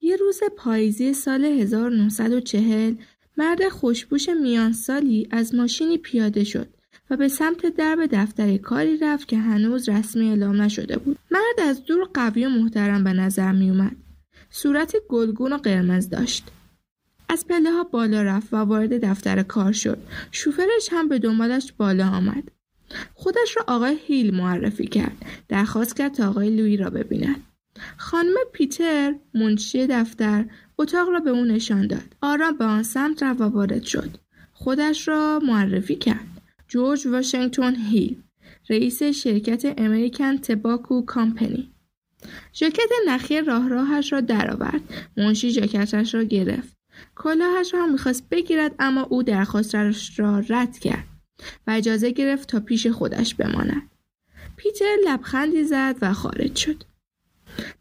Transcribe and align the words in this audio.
یه 0.00 0.16
روز 0.16 0.40
پاییزی 0.56 1.12
سال 1.12 1.44
1940 1.44 2.94
مرد 3.36 3.68
خوشبوش 3.68 4.28
میان 4.28 4.72
سالی 4.72 5.28
از 5.30 5.54
ماشینی 5.54 5.98
پیاده 5.98 6.44
شد 6.44 6.68
و 7.10 7.16
به 7.16 7.28
سمت 7.28 7.66
درب 7.66 7.98
دفتر 8.12 8.56
کاری 8.56 8.96
رفت 8.96 9.28
که 9.28 9.38
هنوز 9.38 9.88
رسمی 9.88 10.28
اعلام 10.28 10.62
نشده 10.62 10.98
بود. 10.98 11.18
مرد 11.30 11.68
از 11.68 11.84
دور 11.84 12.08
قوی 12.14 12.46
و 12.46 12.48
محترم 12.48 13.04
به 13.04 13.12
نظر 13.12 13.52
می 13.52 13.70
اومد. 13.70 13.96
صورت 14.50 14.94
گلگون 15.08 15.52
و 15.52 15.56
قرمز 15.56 16.08
داشت. 16.08 16.48
از 17.28 17.46
پله 17.46 17.70
ها 17.70 17.84
بالا 17.84 18.22
رفت 18.22 18.52
و 18.52 18.56
وارد 18.56 19.04
دفتر 19.04 19.42
کار 19.42 19.72
شد. 19.72 19.98
شوفرش 20.30 20.88
هم 20.90 21.08
به 21.08 21.18
دنبالش 21.18 21.72
بالا 21.72 22.08
آمد. 22.08 22.44
خودش 23.14 23.56
را 23.56 23.64
آقای 23.66 23.98
هیل 24.06 24.34
معرفی 24.34 24.86
کرد. 24.86 25.16
درخواست 25.48 25.96
کرد 25.96 26.14
تا 26.14 26.28
آقای 26.28 26.50
لوی 26.50 26.76
را 26.76 26.90
ببیند. 26.90 27.42
خانم 27.96 28.34
پیتر 28.52 29.14
منشی 29.34 29.86
دفتر 29.86 30.44
اتاق 30.78 31.08
را 31.08 31.20
به 31.20 31.30
او 31.30 31.44
نشان 31.44 31.86
داد. 31.86 32.16
آرام 32.22 32.56
به 32.56 32.64
آن 32.64 32.82
سمت 32.82 33.22
رفت 33.22 33.40
و 33.40 33.44
وارد 33.44 33.82
شد. 33.82 34.10
خودش 34.52 35.08
را 35.08 35.40
معرفی 35.42 35.94
کرد. 35.94 36.38
جورج 36.68 37.06
واشنگتن 37.06 37.74
هیل 37.74 38.22
رئیس 38.70 39.02
شرکت 39.02 39.74
امریکن 39.78 40.36
تباکو 40.36 41.02
کامپنی 41.02 41.72
ژاکت 42.54 42.90
نخی 43.06 43.40
راه 43.40 43.68
راهش 43.68 44.12
را 44.12 44.20
درآورد 44.20 44.80
منشی 45.16 45.50
ژاکتش 45.50 46.14
را 46.14 46.22
گرفت 46.22 46.76
کلاهش 47.16 47.74
را 47.74 47.82
هم 47.82 47.92
می‌خواست 47.92 48.28
بگیرد 48.30 48.74
اما 48.78 49.02
او 49.02 49.22
درخواستش 49.22 50.18
را 50.18 50.38
رد 50.38 50.78
کرد 50.78 51.04
و 51.66 51.70
اجازه 51.70 52.10
گرفت 52.10 52.48
تا 52.48 52.60
پیش 52.60 52.86
خودش 52.86 53.34
بماند 53.34 53.90
پیتر 54.56 54.96
لبخندی 55.06 55.64
زد 55.64 55.96
و 56.02 56.12
خارج 56.12 56.56
شد 56.56 56.84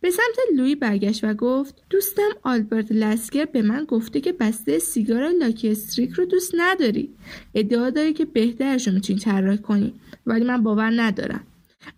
به 0.02 0.12
سمت 0.12 0.40
لوی 0.55 0.76
برگشت 0.76 1.23
و 1.23 1.34
گفت 1.34 1.76
دوستم 1.90 2.30
آلبرت 2.44 2.91
لسکر 2.91 3.45
به 3.45 3.62
من 3.62 3.84
گفته 3.84 4.21
که 4.21 4.34
بسته 4.34 4.79
سیگار 4.79 5.29
لاکی 5.29 5.70
استریک 5.70 6.12
رو 6.12 6.26
دوست 6.26 6.51
نداری. 6.57 7.10
ادعا 7.55 7.90
داری 7.90 8.13
که 8.13 8.26
بهترش 8.26 8.88
رو 8.88 8.93
می‌تونی 8.93 9.20
طراحی 9.20 9.57
کنی 9.57 9.93
ولی 10.26 10.46
من 10.46 10.63
باور 10.63 11.01
ندارم. 11.01 11.43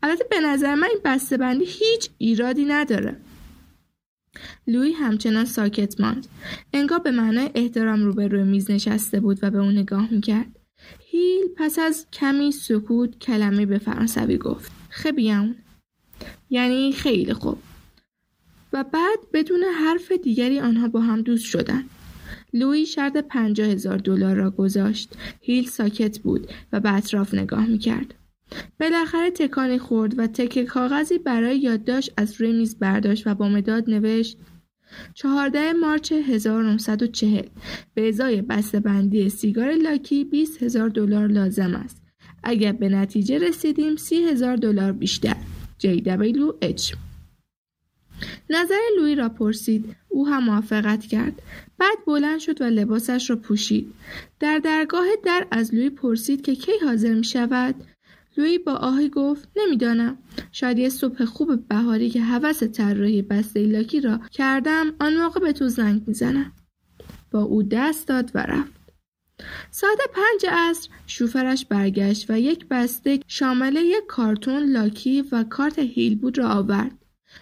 البته 0.04 0.26
به 0.30 0.40
نظر 0.40 0.76
من 0.76 0.88
این 0.88 1.00
بسته 1.06 1.38
بندی 1.38 1.66
هیچ 1.66 2.10
ایرادی 2.18 2.66
نداره. 2.66 3.16
لوی 4.68 4.92
همچنان 4.92 5.46
ساکت 5.46 6.02
ماند. 6.02 6.28
انگار 6.74 7.00
به 7.00 7.12
معنای 7.12 7.50
احترام 7.56 8.04
روبروی 8.04 8.44
میز 8.44 8.72
نشسته 8.72 9.20
بود 9.20 9.40
و 9.42 9.52
به 9.52 9.58
اون 9.60 9.78
نگاه 9.78 10.14
می‌کرد. 10.14 10.60
هیل 11.00 11.48
پس 11.58 11.80
از 11.80 12.06
کمی 12.14 12.52
سکوت 12.52 13.20
کلمه 13.20 13.66
به 13.66 13.78
فرانسوی 13.78 14.38
گفت. 14.38 14.72
خبیان 14.90 15.56
یعنی 16.50 16.92
خیلی 16.92 17.34
خوب. 17.34 17.58
و 18.74 18.84
بعد 18.84 19.20
بدون 19.34 19.64
حرف 19.64 20.12
دیگری 20.12 20.60
آنها 20.60 20.88
با 20.88 21.00
هم 21.02 21.22
دوست 21.22 21.46
شدند. 21.46 21.90
لوی 22.54 22.86
شرط 22.86 23.18
پنجاه 23.18 23.68
هزار 23.68 23.98
دلار 23.98 24.36
را 24.36 24.52
گذاشت. 24.52 25.14
هیل 25.42 25.68
ساکت 25.68 26.20
بود 26.20 26.48
و 26.74 26.80
به 26.80 26.94
اطراف 26.94 27.34
نگاه 27.34 27.66
می‌کرد. 27.66 28.16
بالاخره 28.80 29.32
تکانی 29.32 29.80
خورد 29.80 30.20
و 30.20 30.28
تکه 30.28 30.66
کاغذی 30.66 31.18
برای 31.18 31.58
یادداشت 31.58 32.14
از 32.18 32.42
روی 32.42 32.52
میز 32.52 32.80
برداشت 32.80 33.28
و 33.28 33.36
با 33.36 33.50
مداد 33.50 33.90
نوشت 33.90 34.38
چهارده 35.14 35.74
مارچ 35.74 36.12
1940 36.12 37.42
به 37.94 38.08
ازای 38.08 38.42
بسته 38.42 38.80
بندی 38.80 39.30
سیگار 39.30 39.72
لاکی 39.72 40.24
20 40.24 40.64
هزار 40.64 40.90
دلار 40.90 41.28
لازم 41.28 41.74
است. 41.76 42.02
اگر 42.44 42.72
به 42.72 42.90
نتیجه 42.90 43.38
رسیدیم 43.38 43.96
سی 43.96 44.16
هزار 44.16 44.56
دلار 44.56 44.92
بیشتر. 44.92 45.36
JWH 45.84 47.09
نظر 48.50 48.80
لوی 48.98 49.16
را 49.16 49.30
پرسید. 49.30 49.96
او 50.10 50.28
هم 50.28 50.44
موافقت 50.44 51.06
کرد. 51.06 51.42
بعد 51.78 51.98
بلند 52.08 52.40
شد 52.40 52.62
و 52.62 52.66
لباسش 52.66 53.30
را 53.30 53.36
پوشید. 53.36 53.94
در 54.40 54.60
درگاه 54.60 55.06
در 55.24 55.48
از 55.52 55.76
لوی 55.76 55.90
پرسید 55.90 56.42
که 56.42 56.56
کی 56.56 56.72
حاضر 56.86 57.14
می 57.14 57.24
شود؟ 57.24 57.76
لوی 58.38 58.58
با 58.58 58.74
آهی 58.74 59.10
گفت 59.10 59.50
نمی‌دانم. 59.56 60.18
شاید 60.52 60.80
یه 60.80 60.90
صبح 60.90 61.26
خوب 61.26 61.68
بهاری 61.68 62.10
که 62.10 62.22
هوس 62.22 62.64
طراحی 62.64 63.22
بسته 63.22 63.60
لاکی 63.60 64.02
را 64.02 64.20
کردم 64.32 64.94
آن 65.00 65.18
موقع 65.18 65.40
به 65.40 65.54
تو 65.54 65.68
زنگ 65.68 66.04
می‌زنم. 66.08 66.52
با 67.32 67.42
او 67.42 67.64
دست 67.64 68.08
داد 68.08 68.32
و 68.36 68.40
رفت. 68.40 68.80
ساعت 69.72 69.98
پنج 70.14 70.46
عصر 70.52 70.90
شوفرش 71.08 71.66
برگشت 71.66 72.26
و 72.30 72.40
یک 72.40 72.66
بسته 72.70 73.20
شامل 73.28 73.76
یک 73.76 74.06
کارتون 74.08 74.64
لاکی 74.64 75.22
و 75.32 75.44
کارت 75.44 75.80
هیل 75.80 76.16
بود 76.16 76.38
را 76.38 76.50
آورد. 76.50 76.99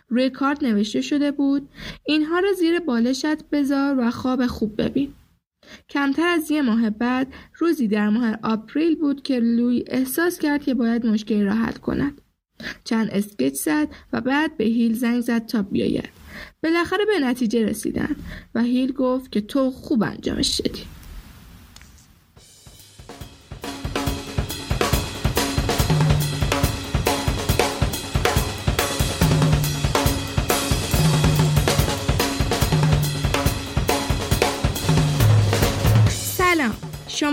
روی 0.09 0.29
کارت 0.29 0.63
نوشته 0.63 1.01
شده 1.01 1.31
بود 1.31 1.69
اینها 2.06 2.40
را 2.40 2.53
زیر 2.53 2.79
بالشت 2.79 3.50
بذار 3.50 4.00
و 4.00 4.12
خواب 4.12 4.47
خوب 4.47 4.81
ببین. 4.81 5.13
کمتر 5.90 6.28
از 6.28 6.51
یه 6.51 6.62
ماه 6.62 6.90
بعد 6.90 7.34
روزی 7.57 7.88
در 7.88 8.09
ماه 8.09 8.38
آپریل 8.44 8.95
بود 8.95 9.23
که 9.23 9.40
لوی 9.40 9.84
احساس 9.88 10.40
کرد 10.40 10.63
که 10.63 10.73
باید 10.73 11.06
مشکلی 11.06 11.44
را 11.44 11.53
حل 11.53 11.72
کند. 11.72 12.22
چند 12.84 13.09
اسکچ 13.12 13.53
زد 13.53 13.88
و 14.13 14.22
بعد 14.22 14.57
به 14.57 14.63
هیل 14.63 14.94
زنگ 14.94 15.22
زد 15.22 15.45
تا 15.45 15.62
بیاید. 15.62 16.09
بالاخره 16.63 17.06
به 17.06 17.25
نتیجه 17.25 17.66
رسیدن 17.66 18.16
و 18.56 18.62
هیل 18.62 18.91
گفت 18.91 19.31
که 19.31 19.41
تو 19.41 19.72
خوب 19.72 20.03
انجامش 20.03 20.62
دادی. 20.62 20.84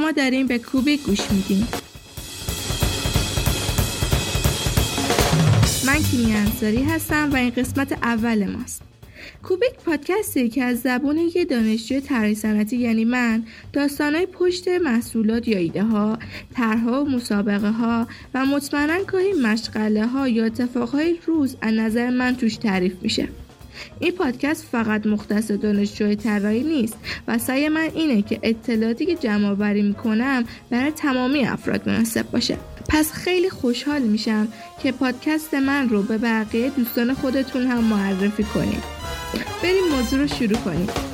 شما 0.05 0.13
دارین 0.13 0.47
به 0.47 0.59
کوبیک 0.59 1.03
گوش 1.03 1.31
میدین. 1.31 1.67
من 5.87 6.03
کینی 6.11 6.35
انصاری 6.35 6.83
هستم 6.83 7.33
و 7.33 7.37
این 7.37 7.51
قسمت 7.51 7.93
اول 7.93 8.47
ماست. 8.47 8.83
کوبیک 9.43 9.73
پادکستی 9.87 10.49
که 10.49 10.65
از 10.65 10.81
زبون 10.81 11.19
یه 11.35 11.45
دانشجو 11.45 12.01
طراحی 12.01 12.35
صنعتی 12.35 12.77
یعنی 12.77 13.05
من 13.05 13.45
داستانهای 13.73 14.27
پشت 14.27 14.69
محصولات 14.69 15.49
یا 15.49 15.59
ایده 15.59 15.83
ها 15.83 16.19
طرحها 16.55 17.05
و 17.05 17.09
مسابقه 17.09 17.71
ها 17.71 18.09
و 18.35 18.47
مطمئنا 18.47 19.03
گاهی 19.05 19.33
مشغله 19.33 20.07
ها 20.07 20.29
یا 20.29 20.45
اتفاقهای 20.45 21.19
روز 21.27 21.57
از 21.61 21.75
نظر 21.75 22.11
من 22.11 22.37
توش 22.37 22.57
تعریف 22.57 22.95
میشه. 23.03 23.29
این 24.01 24.13
پادکست 24.13 24.65
فقط 24.73 25.07
مختص 25.07 25.51
دانشجوی 25.51 26.17
طراحی 26.17 26.63
نیست 26.63 26.97
و 27.29 27.39
سعی 27.39 27.69
من 27.69 27.89
اینه 27.95 28.23
که 28.23 28.39
اطلاعاتی 28.43 29.07
که 29.07 29.15
جمع 29.15 29.49
آوری 29.49 29.83
می‌کنم 29.83 30.45
برای 30.71 30.91
تمامی 30.91 31.45
افراد 31.45 31.89
مناسب 31.89 32.31
باشه. 32.31 32.57
پس 32.89 33.13
خیلی 33.13 33.51
خوشحال 33.51 34.03
میشم 34.03 34.49
که 34.83 34.93
پادکست 34.93 35.55
من 35.55 35.89
رو 35.89 36.03
به 36.03 36.19
بقیه 36.19 36.71
دوستان 36.71 37.15
خودتون 37.15 37.67
هم 37.67 37.85
معرفی 37.85 38.45
کنید. 38.45 38.83
بریم 39.63 39.85
موضوع 39.97 40.21
رو 40.21 40.27
شروع 40.27 40.59
کنیم. 40.59 41.14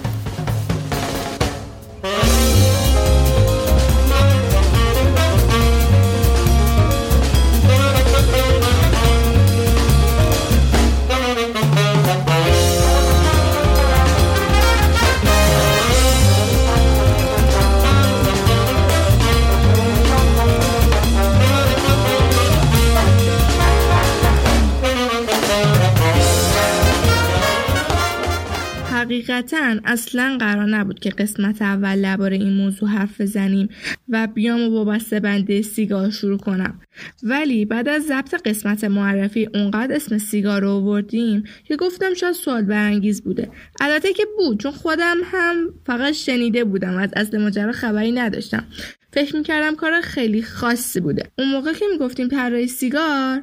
حقیقتا 29.21 29.77
اصلا 29.85 30.37
قرار 30.41 30.67
نبود 30.67 30.99
که 30.99 31.11
قسمت 31.11 31.63
اول 31.63 32.03
درباره 32.03 32.37
این 32.37 32.53
موضوع 32.53 32.89
حرف 32.89 33.21
بزنیم 33.21 33.69
و 34.09 34.27
بیام 34.27 34.61
و 34.61 34.71
با 34.71 34.85
بسته 34.85 35.21
بنده 35.21 35.63
سیگار 35.63 36.11
شروع 36.11 36.39
کنم. 36.39 36.81
ولی 37.23 37.65
بعد 37.65 37.89
از 37.89 38.03
ضبط 38.03 38.35
قسمت 38.45 38.85
معرفی 38.85 39.49
اونقدر 39.55 39.95
اسم 39.95 40.19
سیگار 40.19 40.63
رو 40.63 40.71
آوردیم 40.71 41.45
که 41.65 41.77
گفتم 41.77 42.15
شاید 42.15 42.35
سوال 42.35 42.63
برانگیز 42.63 43.23
بوده. 43.23 43.51
البته 43.81 44.13
که 44.13 44.27
بود 44.37 44.61
چون 44.61 44.73
خودم 44.73 45.17
هم 45.25 45.57
فقط 45.87 46.13
شنیده 46.13 46.65
بودم 46.65 46.97
از 46.97 47.11
اصل 47.17 47.39
ماجرا 47.39 47.73
خبری 47.73 48.13
نداشتم. 48.13 48.65
فکر 49.13 49.37
می‌کردم 49.37 49.77
کار 49.77 50.01
خیلی 50.01 50.43
خاصی 50.43 51.01
بوده. 51.01 51.23
اون 51.39 51.51
موقع 51.51 51.73
که 51.73 51.85
می‌گفتیم 51.93 52.29
طراحی 52.29 52.67
سیگار 52.67 53.43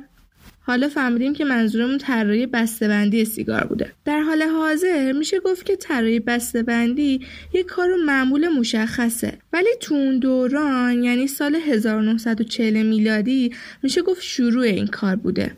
حالا 0.67 0.89
فهمیدیم 0.89 1.33
که 1.33 1.45
منظورمون 1.45 1.97
طراحی 1.97 2.45
بسته‌بندی 2.45 3.25
سیگار 3.25 3.63
بوده. 3.63 3.91
در 4.05 4.21
حال 4.21 4.41
حاضر 4.41 5.11
میشه 5.11 5.39
گفت 5.39 5.65
که 5.65 5.75
طراحی 5.75 6.19
بسته‌بندی 6.19 7.21
یک 7.53 7.65
کار 7.65 7.89
معمول 8.05 8.47
مشخصه. 8.47 9.33
ولی 9.53 9.69
تو 9.79 9.95
اون 9.95 10.19
دوران 10.19 11.03
یعنی 11.03 11.27
سال 11.27 11.55
1940 11.55 12.83
میلادی 12.83 13.53
میشه 13.83 14.01
گفت 14.01 14.21
شروع 14.21 14.63
این 14.63 14.87
کار 14.87 15.15
بوده. 15.15 15.51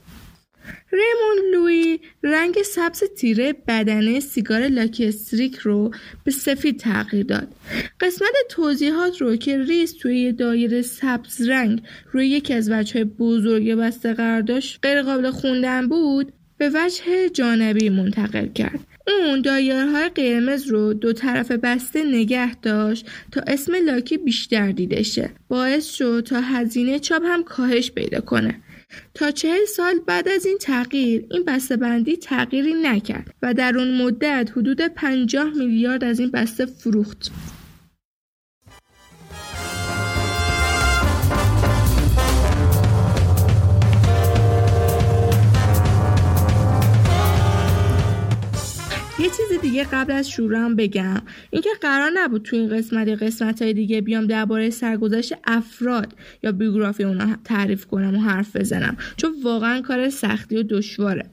ریمون 0.91 1.51
لوی 1.53 1.99
رنگ 2.23 2.61
سبز 2.61 3.03
تیره 3.17 3.53
بدنه 3.67 4.19
سیگار 4.19 4.67
لاکی 4.67 5.05
استریک 5.05 5.55
رو 5.55 5.91
به 6.23 6.31
سفید 6.31 6.79
تغییر 6.79 7.25
داد. 7.25 7.47
قسمت 7.99 8.33
توضیحات 8.49 9.21
رو 9.21 9.35
که 9.35 9.57
ریس 9.57 9.93
توی 9.93 10.19
یه 10.19 10.31
دایره 10.31 10.81
سبز 10.81 11.49
رنگ 11.49 11.81
روی 12.11 12.27
یکی 12.27 12.53
از 12.53 12.71
وجه 12.71 13.03
بزرگ 13.03 13.71
بسته 13.71 14.13
قرار 14.13 14.41
داشت 14.41 14.79
غیر 14.83 15.01
قابل 15.01 15.31
خوندن 15.31 15.87
بود 15.87 16.33
به 16.57 16.71
وجه 16.73 17.29
جانبی 17.29 17.89
منتقل 17.89 18.47
کرد. 18.47 18.79
اون 19.07 19.45
های 19.45 20.09
قرمز 20.09 20.67
رو 20.67 20.93
دو 20.93 21.13
طرف 21.13 21.51
بسته 21.51 22.03
نگه 22.03 22.55
داشت 22.55 23.05
تا 23.31 23.41
اسم 23.47 23.75
لاکی 23.75 24.17
بیشتر 24.17 24.71
دیده 24.71 25.03
شه. 25.03 25.29
باعث 25.47 25.93
شد 25.93 26.23
تا 26.27 26.41
هزینه 26.41 26.99
چاپ 26.99 27.21
هم 27.25 27.43
کاهش 27.43 27.91
پیدا 27.91 28.21
کنه. 28.21 28.55
تا 29.13 29.31
چهل 29.31 29.65
سال 29.65 29.99
بعد 30.07 30.27
از 30.27 30.45
این 30.45 30.57
تغییر 30.57 31.25
این 31.31 31.43
بسته 31.47 31.77
بندی 31.77 32.17
تغییری 32.17 32.73
نکرد 32.73 33.33
و 33.41 33.53
در 33.53 33.77
اون 33.77 34.01
مدت 34.01 34.51
حدود 34.55 34.81
50 34.81 35.49
میلیارد 35.53 36.03
از 36.03 36.19
این 36.19 36.31
بسته 36.31 36.65
فروخت. 36.65 37.31
یه 49.19 49.25
چیز 49.25 49.61
دیگه 49.61 49.83
قبل 49.83 50.13
از 50.13 50.29
شروعم 50.29 50.75
بگم. 50.75 51.21
اینکه 51.49 51.69
قرار 51.81 52.11
نبود 52.13 52.41
تو 52.41 52.55
این 52.55 52.69
قسمت 52.69 53.07
یا 53.07 53.15
قسمت 53.15 53.61
های 53.61 53.73
دیگه 53.73 54.01
بیام 54.01 54.27
درباره 54.27 54.69
سرگذشت 54.69 55.33
افراد 55.43 56.13
یا 56.43 56.51
بیوگرافی 56.51 57.03
اونا 57.03 57.35
تعریف 57.43 57.85
کنم 57.85 58.15
و 58.15 58.17
حرف 58.17 58.55
بزنم. 58.55 58.97
چون 59.17 59.31
واقعا 59.43 59.81
کار 59.81 60.09
سختی 60.09 60.57
و 60.57 60.63
دشواره. 60.63 61.25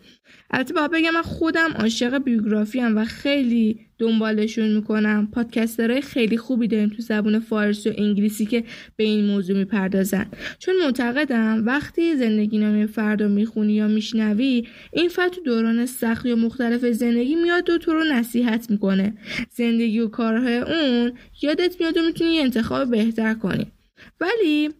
البته 0.51 0.75
باید 0.75 0.91
بگم 0.91 1.11
من 1.11 1.23
خودم 1.23 1.71
عاشق 1.73 2.19
بیوگرافی 2.19 2.81
هم 2.81 2.99
و 2.99 3.05
خیلی 3.05 3.81
دنبالشون 3.99 4.69
می‌کنم. 4.77 5.29
پادکسترهای 5.33 6.01
خیلی 6.01 6.37
خوبی 6.37 6.69
داریم 6.69 6.89
تو 6.89 7.03
زبون 7.03 7.39
فارسی 7.39 7.89
و 7.89 7.93
انگلیسی 7.99 8.47
که 8.47 8.65
به 8.97 9.05
این 9.05 9.25
موضوع 9.27 9.57
می‌پردازن. 9.57 10.27
چون 10.59 10.75
معتقدم 10.85 11.63
وقتی 11.67 12.17
زندگی 12.17 12.59
نامه 12.59 12.87
فردا 12.87 13.29
می‌خونی 13.29 13.73
یا 13.73 13.89
میشنوی 13.89 14.67
این 14.93 15.09
فرد 15.09 15.31
تو 15.31 15.41
دوران 15.41 15.87
سخت 15.87 16.27
یا 16.27 16.37
مختلف 16.37 16.85
زندگی 16.85 17.35
میاد 17.35 17.71
و 17.71 17.79
تو 17.79 17.93
رو 17.93 18.05
نصیحت 18.05 18.71
می‌کنه. 18.71 19.15
زندگی 19.51 20.01
و 20.01 20.09
کارهای 20.09 20.57
اون 20.57 21.13
یادت 21.43 21.77
میاد 21.81 21.97
و 21.97 22.03
می‌تونی 22.03 22.39
انتخاب 22.39 22.91
بهتر 22.91 23.35
کنی. 23.35 23.67
ولی 24.21 24.71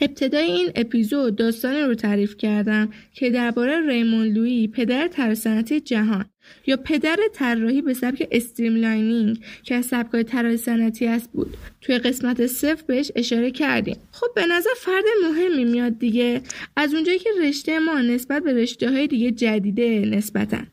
ابتدای 0.00 0.44
این 0.44 0.70
اپیزود 0.74 1.36
داستانی 1.36 1.82
رو 1.82 1.94
تعریف 1.94 2.36
کردم 2.36 2.90
که 3.12 3.30
درباره 3.30 3.86
ریمون 3.86 4.26
لویی 4.26 4.68
پدر 4.68 5.08
طراحی 5.08 5.80
جهان 5.80 6.24
یا 6.66 6.76
پدر 6.76 7.16
طراحی 7.34 7.82
به 7.82 7.94
سبک 7.94 8.28
streamlining 8.30 9.38
که 9.62 9.74
از 9.74 9.86
سبکای 9.86 10.24
طراحی 10.24 10.56
صنعتی 10.56 11.06
است 11.06 11.32
بود. 11.32 11.56
توی 11.80 11.98
قسمت 11.98 12.46
صفر 12.46 12.84
بهش 12.86 13.12
اشاره 13.16 13.50
کردیم. 13.50 13.96
خب 14.12 14.26
به 14.34 14.46
نظر 14.46 14.70
فرد 14.76 15.04
مهمی 15.22 15.64
میاد 15.64 15.98
دیگه. 15.98 16.40
از 16.76 16.94
اونجایی 16.94 17.18
که 17.18 17.30
رشته 17.42 17.78
ما 17.78 18.00
نسبت 18.00 18.42
به 18.42 18.52
رشته 18.52 18.90
های 18.90 19.06
دیگه 19.06 19.30
جدیده 19.30 20.04
نسبتن 20.06 20.66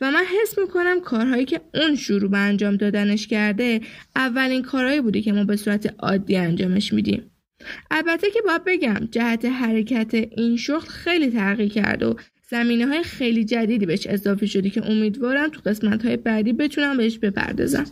و 0.00 0.10
من 0.10 0.24
حس 0.42 0.58
می‌کنم 0.58 1.00
کارهایی 1.00 1.44
که 1.44 1.60
اون 1.74 1.96
شروع 1.96 2.30
به 2.30 2.38
انجام 2.38 2.76
دادنش 2.76 3.26
کرده 3.26 3.80
اولین 4.16 4.62
کارهایی 4.62 5.00
بوده 5.00 5.22
که 5.22 5.32
ما 5.32 5.44
به 5.44 5.56
صورت 5.56 5.94
عادی 5.98 6.36
انجامش 6.36 6.92
میدیم. 6.92 7.31
البته 7.90 8.30
که 8.30 8.40
باید 8.46 8.64
بگم 8.66 9.08
جهت 9.10 9.44
حرکت 9.44 10.14
این 10.14 10.56
شغل 10.56 10.86
خیلی 10.86 11.30
تغییر 11.30 11.72
کرد 11.72 12.02
و 12.02 12.16
زمینه 12.50 12.86
های 12.86 13.02
خیلی 13.02 13.44
جدیدی 13.44 13.86
بهش 13.86 14.06
اضافه 14.06 14.46
شده 14.46 14.70
که 14.70 14.90
امیدوارم 14.90 15.48
تو 15.48 15.60
قسمت 15.66 16.04
های 16.04 16.16
بعدی 16.16 16.52
بتونم 16.52 16.96
بهش 16.96 17.18
بپردازم. 17.18 17.84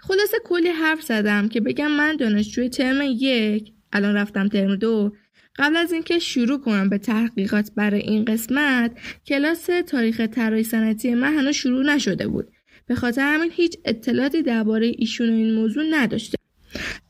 خلاصه 0.00 0.36
کلی 0.44 0.68
حرف 0.68 1.02
زدم 1.02 1.48
که 1.48 1.60
بگم 1.60 1.90
من 1.90 2.16
دانشجوی 2.16 2.68
ترم 2.68 3.00
یک 3.02 3.72
الان 3.92 4.14
رفتم 4.14 4.48
ترم 4.48 4.76
دو 4.76 5.12
قبل 5.56 5.76
از 5.76 5.92
اینکه 5.92 6.18
شروع 6.18 6.60
کنم 6.60 6.88
به 6.88 6.98
تحقیقات 6.98 7.70
برای 7.76 8.00
این 8.00 8.24
قسمت 8.24 8.92
کلاس 9.26 9.68
تاریخ 9.86 10.20
طراحی 10.20 10.64
صنعتی 10.64 11.14
من 11.14 11.34
هنوز 11.34 11.54
شروع 11.54 11.94
نشده 11.94 12.28
بود. 12.28 12.48
به 12.86 12.94
خاطر 12.94 13.22
همین 13.22 13.50
هیچ 13.52 13.76
اطلاعاتی 13.84 14.42
درباره 14.42 14.92
ایشون 14.98 15.30
و 15.30 15.32
این 15.32 15.54
موضوع 15.54 15.84
نداشته 15.90 16.38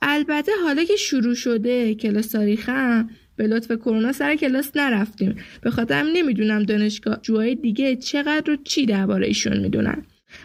البته 0.03 0.53
حالا 0.65 0.85
که 0.85 0.97
شروع 0.97 1.35
شده 1.35 1.95
کلاس 1.95 2.27
تاریخم 2.27 3.11
به 3.37 3.47
لطف 3.47 3.73
کرونا 3.73 4.13
سر 4.13 4.37
کلاس 4.37 4.77
نرفتیم. 4.77 5.37
به 5.63 5.71
خاطر 5.71 6.03
نمی‌دونم 6.03 6.63
دانشگاه 6.63 7.19
جوهای 7.23 7.55
دیگه 7.55 7.97
چقدر 7.97 8.51
و 8.51 8.57
چی 8.57 8.87
درباره 8.87 9.27
ایشون 9.27 9.61
می‌دونن. 9.61 10.05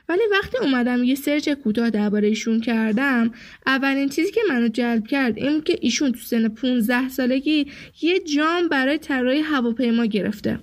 ولی 0.09 0.21
وقتی 0.31 0.57
اومدم 0.57 1.03
یه 1.03 1.15
سرچ 1.15 1.49
کوتاه 1.49 1.89
درباره 1.89 2.27
ایشون 2.27 2.59
کردم 2.59 3.31
اولین 3.67 4.09
چیزی 4.09 4.31
که 4.31 4.41
منو 4.49 4.67
جلب 4.67 5.07
کرد 5.07 5.37
این 5.37 5.61
که 5.61 5.77
ایشون 5.81 6.11
تو 6.11 6.19
سن 6.19 6.47
15 6.47 7.09
سالگی 7.09 7.67
یه 8.01 8.19
جام 8.19 8.67
برای 8.67 8.97
طراحی 8.97 9.41
هواپیما 9.41 10.05
گرفته. 10.05 10.59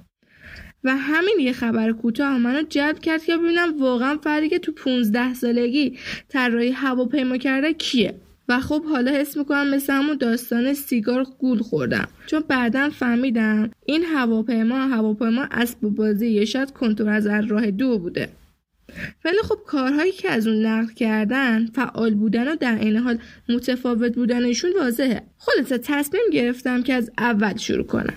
و 0.85 0.97
همین 0.97 1.41
یه 1.41 1.53
خبر 1.53 1.93
کوتاه 1.93 2.39
منو 2.39 2.63
جلب 2.69 2.99
کرد 2.99 3.25
که 3.25 3.37
ببینم 3.37 3.81
واقعا 3.81 4.19
فردی 4.19 4.49
که 4.49 4.59
تو 4.59 4.73
15 4.73 5.35
سالگی 5.35 5.99
طراحی 6.29 6.71
هواپیما 6.71 7.37
کرده 7.37 7.73
کیه. 7.73 8.15
خب 8.61 8.85
حالا 8.85 9.13
حس 9.13 9.37
می‌کنم 9.37 9.75
مثل 9.75 9.93
همون 9.93 10.17
داستان 10.17 10.75
سیگار 10.75 11.27
گول 11.39 11.59
خوردم. 11.59 12.09
چون 12.27 12.45
بعدا 12.49 12.91
فهمیدم 12.91 13.71
این 13.87 14.05
هواپیما 14.05 14.77
هواپیما 14.77 15.47
اسب 15.51 15.81
بازی 15.81 16.29
یا 16.29 16.45
شاید 16.45 16.71
کنتور 16.71 17.09
از 17.09 17.27
راه 17.27 17.71
دو 17.71 17.99
بوده. 17.99 18.29
ولی 19.25 19.39
خب 19.43 19.59
کارهایی 19.67 20.13
که 20.13 20.31
از 20.31 20.47
اون 20.47 20.67
نقل 20.67 20.93
کردن 20.93 21.67
فعال 21.67 22.15
بودن 22.15 22.49
و 22.49 22.57
در 22.57 22.79
این 22.79 22.97
حال 22.97 23.19
متفاوت 23.49 24.15
بودنشون 24.15 24.71
واضحه. 24.81 25.23
خلاصه 25.39 25.79
تصمیم 25.79 26.23
گرفتم 26.33 26.83
که 26.83 26.95
از 26.95 27.11
اول 27.19 27.57
شروع 27.57 27.87
کنم. 27.87 28.15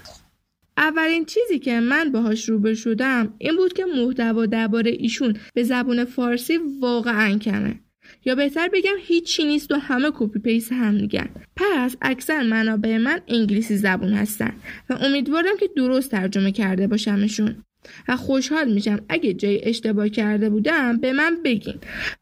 اولین 0.77 1.25
چیزی 1.25 1.59
که 1.59 1.79
من 1.79 2.11
باهاش 2.11 2.49
روبه 2.49 2.73
شدم 2.73 3.33
این 3.37 3.55
بود 3.55 3.73
که 3.73 3.85
محتوا 3.85 4.45
درباره 4.45 4.91
ایشون 4.91 5.37
به 5.53 5.63
زبون 5.63 6.05
فارسی 6.05 6.59
واقعا 6.81 7.37
کمه. 7.37 7.79
یا 8.25 8.35
بهتر 8.35 8.69
بگم 8.73 8.95
هیچی 8.99 9.43
نیست 9.43 9.71
و 9.71 9.75
همه 9.75 10.11
کپی 10.13 10.39
پیس 10.39 10.71
هم 10.71 10.93
میگن. 10.93 11.29
پس 11.55 11.95
اکثر 12.01 12.43
منابع 12.43 12.97
من 12.97 13.21
انگلیسی 13.27 13.77
زبون 13.77 14.13
هستن 14.13 14.53
و 14.89 14.93
امیدوارم 14.93 15.57
که 15.59 15.69
درست 15.75 16.11
ترجمه 16.11 16.51
کرده 16.51 16.87
باشمشون. 16.87 17.55
و 18.07 18.15
خوشحال 18.15 18.73
میشم 18.73 18.99
اگه 19.09 19.33
جای 19.33 19.63
اشتباه 19.63 20.09
کرده 20.09 20.49
بودم 20.49 20.97
به 20.97 21.13
من 21.13 21.37
بگین. 21.43 21.75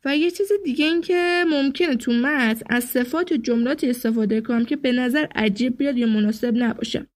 و 0.05 0.17
یه 0.17 0.31
چیز 0.31 0.51
دیگه 0.65 0.86
این 0.86 1.01
که 1.01 1.43
ممکنه 1.50 1.95
تو 1.95 2.13
متن 2.13 2.65
از 2.69 2.83
صفات 2.83 3.33
جملاتی 3.33 3.89
استفاده 3.89 4.41
کنم 4.41 4.65
که 4.65 4.75
به 4.75 4.91
نظر 4.91 5.25
عجیب 5.36 5.77
بیاد 5.77 5.98
یا 5.98 6.07
مناسب 6.07 6.53
نباشه. 6.55 7.07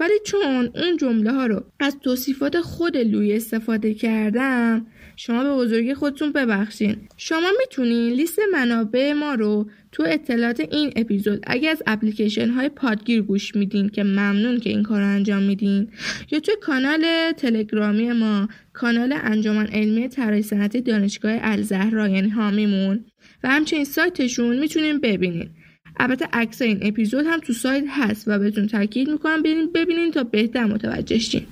ولی 0.00 0.14
چون 0.24 0.70
اون 0.74 0.96
جمله 0.96 1.32
ها 1.32 1.46
رو 1.46 1.64
از 1.80 1.96
توصیفات 1.98 2.60
خود 2.60 2.96
لوی 2.96 3.32
استفاده 3.32 3.94
کردم 3.94 4.86
شما 5.16 5.44
به 5.44 5.50
بزرگی 5.64 5.94
خودتون 5.94 6.32
ببخشین. 6.32 6.96
شما 7.16 7.48
می‌تونین 7.60 8.12
لیست 8.12 8.38
منابع 8.52 9.12
ما 9.12 9.34
رو 9.34 9.70
تو 9.92 10.02
اطلاعات 10.06 10.60
این 10.60 10.92
اپیزود 10.96 11.44
اگر 11.46 11.70
از 11.70 11.82
اپلیکیشن 11.86 12.48
های 12.48 12.68
پادگیر 12.68 13.22
گوش 13.22 13.56
میدین 13.56 13.88
که 13.88 14.04
ممنون 14.04 14.60
که 14.60 14.70
این 14.70 14.82
کار 14.82 15.00
رو 15.00 15.06
انجام 15.06 15.42
میدین 15.42 15.88
یا 16.30 16.40
تو 16.40 16.52
کانال 16.62 17.32
تلگرامی 17.36 18.12
ما 18.12 18.48
کانال 18.72 19.14
انجمن 19.22 19.66
علمی 19.66 20.08
طراحی 20.08 20.42
صنعتی 20.42 20.80
دانشگاه 20.80 21.38
الزهرا 21.40 22.08
یعنی 22.08 22.28
هامیمون 22.28 23.04
و 23.44 23.48
همچنین 23.48 23.84
سایتشون 23.84 24.58
می‌تونین 24.58 25.00
ببینین. 25.00 25.48
البته 25.98 26.28
عکس 26.32 26.62
این 26.62 26.78
اپیزود 26.82 27.26
هم 27.26 27.40
تو 27.40 27.52
سایت 27.52 27.84
هست 27.88 28.28
و 28.28 28.38
بهتون 28.38 28.66
تاکید 28.66 29.10
می‌کنم 29.10 29.42
برین 29.42 29.72
ببینین 29.74 30.10
تا 30.10 30.24
بهتر 30.24 30.64
متوجه 30.64 31.18
شین. 31.18 31.46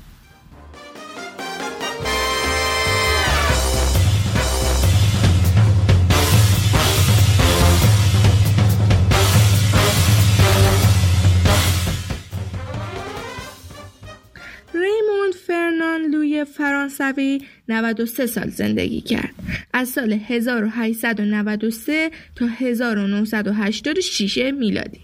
فرانسوی 16.45 17.41
93 17.69 18.27
سال 18.27 18.49
زندگی 18.49 19.01
کرد. 19.01 19.35
از 19.73 19.89
سال 19.89 20.13
1893 20.13 22.11
تا 22.37 22.47
1986 22.47 24.53
میلادی. 24.59 25.01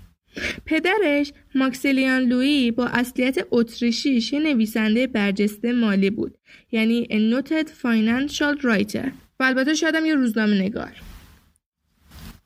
پدرش 0.66 1.32
ماکسیلیان 1.54 2.23
لویی 2.23 2.70
با 2.70 2.87
اصلیت 2.87 3.38
اتریشیش 3.50 4.35
نویسنده 4.35 5.06
برجسته 5.06 5.73
مالی 5.73 6.11
بود 6.11 6.38
یعنی 6.73 7.06
noted 7.11 7.66
financial 7.66 8.62
writer 8.62 9.09
و 9.40 9.44
البته 9.44 9.75
شاید 9.75 9.94
یه 10.06 10.14
روزنامه 10.14 10.61
نگار 10.61 10.92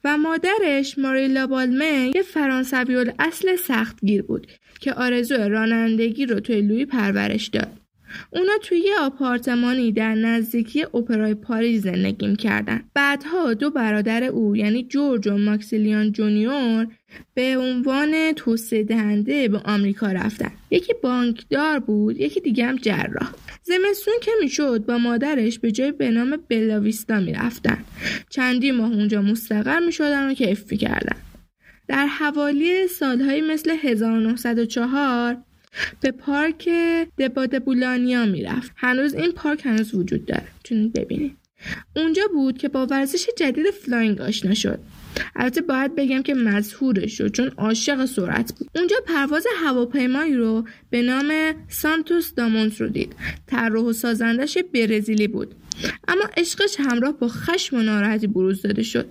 و 0.05 0.19
مادرش 0.19 0.99
ماریلا 0.99 1.47
بالمه 1.47 2.11
یه 2.15 2.23
فرانسوی 2.23 3.13
اصل 3.19 3.57
سختگیر 3.57 4.23
بود 4.23 4.47
که 4.81 4.93
آرزو 4.93 5.35
رانندگی 5.35 6.27
رو 6.27 6.41
توی 6.41 6.61
لویی 6.61 6.87
پرورش 6.87 7.47
داد 7.47 7.84
اونا 8.31 8.53
توی 8.63 8.79
یه 8.79 8.99
آپارتمانی 9.01 9.93
در 9.93 10.15
نزدیکی 10.15 10.83
اپرای 10.83 11.35
پاریس 11.35 11.83
زندگی 11.83 12.27
می‌کردن. 12.27 12.85
بعدها 12.95 13.55
دو 13.55 13.71
برادر 13.71 14.25
او 14.25 14.57
یعنی 14.57 14.85
جورج 14.85 15.29
و 15.29 15.39
ماکسیلیان 15.39 16.13
جونیور 16.13 16.87
به 17.35 17.57
عنوان 17.59 18.33
توسعه 18.33 18.83
دهنده 18.83 19.49
به 19.49 19.59
آمریکا 19.59 20.07
رفتن. 20.07 20.51
یکی 20.71 20.93
بانکدار 21.03 21.79
بود 21.79 22.21
یکی 22.21 22.41
دیگه 22.41 22.67
هم 22.67 22.77
جراح. 22.77 23.31
زمستون 23.63 24.15
که 24.23 24.31
می‌شد 24.41 24.85
با 24.89 24.99
مادرش 24.99 25.59
به 25.59 25.73
جای 25.73 25.93
به 25.93 26.11
نام 26.11 26.39
بلاویستا 26.49 27.21
می‌رفتن. 27.21 27.85
چندی 28.31 28.71
ماه 28.71 28.93
اونجا 28.93 29.23
مستقر 29.23 29.79
می‌شدن 29.79 30.31
و 30.31 30.35
کیف 30.35 30.73
می‌کردن. 30.73 31.17
در 31.89 32.07
حوالی 32.07 32.87
سالهایی 32.87 33.41
مثل 33.41 33.71
1904 33.83 35.37
به 36.01 36.11
پارک 36.11 36.69
بوا 37.19 37.40
دو 37.40 37.62
بولونیا 37.62 38.27
می‌رفت. 38.27 38.73
هنوز 38.77 39.15
این 39.15 39.33
پارک 39.33 39.67
هنوز 39.67 39.95
وجود 39.95 40.27
داره. 40.27 40.47
چون 40.63 40.89
ببینید. 40.89 41.37
اونجا 41.97 42.23
بود 42.33 42.59
که 42.59 42.69
با 42.69 42.87
ورزش 42.87 43.27
جدید 43.37 43.71
flying 43.71 44.21
آشنا 44.21 44.55
شد. 44.55 44.79
البته 45.37 45.61
باید 45.61 45.95
بگم 45.95 46.23
که 46.23 46.35
مسحورش 46.35 47.19
شد 47.19 47.33
چون 47.33 47.49
عاشق 47.57 48.05
سرعت 48.05 48.55
بود. 48.59 48.69
اونجا 48.75 48.97
پرواز 49.07 49.47
هواپیمایی 49.65 50.35
رو 50.35 50.65
به 50.91 51.03
نام 51.03 51.33
سانتوس 51.69 52.35
دامونت 52.35 52.81
رو 52.81 52.89
دید. 52.89 53.17
طراح 53.47 53.85
و 53.85 53.93
سازندش 53.93 54.59
برزیلی 54.75 55.29
بود. 55.29 55.55
اما 56.09 56.25
عشقش 56.37 56.77
همراه 56.79 57.13
با 57.13 57.29
خشم 57.29 57.77
و 57.77 57.83
ناراحتی 57.83 58.27
بروز 58.27 58.63
داده 58.63 58.83
شد. 58.83 59.07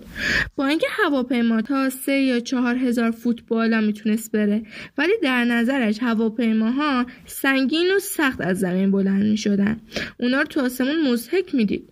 با 0.56 0.66
اینکه 0.66 0.86
هواپیما 0.90 1.62
تا 1.62 1.90
سه 1.90 2.12
یا 2.12 2.40
چهار 2.40 2.76
هزار 2.76 3.10
فوت 3.10 3.46
بالا 3.46 3.80
می‌تونست 3.80 4.32
بره 4.32 4.62
ولی 4.98 5.12
در 5.22 5.44
نظرش 5.44 5.98
هواپیماها 6.02 7.06
سنگین 7.26 7.86
و 7.96 7.98
سخت 7.98 8.40
از 8.40 8.58
زمین 8.58 8.90
بلند 8.90 9.22
می‌شدن. 9.22 9.80
اونا 10.20 10.38
رو 10.38 10.46
تو 10.46 10.60
آسمون 10.60 11.12
مزهک 11.12 11.54
می‌دید. 11.54 11.88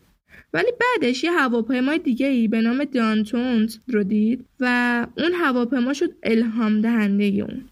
ولی 0.55 0.73
بعدش 0.81 1.25
یه 1.25 1.33
هواپیمای 1.33 1.99
دیگه 1.99 2.27
ای 2.27 2.49
به 2.49 2.61
نام 2.61 2.85
دانتونز 2.85 3.77
رو 3.89 4.03
دید 4.03 4.45
و 4.61 5.07
اون 5.19 5.33
هواپیما 5.33 5.93
شد 5.93 6.11
الهام 6.23 6.81
دهنده 6.81 7.25
اون. 7.25 7.65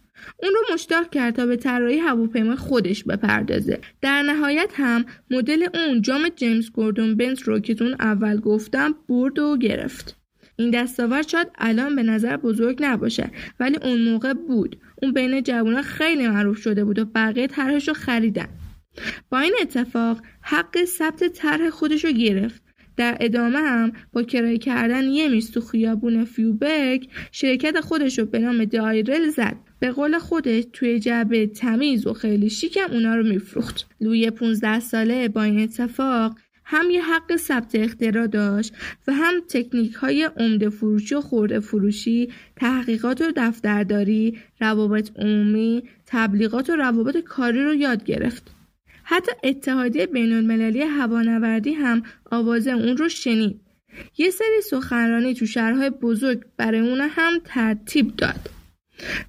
اون 0.43 0.53
رو 0.55 0.75
مشتاق 0.75 1.11
کرد 1.11 1.35
تا 1.35 1.47
به 1.47 1.57
طراحی 1.57 1.99
هواپیما 1.99 2.57
خودش 2.57 3.05
بپردازه. 3.05 3.79
در 4.01 4.23
نهایت 4.23 4.71
هم 4.75 5.05
مدل 5.31 5.67
اون 5.75 6.03
جام 6.03 6.29
جیمز 6.29 6.71
گوردون 6.71 7.17
بنز 7.17 7.43
رو 7.43 7.61
که 7.61 7.77
اون 7.81 7.97
اول 8.01 8.41
گفتم 8.41 8.95
برد 9.09 9.39
و 9.39 9.57
گرفت. 9.57 10.17
این 10.57 10.71
دستاورد 10.71 11.29
شاید 11.29 11.49
الان 11.59 11.97
به 11.97 12.03
نظر 12.03 12.37
بزرگ 12.37 12.79
نباشه 12.81 13.31
ولی 13.61 13.77
اون 13.83 14.03
موقع 14.03 14.35
بود. 14.35 14.79
اون 15.03 15.13
بین 15.13 15.43
جوونا 15.43 15.83
خیلی 15.83 16.29
معروف 16.29 16.59
شده 16.59 16.85
بود 16.85 16.99
و 16.99 17.05
بقیه 17.05 17.47
طرحش 17.47 17.89
رو 17.89 17.95
خریدن. 17.95 18.49
با 19.31 19.39
این 19.39 19.55
اتفاق 19.61 20.23
حق 20.41 20.85
ثبت 20.85 21.25
طرح 21.25 21.71
خودش 21.71 22.05
رو 22.05 22.13
گرفت. 22.13 22.63
در 23.01 23.17
ادامه 23.21 23.59
هم 23.59 23.93
با 24.13 24.23
کرایه 24.23 24.59
کردن 24.59 25.05
یه 25.05 25.29
میز 25.29 25.51
تو 25.51 25.61
خیابون 25.61 26.25
فیوبک 26.25 27.09
شرکت 27.33 27.81
خودش 27.81 28.19
رو 28.19 28.25
به 28.27 28.39
نام 28.39 28.65
دایرل 28.65 29.29
زد. 29.29 29.57
به 29.79 29.91
قول 29.91 30.19
خودش 30.19 30.65
توی 30.73 31.01
جعبه 31.01 31.47
تمیز 31.47 32.07
و 32.07 32.13
خیلی 32.13 32.51
شیکم 32.51 32.91
اونا 32.91 33.17
رو 33.17 33.23
میفروخت. 33.23 33.87
لوی 34.01 34.31
15 34.31 34.81
ساله 34.81 35.29
با 35.29 35.43
این 35.43 35.61
اتفاق 35.61 36.37
هم 36.65 36.91
یه 36.91 37.03
حق 37.03 37.37
ثبت 37.37 37.75
اختراع 37.75 38.27
داشت 38.27 38.75
و 39.09 39.13
هم 39.13 39.35
تکنیک 39.49 39.93
های 39.93 40.31
عمده 40.37 40.71
فروشی 40.71 41.15
و 41.15 41.21
خورده 41.21 41.61
فروشی 41.61 42.29
تحقیقات 42.57 43.21
و 43.21 43.33
دفترداری 43.37 44.39
روابط 44.61 45.11
عمومی 45.17 45.83
تبلیغات 46.07 46.71
و 46.71 46.77
روابط 46.77 47.17
کاری 47.17 47.65
رو 47.65 47.75
یاد 47.75 48.05
گرفت. 48.05 48.60
حتی 49.11 49.33
اتحادیه 49.45 50.07
بین 50.07 50.33
المللی 50.33 50.83
هوانوردی 50.83 51.73
هم 51.73 52.03
آواز 52.31 52.69
اون 52.69 52.97
رو 52.97 53.09
شنید. 53.09 53.61
یه 54.19 54.31
سری 54.31 54.61
سخنرانی 54.71 55.35
تو 55.35 55.47
شهرهای 55.47 55.91
بزرگ 55.91 56.45
برای 56.57 56.81
اون 56.81 57.01
هم 57.01 57.33
ترتیب 57.45 58.17
داد. 58.17 58.51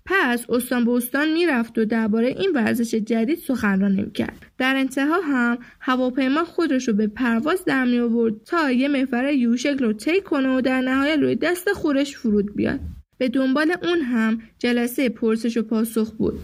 پس 0.05 0.45
استان 0.49 0.85
به 0.85 0.91
استان 0.91 1.33
می‌رفت 1.33 1.77
و 1.77 1.85
درباره 1.85 2.27
این 2.27 2.51
ورزش 2.55 2.95
جدید 2.95 3.39
سخنرانی 3.39 4.01
می‌کرد 4.01 4.45
در 4.57 4.75
انتها 4.75 5.21
هم 5.21 5.57
هواپیما 5.79 6.43
خودش 6.43 6.87
رو 6.87 6.93
به 6.93 7.07
پرواز 7.07 7.65
در 7.65 7.85
می 7.85 7.99
آورد 7.99 8.43
تا 8.43 8.71
یه 8.71 8.87
محور 8.87 9.31
یوشک 9.31 9.77
رو 9.79 9.93
طی 9.93 10.21
کنه 10.21 10.57
و 10.57 10.61
در 10.61 10.81
نهایت 10.81 11.19
روی 11.19 11.35
دست 11.35 11.73
خورش 11.73 12.17
فرود 12.17 12.55
بیاد 12.55 12.79
به 13.17 13.29
دنبال 13.29 13.75
اون 13.83 13.99
هم 14.01 14.41
جلسه 14.59 15.09
پرسش 15.09 15.57
و 15.57 15.61
پاسخ 15.61 16.11
بود 16.11 16.39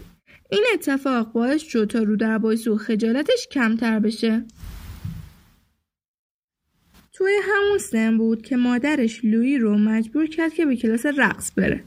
این 0.48 0.64
اتفاق 0.74 1.32
باعث 1.32 1.62
شد 1.62 1.84
تا 1.84 2.02
رو 2.02 2.16
در 2.16 2.38
و 2.46 2.76
خجالتش 2.76 3.48
کمتر 3.50 3.98
بشه. 3.98 4.44
توی 7.12 7.32
همون 7.42 7.78
سن 7.78 8.18
بود 8.18 8.42
که 8.42 8.56
مادرش 8.56 9.20
لویی 9.24 9.58
رو 9.58 9.78
مجبور 9.78 10.26
کرد 10.26 10.54
که 10.54 10.66
به 10.66 10.76
کلاس 10.76 11.06
رقص 11.06 11.50
بره. 11.56 11.84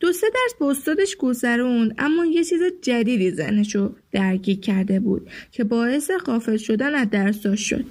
دو 0.00 0.12
سه 0.12 0.26
درس 0.34 0.54
با 0.60 0.70
استادش 0.70 1.16
گذروند 1.16 1.94
اما 1.98 2.24
یه 2.24 2.44
چیز 2.44 2.60
جدیدی 2.82 3.30
ذهنش 3.30 3.74
رو 3.74 3.96
درگیر 4.12 4.60
کرده 4.60 5.00
بود 5.00 5.30
که 5.52 5.64
باعث 5.64 6.10
قافل 6.10 6.56
شدن 6.56 6.94
از 6.94 7.10
درساش 7.10 7.70
شد. 7.70 7.84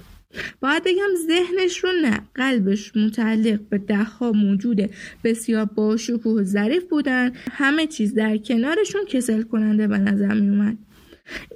باید 0.60 0.82
بگم 0.84 1.08
ذهنش 1.26 1.84
رو 1.84 1.90
نه 2.02 2.20
قلبش 2.34 2.96
متعلق 2.96 3.60
به 3.70 3.78
دهها 3.78 4.32
موجود 4.32 4.90
بسیار 5.24 5.64
باشکوه 5.64 6.40
و 6.40 6.42
ظریف 6.42 6.84
بودن. 6.84 7.32
همه 7.50 7.86
چیز 7.86 8.14
در 8.14 8.36
کنارشون 8.36 9.04
کسل 9.04 9.42
کننده 9.42 9.88
به 9.88 9.98
نظر 9.98 10.34
می 10.34 10.48
اومد 10.48 10.76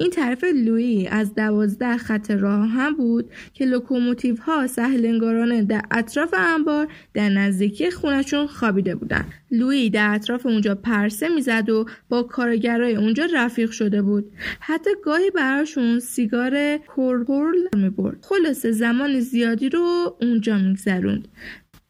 این 0.01 0.11
طرف 0.11 0.45
لویی 0.45 1.07
از 1.07 1.35
دوازده 1.35 1.97
خط 1.97 2.31
راه 2.31 2.69
آهن 2.69 2.95
بود 2.95 3.31
که 3.55 3.65
لوکوموتیو 3.65 4.37
ها 4.37 4.67
سهل‌انگارانه 4.67 5.63
در 5.63 5.83
اطراف 5.91 6.35
انبار 6.39 6.89
در 7.15 7.29
نزدیکی 7.29 7.91
خونشون 7.91 8.47
خوابیده 8.47 8.95
بودن. 8.95 9.25
لویی 9.51 9.91
در 9.91 10.15
اطراف 10.15 10.47
اونجا 10.47 10.75
پرسه 10.75 11.29
می‌زد 11.29 11.71
و 11.71 11.87
با 12.09 12.23
کارگرای 12.23 12.97
اونجا 12.97 13.27
رفیق 13.35 13.71
شده 13.71 14.03
بود. 14.03 14.33
حتی 14.61 14.91
گاهی 15.05 15.31
براشون 15.31 15.99
سیگار 16.01 16.77
کورپورل 16.77 17.57
می‌برد. 17.77 18.27
خلاصه 18.29 18.73
زمان 18.73 19.21
زیادی 19.21 19.69
رو 19.69 20.17
اونجا 20.21 20.59
میگذروند. 20.59 21.29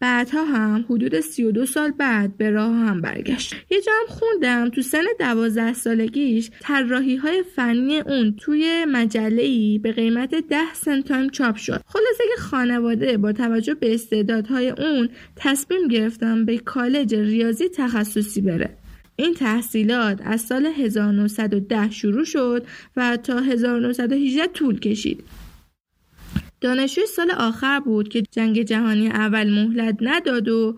بعدها 0.01 0.45
هم 0.45 0.85
حدود 0.89 1.21
32 1.21 1.67
سال 1.67 1.91
بعد 1.91 2.37
به 2.37 2.51
راه 2.51 2.77
هم 2.77 3.01
برگشت. 3.01 3.55
یه 3.71 3.81
جا 3.81 3.93
هم 4.01 4.07
خوندم 4.15 4.69
تو 4.69 4.83
سن 4.83 5.05
12 5.19 5.73
سالگیش 5.73 6.51
طراحی 6.61 7.17
های 7.17 7.43
فنی 7.57 7.99
اون 7.99 8.37
توی 8.37 8.85
مجله 8.89 9.43
ای 9.43 9.79
به 9.79 9.93
قیمت 9.93 10.35
10 10.35 10.75
سنتایم 10.75 11.29
چاپ 11.29 11.57
شد. 11.57 11.83
خلاصه 11.87 12.25
که 12.37 12.43
خانواده 12.43 13.17
با 13.17 13.33
توجه 13.33 13.75
به 13.75 13.95
استعدادهای 13.95 14.71
اون 14.71 15.09
تصمیم 15.37 15.89
گرفتم 15.89 16.45
به 16.45 16.59
کالج 16.59 17.15
ریاضی 17.15 17.69
تخصصی 17.69 18.41
بره. 18.41 18.77
این 19.17 19.35
تحصیلات 19.35 20.21
از 20.25 20.41
سال 20.41 20.67
1910 20.67 21.91
شروع 21.91 22.25
شد 22.25 22.67
و 22.97 23.17
تا 23.17 23.39
1918 23.39 24.47
طول 24.47 24.81
کشید. 24.81 25.25
دانشجوی 26.61 27.07
سال 27.07 27.31
آخر 27.31 27.81
بود 27.81 28.09
که 28.09 28.23
جنگ 28.23 28.63
جهانی 28.63 29.09
اول 29.09 29.51
مهلت 29.51 29.97
نداد 30.01 30.49
و 30.49 30.77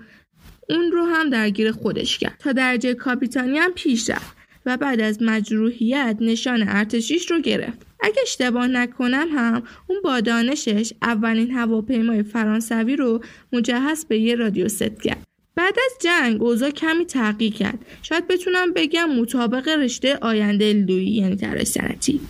اون 0.70 0.92
رو 0.92 1.04
هم 1.04 1.30
درگیر 1.30 1.72
خودش 1.72 2.18
کرد. 2.18 2.36
تا 2.38 2.52
درجه 2.52 2.94
کاپیتانی 2.94 3.58
هم 3.58 3.72
پیش 3.72 4.10
رفت 4.10 4.36
و 4.66 4.76
بعد 4.76 5.00
از 5.00 5.22
مجروحیت 5.22 6.16
نشان 6.20 6.64
ارتشیش 6.68 7.30
رو 7.30 7.40
گرفت. 7.40 7.86
اگه 8.00 8.22
اشتباه 8.22 8.66
نکنم 8.66 9.28
هم 9.34 9.62
اون 9.86 10.00
با 10.04 10.20
دانشش 10.20 10.92
اولین 11.02 11.50
هواپیمای 11.50 12.22
فرانسوی 12.22 12.96
رو 12.96 13.20
مجهز 13.52 14.04
به 14.04 14.18
یه 14.18 14.34
رادیو 14.34 14.68
ست 14.68 15.02
کرد. 15.02 15.31
بعد 15.54 15.74
از 15.86 15.92
جنگ 16.00 16.42
اوضاع 16.42 16.70
کمی 16.70 17.04
تغییر 17.04 17.52
کرد 17.52 17.78
شاید 18.02 18.28
بتونم 18.28 18.72
بگم 18.72 19.10
مطابق 19.10 19.68
رشته 19.68 20.18
آینده 20.22 20.72
لویی 20.72 21.10
یعنی 21.10 21.36
طراحی 21.36 21.64
صنعتی 21.64 22.20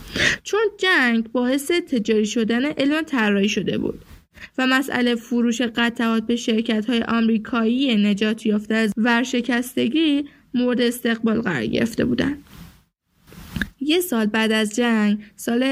چون 0.43 0.61
جنگ 0.79 1.33
باعث 1.33 1.71
تجاری 1.71 2.27
شدن 2.27 2.65
علم 2.65 3.03
طراحی 3.03 3.49
شده 3.49 3.79
بود 3.79 4.05
و 4.59 4.67
مسئله 4.67 5.15
فروش 5.15 5.61
قطعات 5.61 6.27
به 6.27 6.37
شرکت 6.37 6.87
های 6.87 7.03
آمریکایی 7.03 7.97
نجات 7.97 8.47
یافته 8.47 8.75
از 8.75 8.93
ورشکستگی 8.97 10.25
مورد 10.55 10.81
استقبال 10.81 11.41
قرار 11.41 11.67
گرفته 11.67 12.05
بودند. 12.05 12.45
یه 13.81 14.01
سال 14.01 14.27
بعد 14.27 14.53
از 14.53 14.77
جنگ 14.77 15.19
سال 15.37 15.63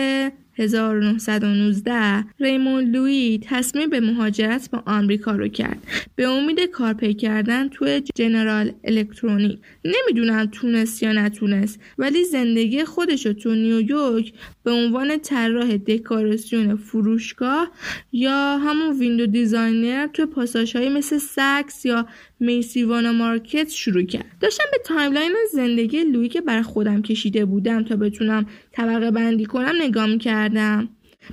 1919 0.60 2.24
ریمون 2.40 2.84
لویی 2.84 3.40
تصمیم 3.42 3.90
به 3.90 4.00
مهاجرت 4.00 4.70
به 4.70 4.78
آمریکا 4.86 5.32
رو 5.32 5.48
کرد. 5.48 5.78
به 6.16 6.28
امید 6.28 6.60
کارپی 6.60 7.14
کردن 7.14 7.68
توی 7.68 8.02
جنرال 8.14 8.72
الکترونیک. 8.84 9.58
نمی‌دونم 9.84 10.46
تونست 10.46 11.02
یا 11.02 11.12
نتونست 11.12 11.80
ولی 11.98 12.24
زندگی 12.24 12.84
خودش 12.84 13.26
رو 13.26 13.32
تو 13.32 13.54
نیویورک 13.54 14.32
به 14.70 14.76
عنوان 14.76 15.18
طراح 15.18 15.76
دکوراسیون 15.76 16.76
فروشگاه 16.76 17.70
یا 18.12 18.58
همون 18.58 18.98
window 18.98 19.26
designer 19.26 20.06
توی 20.06 20.26
پاساژ 20.26 20.76
های 20.76 20.88
مثل 20.88 21.18
سکس 21.18 21.84
یا 21.84 22.06
میسیوانا 22.40 23.12
مارکت 23.12 23.68
شروع 23.68 24.02
کرد. 24.02 24.24
داشتم 24.40 24.64
به 24.72 24.78
timeline 24.84 25.36
زندگی 25.52 26.04
لویی 26.04 26.28
که 26.28 26.40
برای 26.40 26.62
خودم 26.62 27.02
کشیده 27.02 27.44
بودم 27.44 27.84
تا 27.84 27.96
بتونم 27.96 28.46
طبقه 28.72 29.10
بندی 29.10 29.44
کنم 29.44 29.74
نگاه 29.80 30.06
می‌کردم. 30.06 30.88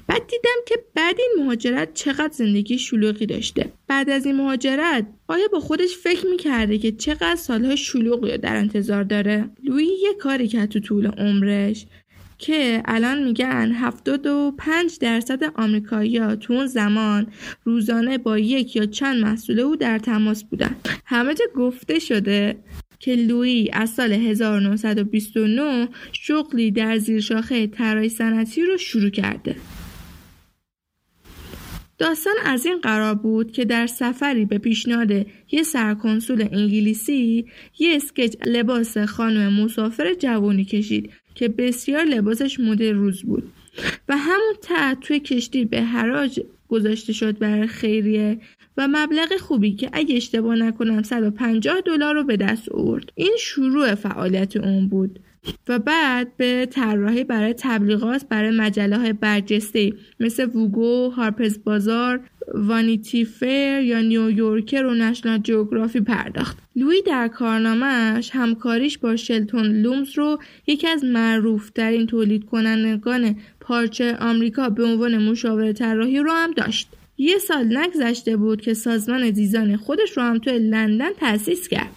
بعد 0.08 0.28
دیدم 0.28 0.60
که 0.68 0.76
بعد 0.96 1.16
این 1.20 1.44
مهاجرت 1.44 1.94
چقدر 1.94 2.34
زندگی 2.34 2.78
شلوغی 2.78 3.26
داشته. 3.26 3.72
بعد 3.88 4.10
از 4.10 4.26
این 4.26 4.36
مهاجرت 4.36 5.08
آیا 5.28 5.48
با 5.52 5.60
خودش 5.60 5.98
فکر 5.98 6.28
می‌کرده 6.28 6.78
که 6.78 6.92
چقدر 6.92 7.36
سالهای 7.36 7.78
شلوغی 7.78 8.38
در 8.38 8.56
انتظار 8.56 9.04
داره؟ 9.04 9.50
لویی 9.64 9.88
یه 9.88 10.14
کاری 10.20 10.48
کرد 10.48 10.70
تو 10.70 10.80
طول 10.80 11.08
عمرش. 11.08 11.86
که 12.38 12.82
الان 12.86 13.24
میگن 13.24 13.72
75 13.72 14.98
درصد 15.00 15.44
آمریکایی‌ها 15.56 16.36
تو 16.36 16.54
اون 16.54 16.68
زمان 16.68 17.28
روزانه 17.64 18.18
با 18.18 18.38
یک 18.38 18.76
یا 18.76 18.86
چند 18.86 19.26
مسئول 19.26 19.60
او 19.60 19.76
در 19.76 20.00
تماس 20.00 20.44
بودن. 20.44 20.76
همه 21.06 21.34
جا 21.34 21.46
گفته 21.56 22.00
شده 22.00 22.58
که 23.00 23.16
لویی 23.16 23.70
از 23.74 23.90
سال 23.90 24.14
1929 24.14 25.88
شغلی 26.12 26.72
در 26.72 26.98
زیرشاخه 26.98 27.68
طراحی 27.68 28.10
صنعتی 28.10 28.62
رو 28.62 28.78
شروع 28.78 29.10
کرده. 29.10 29.56
داستان 31.98 32.34
از 32.46 32.66
این 32.66 32.80
قرار 32.82 33.16
بود 33.16 33.52
که 33.52 33.66
در 33.66 33.88
سفری 33.88 34.46
به 34.46 34.58
پیشنهاد 34.58 35.12
یه 35.52 35.64
سرکنسول 35.64 36.42
انگلیسی 36.52 37.46
یه 37.80 37.96
sketch 37.96 38.36
لباس 38.46 38.98
خانم 38.98 39.54
مسافر 39.54 40.14
جوانی 40.14 40.66
کشید. 40.66 41.12
که 41.38 41.48
بسیار 41.48 42.04
لباسش 42.04 42.60
مد 42.60 42.84
روز 42.84 43.24
بود. 43.24 43.52
و 44.10 44.18
همون 44.18 44.54
تحت 44.62 45.00
توی 45.00 45.20
کشتی 45.20 45.66
به 45.66 45.82
حراج 45.82 46.40
گذاشته 46.68 47.14
شد 47.14 47.38
برای 47.38 47.68
خیریه 47.68 48.40
و 48.78 48.88
مبلغ 48.92 49.38
خوبی 49.38 49.72
که 49.72 49.90
اگه 49.94 50.16
اشتباه 50.16 50.56
نکنم 50.56 51.04
150 51.04 51.82
دلار 51.82 52.16
رو 52.16 52.24
به 52.24 52.38
دست 52.38 52.70
آورد. 52.70 53.12
این 53.16 53.36
شروع 53.40 53.96
فعالیت 53.96 54.58
اون 54.58 54.88
بود. 54.88 55.20
و 55.68 55.80
بعد 55.80 56.38
به 56.38 56.68
طراحی 56.72 57.24
برای 57.24 57.54
تبلیغات 57.58 58.26
برای 58.30 58.52
مجله 58.52 58.98
های 58.98 59.14
برجسته 59.14 59.94
مثل 60.20 60.46
Vogue، 60.46 61.10
Harper's 61.10 61.64
Bazaar، 61.64 62.20
Vanity 62.54 63.26
Fair 63.26 63.80
یا 63.80 64.02
نیویورکر 64.02 64.86
و 64.86 64.94
نشنال 64.94 65.38
جیوگرافی 65.38 66.02
پرداخت. 66.02 66.58
لوی 66.76 67.02
در 67.02 67.28
کارنامهش 67.28 68.30
همکاریش 68.34 68.98
با 68.98 69.16
شلتون 69.16 69.66
لومز 69.66 70.18
رو 70.18 70.40
یکی 70.68 70.88
از 70.88 71.04
معروفترین 71.04 72.08
تولید 72.08 72.46
کنندگان 72.46 73.36
پارچه 73.60 74.18
آمریکا 74.20 74.70
به 74.70 74.84
عنوان 74.84 75.18
مشاور 75.18 75.72
طراحی 75.72 76.20
رو 76.20 76.32
هم 76.32 76.52
داشت. 76.52 76.88
یه 77.18 77.38
سال 77.38 77.78
نگذشته 77.78 78.38
بود 78.38 78.62
که 78.62 78.74
سازمان 78.74 79.30
دیزاین 79.30 79.78
خودش 79.78 80.18
رو 80.18 80.24
هم 80.24 80.40
توی 80.40 80.60
لندن 80.60 81.14
تأسیس 81.20 81.68
کرد. 81.68 81.92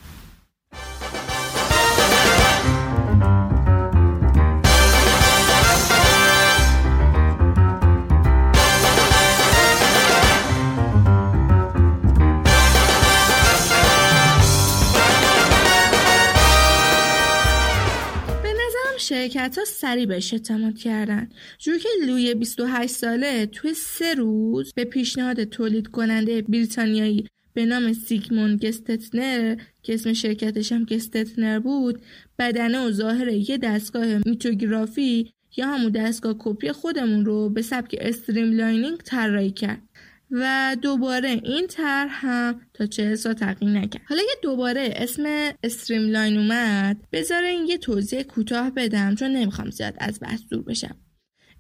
شرکت 19.11 19.59
ها 19.59 19.65
سریع 19.65 20.07
بهش 20.07 20.33
اعتماد 20.33 20.79
کردن. 20.79 21.29
جوری 21.59 21.79
که 21.79 21.89
لوی 22.07 22.35
28 22.35 22.93
ساله 22.93 23.47
توی 23.47 23.75
سه 23.75 24.15
روز 24.15 24.73
به 24.75 24.85
پیشنهاد 24.85 25.45
تولید 25.45 25.89
کننده 25.89 26.43
بریتانیایی 26.43 27.27
به 27.55 27.65
نام 27.67 27.93
سیگمون 27.93 28.57
گستتنر 28.57 29.57
که 29.83 29.95
اسم 29.95 30.13
شرکتش 30.13 30.73
هم 30.73 30.85
گستتنر 30.85 31.59
بود 31.59 32.03
بدنه 32.39 32.87
و 32.87 32.91
ظاهر 32.91 33.29
یه 33.29 33.59
دستگاه 33.59 34.07
میموگرافی 34.27 35.33
یا 35.57 35.67
همون 35.67 35.93
دستگاه 35.93 36.35
کپی 36.39 36.73
خودمون 36.73 37.25
رو 37.25 37.49
به 37.49 37.63
سبک 37.63 37.97
streamlining 38.01 38.97
طراحی 38.97 39.51
کرد. 39.51 39.83
و 40.31 40.77
دوباره 40.83 41.29
این 41.29 41.67
طرح 41.67 42.27
هم 42.27 42.61
تا 42.75 42.87
چهل 42.87 43.17
سال 43.17 43.33
تغییر 43.33 43.71
نکرد. 43.71 44.03
حالا 44.09 44.23
یه 44.23 44.35
دوباره 44.43 44.93
اسم 44.97 45.53
streamline 45.63 46.39
اومد 46.39 46.97
بذارین 47.13 47.67
یه 47.67 47.79
توضیح 47.79 48.23
کوتاه 48.23 48.71
بدم 48.71 49.15
چون 49.15 49.31
نمی‌خوام 49.31 49.71
زیاد 49.71 49.95
از 49.99 50.21
بحث 50.21 50.41
دور 50.51 50.63
بشم. 50.63 50.97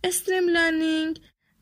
استریم 0.05 0.49
لانینگ 0.49 1.21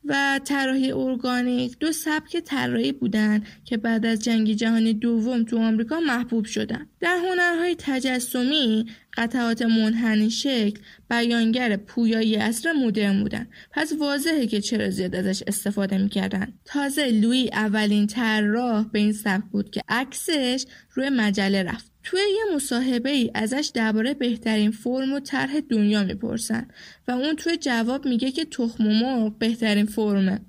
و 0.08 0.40
طراحی 0.44 0.92
ارگانیک 0.92 1.78
دو 1.78 1.92
سبک 1.92 2.36
طراحی 2.36 2.92
بودند 2.92 3.46
که 3.64 3.76
بعد 3.76 4.06
از 4.06 4.24
جنگ 4.24 4.52
جهانی 4.52 4.94
دوم 4.94 5.44
تو 5.44 5.58
آمریکا 5.58 6.00
محبوب 6.00 6.44
شدند. 6.44 6.88
در 7.00 7.18
هنرهای 7.28 7.76
تجسمی 7.78 8.86
قطعات 9.14 9.62
منحنی 9.62 10.30
شکل 10.30 10.80
بیانگر 11.10 11.76
پویایی 11.76 12.36
اصر 12.36 12.72
مدرن 12.72 13.20
بودن. 13.22 13.46
پس 13.72 13.92
واضحه 13.92 14.46
که 14.46 14.60
چرا 14.60 14.90
زیاد 14.90 15.14
ازش 15.14 15.42
استفاده 15.46 15.98
می‌کردن. 15.98 16.52
تازه 16.64 17.06
لوی 17.06 17.50
اولین 17.52 18.06
طراح 18.06 18.84
به 18.92 18.98
این 18.98 19.12
سبک 19.12 19.44
بود 19.52 19.70
که 19.70 19.82
عکسش 19.88 20.64
روی 20.94 21.08
مجله 21.08 21.62
رفت. 21.62 21.97
توی 22.10 22.20
یه 22.20 22.54
مصاحبه 22.54 23.10
ای 23.10 23.30
ازش 23.34 23.70
درباره 23.74 24.14
بهترین 24.14 24.70
فرم 24.70 25.12
و 25.12 25.20
طرح 25.20 25.60
دنیا 25.60 26.04
می‌پرسن 26.04 26.68
و 27.08 27.10
اون 27.10 27.36
توی 27.36 27.56
جواب 27.56 28.06
میگه 28.06 28.30
که 28.30 28.44
تخم 28.44 28.86
و 28.86 28.90
مرغ 28.90 29.38
بهترین 29.38 29.86
فرمه 29.86 30.40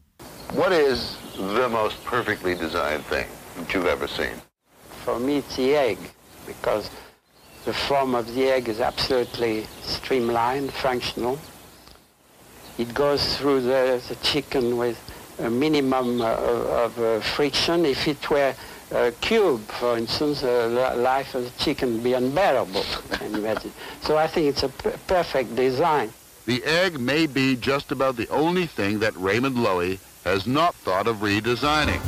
What 0.56 0.72
is 0.72 1.00
the 1.38 1.70
most 1.70 1.98
perfectly 2.06 2.56
designed 2.56 3.06
thing 3.12 3.28
that 3.58 3.74
you've 3.74 3.92
ever 3.98 4.08
seen? 4.08 4.36
For 5.06 5.20
me 5.20 5.34
it's 5.42 5.56
the 5.56 5.76
egg 5.90 5.98
because 6.48 6.86
the 7.66 7.74
form 7.74 8.16
of 8.16 8.26
the 8.36 8.46
egg 8.56 8.70
is 8.74 8.80
absolutely 8.92 9.56
streamlined, 9.96 10.72
functional. 10.88 11.36
It 12.84 12.90
goes 12.94 13.22
through 13.38 13.62
the, 13.72 13.84
the 14.10 14.18
chicken 14.32 14.66
with 14.84 14.98
a 15.48 15.50
minimum 15.50 16.22
uh, 16.22 16.84
of 16.86 16.92
uh, 17.00 17.10
friction. 17.36 17.78
If 17.96 18.08
it 18.14 18.22
were 18.30 18.54
a 18.91 19.13
cube, 19.21 19.61
for 19.81 19.99
instance, 19.99 20.41
the 20.41 20.95
life 20.97 21.35
of 21.35 21.45
the 21.45 21.65
chicken 21.65 22.01
be 22.03 22.13
unbearable. 22.13 22.85
so 24.03 24.17
I 24.17 24.27
think 24.27 24.47
it's 24.49 24.63
a 24.63 24.69
perfect 24.69 25.57
design. 25.57 26.13
The 26.47 26.63
egg 26.65 27.01
may 27.01 27.27
be 27.27 27.57
just 27.57 27.91
about 27.91 28.17
the 28.17 28.29
only 28.29 28.67
thing 28.67 28.99
that 28.99 29.17
Raymond 29.17 29.57
Loewy 29.57 29.99
has 30.25 30.47
not 30.47 30.75
thought 30.75 31.07
of 31.07 31.17
redesigning. 31.17 32.01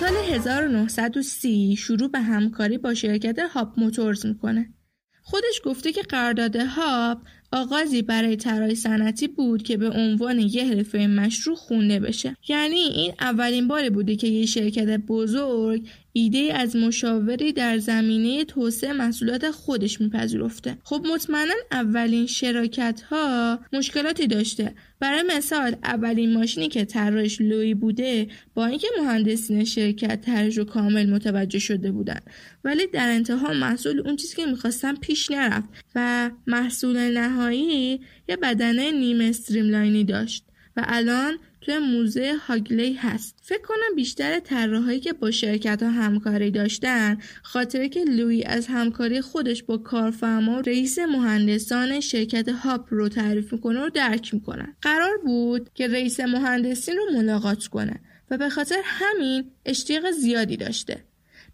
سال 0.00 0.16
1930 0.16 1.76
شروع 1.76 2.08
به 2.08 2.20
همکاری 2.20 2.78
با 2.78 2.94
شرکت 2.94 3.38
هاپ 3.38 3.68
موتورز 3.76 4.26
میکنه. 4.26 4.74
خودش 5.22 5.60
گفته 5.64 5.92
که 5.92 6.02
قرارداد 6.02 6.56
هاپ 6.56 7.18
آغازی 7.53 8.01
برای 8.01 8.35
طراحی 8.35 8.75
صنعتی 8.75 9.27
بود 9.27 9.63
که 9.63 9.77
به 9.77 9.89
عنوان 9.89 10.39
یه 10.39 10.65
حرفه 10.65 11.07
مشروع 11.07 11.55
خونده 11.55 11.99
بشه. 11.99 12.37
یعنی 12.47 12.75
این 12.75 13.13
اولین 13.19 13.67
باری 13.67 13.89
بوده 13.89 14.15
که 14.15 14.27
یه 14.27 14.45
شرکت 14.45 14.97
بزرگ 14.97 15.87
ایده 16.15 16.53
از 16.53 16.75
مشاوری 16.75 17.53
در 17.53 17.77
زمینه 17.77 18.45
توسعه 18.45 18.93
محصولات 18.93 19.51
خودش 19.51 20.01
میپذیرفته. 20.01 20.77
خب 20.83 21.05
مطمئنا 21.13 21.53
اولین 21.71 22.27
شراکت 22.27 23.01
ها 23.01 23.59
مشکلاتی 23.73 24.27
داشته. 24.27 24.75
برای 24.99 25.23
مثال 25.37 25.75
اولین 25.83 26.33
ماشینی 26.33 26.69
که 26.69 26.85
طراحش 26.85 27.41
لوی 27.41 27.73
بوده 27.73 28.27
با 28.53 28.65
اینکه 28.65 28.87
مهندسین 29.01 29.63
شرکت 29.63 30.21
طرحش 30.21 30.57
رو 30.57 30.65
کامل 30.65 31.09
متوجه 31.09 31.59
شده 31.59 31.91
بودن. 31.91 32.19
ولی 32.63 32.87
در 32.87 33.09
انتها 33.09 33.53
محصول 33.53 33.99
اون 33.99 34.15
چیزی 34.15 34.35
که 34.35 34.45
می‌خواستن 34.45 34.95
پیش 34.95 35.31
نرفت 35.31 35.69
و 35.95 36.31
محصول 36.47 37.17
نهایی 37.17 38.01
یه 38.29 38.35
بدنه 38.35 38.91
نیم 38.91 39.21
استریملاینی 39.21 40.03
داشت 40.03 40.45
و 40.77 40.83
الان 40.87 41.37
توی 41.63 41.77
موزه 41.77 42.33
هاگلی 42.47 42.93
هست. 42.93 43.39
فکر 43.41 43.61
کنم 43.61 43.95
بیشتر 43.95 44.39
طراحایی 44.39 44.99
که 44.99 45.13
با 45.13 45.31
شرکت 45.31 45.83
ها 45.83 45.89
همکاری 45.89 46.51
داشتن 46.51 47.17
خاطره 47.43 47.89
که 47.89 48.03
لوی 48.03 48.43
از 48.43 48.67
همکاری 48.67 49.21
خودش 49.21 49.63
با 49.63 49.77
کارفرما 49.77 50.59
رئیس 50.59 50.99
مهندسان 50.99 51.99
شرکت 51.99 52.49
هاپ 52.49 52.87
رو 52.89 53.09
تعریف 53.09 53.53
می‌کنه 53.53 53.85
و 53.85 53.89
درک 53.89 54.33
می‌کنن 54.33 54.75
قرار 54.81 55.17
بود 55.17 55.69
که 55.73 55.87
رئیس 55.87 56.19
مهندسین 56.19 56.95
رو 56.97 57.17
ملاقات 57.17 57.67
کنه 57.67 57.99
و 58.31 58.37
به 58.37 58.49
خاطر 58.49 58.81
همین 58.83 59.51
اشتیاق 59.65 60.11
زیادی 60.11 60.57
داشته. 60.57 61.03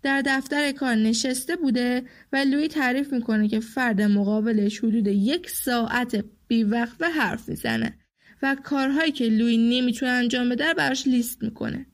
در 0.04 0.24
دفتر 0.26 0.72
کار 0.72 0.96
نشسته 0.96 1.56
بوده 1.56 2.04
و 2.34 2.38
لوی 2.38 2.68
تعریف 2.68 3.14
می‌کنه 3.14 3.48
که 3.48 3.60
فرد 3.60 4.02
مقابلش 4.02 4.80
حدود 4.80 5.08
یک 5.08 5.50
ساعت 5.50 6.26
بیوقفه 6.48 7.06
حرف 7.06 7.50
می‌زنه. 7.50 7.94
و 8.42 8.56
کارهایی 8.64 9.12
که 9.12 9.26
لوی 9.26 9.58
نمی‌تونه 9.58 10.12
انجام 10.12 10.50
بده 10.50 10.74
براش 10.74 11.08
لیست 11.08 11.44
می‌کنه. 11.44 11.86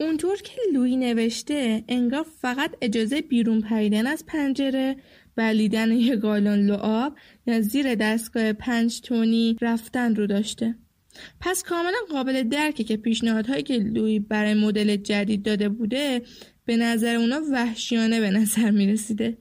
اونطور 0.00 0.36
که 0.36 0.52
لوی 0.72 0.96
نوشته 0.96 1.84
انگار 1.88 2.26
فقط 2.40 2.70
اجازه 2.80 3.22
بیرون 3.22 3.60
پریدن 3.60 4.06
از 4.06 4.26
پنجره 4.26 4.96
بلیدن 5.36 5.92
یه 5.92 6.16
گالون 6.16 6.66
لعاب 6.66 7.16
یا 7.46 7.60
زیر 7.60 7.94
دستگاه 7.94 8.52
پنج 8.52 9.00
تونی 9.00 9.56
رفتن 9.60 10.16
رو 10.16 10.26
داشته. 10.26 10.74
پس 11.40 11.62
کاملا 11.62 11.98
قابل 12.10 12.42
درکه 12.42 12.84
که 12.84 12.96
پیشنهادهایی 12.96 13.62
که 13.62 13.78
لوی 13.78 14.18
برای 14.18 14.54
مدل 14.54 14.96
جدید 14.96 15.42
داده 15.42 15.68
بوده 15.68 16.22
به 16.64 16.76
نظر 16.76 17.14
اونا 17.14 17.40
وحشیانه 17.52 18.20
به 18.20 18.30
نظر 18.30 18.70
می‌رسیده. 18.70 19.38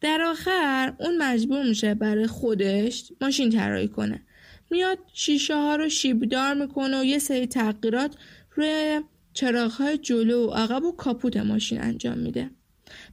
در 0.00 0.22
آخر 0.22 0.94
اون 1.00 1.22
مجبور 1.22 1.68
میشه 1.68 1.94
برای 1.94 2.26
خودش 2.26 3.12
ماشین 3.20 3.50
طراحی 3.50 3.88
کنه. 3.88 4.24
میاد 4.70 4.98
شیشه 5.12 5.54
ها 5.54 5.76
رو 5.76 5.88
شیبدار 5.88 6.54
می‌کنه 6.54 7.00
و 7.00 7.04
یه 7.04 7.18
سری 7.18 7.46
تغییرات 7.46 8.16
روی 8.50 9.00
چراغ 9.32 9.70
های 9.70 9.98
جلو 9.98 10.46
و 10.46 10.50
عقب 10.50 10.84
و 10.84 10.92
کاپوت 10.92 11.36
ماشین 11.36 11.80
انجام 11.80 12.18
میده. 12.18 12.50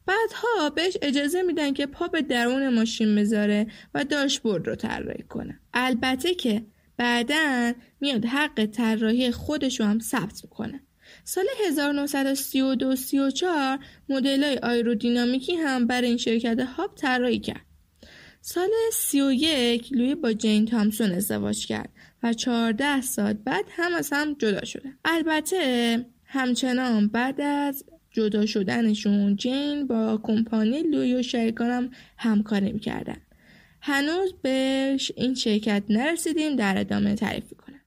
بعدها 0.05 0.69
بهش 0.69 0.97
اجازه 1.01 1.41
میدن 1.41 1.73
که 1.73 1.85
پا 1.85 2.07
به 2.07 2.21
درون 2.21 2.69
ماشین 2.73 3.15
بذاره 3.15 3.67
و 3.93 4.03
داشبورد 4.03 4.67
رو 4.67 4.75
طراحی 4.75 5.23
کنه. 5.23 5.59
البته 5.73 6.35
که 6.35 6.65
بعدا 6.97 7.73
میاد 8.01 8.25
حق 8.25 8.65
طراحی 8.65 9.31
خودش 9.31 9.79
رو 9.79 9.85
هم 9.85 9.99
ثبت 9.99 10.41
می‌کنه. 10.43 10.81
سال 11.23 11.45
1932 11.67 12.95
34 12.95 13.79
مدل 14.09 14.43
های 14.43 14.57
آیرودینامیکی 14.57 15.55
هم 15.55 15.87
برای 15.87 16.07
این 16.07 16.17
شرکت 16.17 16.59
هاب 16.59 16.95
طراحی 16.95 17.39
کرد. 17.39 17.64
سال 18.47 18.69
31 18.91 19.93
لوی 19.93 20.15
با 20.15 20.33
جین 20.33 20.65
تامسون 20.65 21.11
ازدواج 21.11 21.67
کرد 21.67 21.89
و 22.23 22.33
14 22.33 23.01
سال 23.01 23.33
بعد 23.33 23.65
هم 23.69 23.93
از 23.93 24.09
هم 24.13 24.33
جدا 24.33 24.65
شده. 24.65 24.89
البته 25.05 26.05
همچنان 26.25 27.07
بعد 27.07 27.41
از 27.41 27.83
جدا 28.11 28.45
شدنشون 28.45 29.35
جین 29.35 29.87
با 29.87 30.19
کمپانی 30.23 30.83
لوی 30.83 31.15
و 31.15 31.23
شریکانم 31.23 31.91
همکاری 32.17 32.71
می‌کردن. 32.71 33.21
هنوز 33.81 34.33
بهش 34.41 35.11
این 35.15 35.35
شرکت 35.35 35.83
نرسیدیم 35.89 36.55
در 36.55 36.77
ادامه 36.77 37.15
تعریف 37.15 37.53
کنم. 37.53 37.81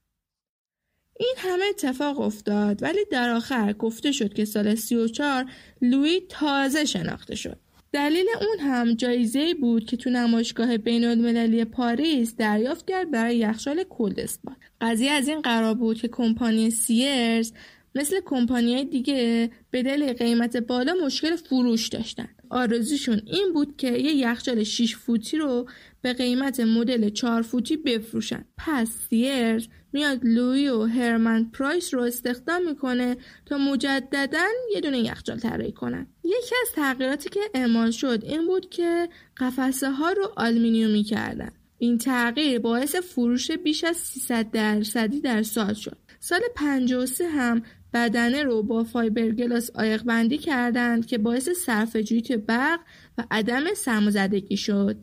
این 1.19 1.35
همه 1.37 1.63
اتفاق 1.69 2.19
افتاد 2.19 2.83
ولی 2.83 3.05
در 3.11 3.29
آخر 3.29 3.73
گفته 3.73 4.11
شد 4.11 4.33
که 4.33 4.45
سال 4.45 4.75
34 4.75 5.45
لوی 5.81 6.21
تازه 6.29 6.85
شناخته 6.85 7.35
شد. 7.35 7.68
دلیل 7.91 8.25
اون 8.41 8.59
هم 8.59 8.93
جایزه 8.93 9.53
بود 9.53 9.85
که 9.85 9.97
تو 9.97 10.09
نمایشگاه 10.09 10.77
بین 10.77 11.05
المللی 11.05 11.65
پاریس 11.65 12.35
دریافت 12.35 12.87
کرد 12.87 13.11
برای 13.11 13.37
یخچال 13.37 13.83
کلدسپات. 13.89 14.57
قضیه 14.81 15.11
از 15.11 15.27
این 15.27 15.41
قرار 15.41 15.73
بود 15.73 15.97
که 15.97 16.07
کمپانی 16.07 16.69
سیرز 16.69 17.53
مثل 17.95 18.15
های 18.49 18.85
دیگه 18.85 19.49
به 19.71 19.83
دلیل 19.83 20.13
قیمت 20.13 20.57
بالا 20.57 20.93
مشکل 21.05 21.35
فروش 21.35 21.87
داشتن. 21.87 22.29
آرزوشون 22.49 23.21
این 23.25 23.53
بود 23.53 23.77
که 23.77 23.87
یه 23.87 24.13
یخچال 24.13 24.63
6 24.63 24.95
فوتی 24.95 25.37
رو 25.37 25.69
به 26.01 26.13
قیمت 26.13 26.59
مدل 26.59 27.09
4 27.09 27.41
فوتی 27.41 27.77
بفروشن. 27.77 28.45
پس 28.57 28.89
سیرز 29.09 29.67
میاد 29.93 30.19
لوی 30.23 30.69
و 30.69 30.85
هرمن 30.85 31.45
پرایس 31.53 31.93
رو 31.93 32.01
استخدام 32.01 32.69
می‌کنه 32.69 33.17
تا 33.45 33.57
مجددا 33.57 34.45
یه 34.73 34.81
دونه 34.81 34.99
یخچال 34.99 35.39
طراحی 35.39 35.71
کنن. 35.71 36.07
یکی 36.37 36.55
از 36.61 36.71
تغییراتی 36.75 37.29
که 37.29 37.39
اعمال 37.53 37.91
شد 37.91 38.19
این 38.23 38.47
بود 38.47 38.69
که 38.69 39.09
قفسه 39.37 39.91
ها 39.91 40.11
رو 40.11 40.33
آلومینیومی 40.37 41.03
کردن. 41.03 41.51
این 41.77 41.97
تغییر 41.97 42.59
باعث 42.59 42.95
فروش 42.95 43.51
بیش 43.51 43.83
از 43.83 43.97
300 43.97 44.51
درصدی 44.51 45.21
در 45.21 45.43
سال 45.43 45.73
شد. 45.73 45.97
سال 46.19 46.41
53 46.55 47.27
هم 47.27 47.61
بدنه 47.93 48.43
رو 48.43 48.63
با 48.63 48.83
فایبرگلاس 48.83 49.71
عایق 49.75 50.03
بندی 50.03 50.37
کردند 50.37 51.05
که 51.05 51.17
باعث 51.17 51.49
صرفه‌جویی 51.49 52.21
توی 52.21 52.37
برق 52.37 52.79
و 53.17 53.23
عدم 53.31 53.73
سرمازدگی 53.73 54.57
شد. 54.57 54.97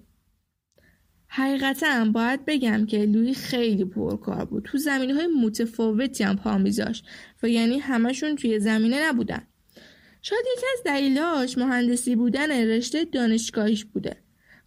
حقیقتا 1.29 2.05
باید 2.05 2.45
بگم 2.45 2.87
که 2.87 2.99
لوی 2.99 3.35
خیلی 3.35 3.85
پرکار 3.85 4.45
بود. 4.45 4.65
تو 4.65 4.79
زمینه 4.79 5.15
های 5.15 5.27
متفاوتی 5.27 6.25
هم 6.25 6.37
پا 6.37 6.59
میذاشت 6.59 7.05
و 7.43 7.49
یعنی 7.49 7.79
همشون 7.79 8.37
توی 8.37 8.59
زمینه 8.59 9.09
نبودن. 9.09 9.47
شاید 10.29 10.45
یکی 10.57 10.67
از 10.73 10.83
دلیلاش 10.85 11.59
مهندسی 11.59 12.17
بودن 12.17 12.51
رشته 12.51 13.05
دانشگاهیش 13.05 13.85
بوده. 13.85 14.17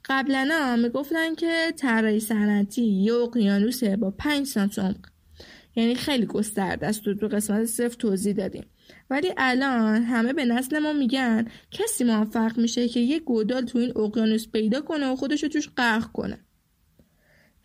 قبلا 0.05 0.75
می‌گفتن 0.83 1.35
که 1.35 1.73
طراحی 1.77 2.19
صنعتی 2.19 2.81
یه 2.81 3.13
اقیانوسه 3.13 3.95
با 3.95 4.11
پنج 4.11 4.47
سانت 4.47 4.79
عمق. 4.79 5.05
یعنی 5.75 5.95
خیلی 5.95 6.25
گسترده 6.25 6.87
است. 6.87 7.03
تو 7.03 7.27
قسمت 7.27 7.65
صفر 7.65 7.95
توضیح 7.95 8.33
دادیم. 8.33 8.65
ولی 9.09 9.33
الان 9.37 10.03
همه 10.03 10.33
به 10.33 10.45
نسل 10.45 10.79
ما 10.79 10.93
میگن 10.93 11.47
کسی 11.71 12.03
موفق 12.03 12.57
میشه 12.57 12.87
که 12.87 12.99
یه 12.99 13.19
گودال 13.19 13.65
تو 13.65 13.79
این 13.79 13.97
اقیانوس 13.97 14.47
پیدا 14.47 14.81
کنه 14.81 15.11
و 15.11 15.15
خودش 15.15 15.41
توش 15.41 15.69
غرق 15.77 16.11
کنه. 16.11 16.39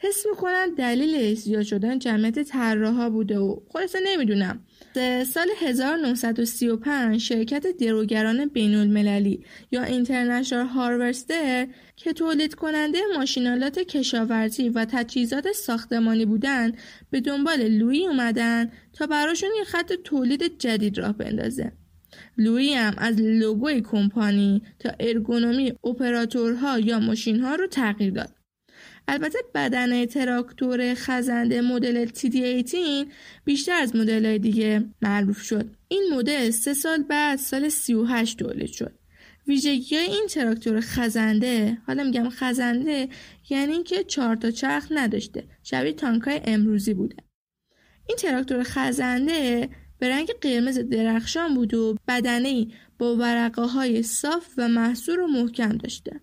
حس 0.05 0.27
می‌کنن 0.31 0.75
دلیل 0.79 1.35
زیاد 1.35 1.63
شدن 1.63 1.99
جمعیت 1.99 2.43
طراحا 2.43 3.11
بوده 3.11 3.39
و 3.39 3.61
خلاصه 3.73 3.99
نمی‌دونم 4.07 4.61
سال 5.25 5.49
1935 5.61 7.21
شرکت 7.21 7.67
دروگران 7.67 8.47
بین 8.47 8.75
المللی 8.75 9.45
یا 9.71 9.83
اینترنشنال 9.83 10.67
هاروستر 10.67 11.67
که 11.97 12.13
تولید 12.13 12.55
کننده 12.55 12.99
ماشینالات 13.17 13.79
کشاورزی 13.79 14.69
و 14.69 14.85
تجهیزات 14.85 15.53
ساختمانی 15.53 16.27
بودن 16.27 16.73
به 17.11 17.21
دنبال 17.21 17.69
لویی 17.69 18.07
اومدن 18.07 18.71
تا 18.93 19.07
براشون 19.07 19.51
یه 19.59 19.65
خط 19.65 19.93
تولید 19.93 20.59
جدید 20.59 20.99
راه 20.99 21.13
بندازه. 21.13 21.73
لویی 22.39 22.75
هم 22.75 22.95
از 22.99 23.21
لوگوی 23.21 23.81
کمپانی 23.81 24.63
تا 24.79 24.91
ارگونومی 25.01 25.73
اپراتورها 25.85 26.79
یا 26.79 26.99
ماشینها 27.01 27.55
رو 27.55 27.67
تغییر 27.67 28.13
داد. 28.13 28.44
البته 29.09 29.39
بدن 29.55 30.07
تراکتور 30.07 30.95
خزنده 30.95 31.61
مدل 31.61 32.07
TD18 32.07 32.77
بیشتر 33.45 33.73
از 33.73 33.97
مدل 33.97 34.39
دیگه 34.39 34.85
معروف 35.03 35.43
شد. 35.43 35.71
این 35.89 36.03
مدل 36.13 36.51
سه 36.51 36.75
سال 36.75 37.03
بعد 37.03 37.39
سال 37.39 37.69
38 37.69 38.39
تولید 38.39 38.73
شد. 38.73 38.99
ویژگی 39.47 39.97
این 39.97 40.27
تراکتور 40.31 40.81
خزنده 40.81 41.79
حالا 41.87 42.05
میگم 42.05 42.29
خزنده 42.31 43.09
یعنی 43.51 43.73
اینکه 43.73 44.05
چهار 44.05 44.37
تا 44.37 44.51
چرخ 44.51 44.87
نداشته 44.91 45.45
شبیه 45.63 45.93
تانکای 45.93 46.41
امروزی 46.45 46.95
بوده 46.95 47.17
این 48.09 48.17
تراکتور 48.17 48.63
خزنده 48.63 49.69
به 49.99 50.09
رنگ 50.09 50.29
قرمز 50.41 50.79
درخشان 50.79 51.55
بود 51.55 51.75
و 51.75 51.97
بدنه 52.09 52.67
با 52.99 53.17
ورقه 53.17 53.63
های 53.63 54.03
صاف 54.03 54.47
و 54.59 54.69
محصور 54.69 55.21
و 55.21 55.27
محکم 55.27 55.77
داشته 55.77 56.21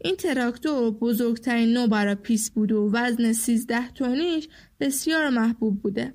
این 0.00 0.16
تراکتور 0.16 0.90
بزرگترین 0.90 1.72
نوع 1.72 1.86
برای 1.86 2.14
پیس 2.14 2.50
بود 2.50 2.72
و 2.72 2.90
وزن 2.92 3.32
13 3.32 3.90
تونیش 3.90 4.48
بسیار 4.80 5.28
محبوب 5.28 5.82
بوده. 5.82 6.14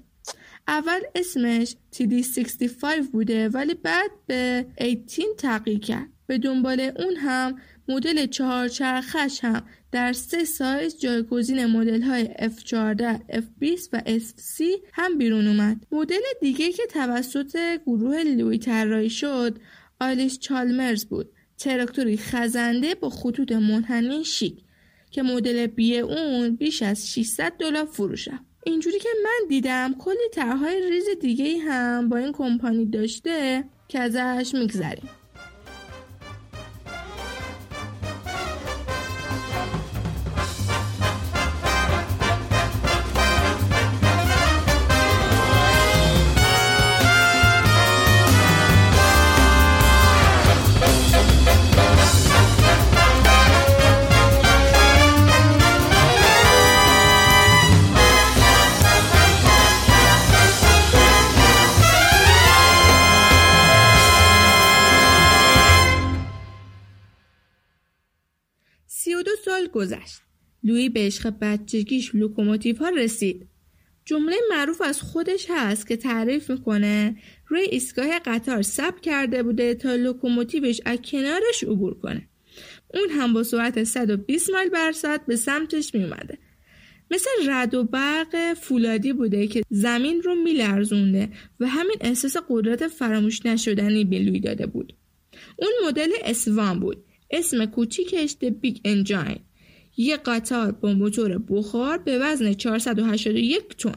اول 0.68 1.00
اسمش 1.16 1.76
TD65 1.96 2.86
بوده 3.12 3.50
ولی 3.50 3.74
بعد 3.74 4.12
به 4.28 4.66
18 4.82 5.24
تغییر 5.38 5.80
کرد. 5.80 6.10
به 6.28 6.38
دنبال 6.38 6.92
اون 7.00 7.16
هم 7.16 7.56
مدل 7.88 8.26
چهار 8.26 8.68
چرخش 8.68 9.40
هم 9.44 9.64
در 9.92 10.14
سه 10.14 10.46
سایز 10.46 11.00
جایگزین 11.00 11.66
مدل 11.66 12.02
های 12.02 12.26
F14, 12.26 13.34
F20 13.34 13.90
و 13.94 14.00
FC 14.00 14.64
هم 14.94 15.18
بیرون 15.18 15.48
اومد. 15.48 15.86
مدل 15.92 16.22
دیگه 16.42 16.72
که 16.72 16.84
توسط 16.90 17.58
گروه 17.86 18.24
لوی 18.24 18.58
طراحی 18.58 19.10
شد 19.10 19.60
آلیس 20.00 20.40
چالمرز 20.40 21.06
بود 21.06 21.30
تراکتوری 21.64 22.18
خزنده 22.18 22.96
با 22.96 23.10
خطوط 23.10 23.52
منحنی 23.52 24.26
شیک 24.26 24.64
که 25.12 25.24
مدل 25.24 25.68
بی 25.68 26.00
اون 26.00 26.56
بیش 26.56 26.84
از 26.84 27.14
600 27.14 27.54
دلار 27.60 27.86
فروشه. 27.86 28.40
اینجوری 28.66 29.00
که 29.00 29.10
من 29.24 29.48
دیدم 29.50 29.96
کلی 30.00 30.30
طرحهای 30.34 30.90
ریز 30.90 31.06
دیگه 31.22 31.58
هم 31.58 32.10
با 32.10 32.18
این 32.18 32.32
کمپانی 32.32 32.86
داشته 32.86 33.64
که 33.88 34.00
ازش 34.00 34.54
میگذریم. 34.54 35.10
گذشت. 69.74 70.22
لوی 70.64 70.90
به 70.90 71.00
عشق 71.00 71.34
بچگیش 71.42 72.16
لوکوموتیو 72.16 72.78
ها 72.78 72.90
رسید. 72.90 73.48
جمله 74.06 74.36
معروف 74.50 74.82
از 74.82 75.02
خودش 75.02 75.48
هست 75.50 75.88
که 75.88 75.96
تعریف 75.96 76.52
می‌کنه 76.52 77.16
روی 77.48 77.62
ایستگاه 77.62 78.20
قطار 78.20 78.62
صبر 78.62 79.02
کرده 79.02 79.44
بوده 79.44 79.74
تا 79.74 79.96
لوکوموتیوش 79.96 80.82
از 80.86 80.98
کنارش 81.12 81.64
عبور 81.64 82.00
کنه. 82.00 82.28
اون 82.94 83.10
هم 83.10 83.34
با 83.34 83.44
سرعت 83.44 83.84
120 83.84 84.50
مایل 84.50 84.70
بر 84.70 84.92
ساعت 84.92 85.26
به 85.26 85.36
سمتش 85.36 85.96
میومده 85.96 86.38
مثل 87.12 87.30
رعد 87.48 87.74
و 87.74 87.84
برق 87.84 88.54
فولادی 88.54 89.14
بوده 89.14 89.48
که 89.48 89.64
زمین 89.70 90.22
رو 90.22 90.36
میلرزونده 90.36 91.30
و 91.60 91.68
همین 91.68 91.98
احساس 92.02 92.38
قدرت 92.50 92.88
فراموش 92.88 93.46
نشدنی 93.46 94.06
به 94.06 94.20
لوی 94.20 94.40
داده 94.40 94.66
بود. 94.66 94.94
اون 95.58 95.72
مدل 95.88 96.10
S1 96.24 96.80
بود. 96.80 97.04
اسم 97.32 97.66
کوچیکش 97.66 98.36
The 98.42 98.46
Big 98.46 98.78
Engine 98.86 99.40
یک 99.98 100.20
قطار 100.26 100.72
با 100.72 100.94
موتور 100.94 101.38
بخار 101.38 101.98
به 101.98 102.20
وزن 102.20 102.54
481 102.54 103.78
تن 103.78 103.96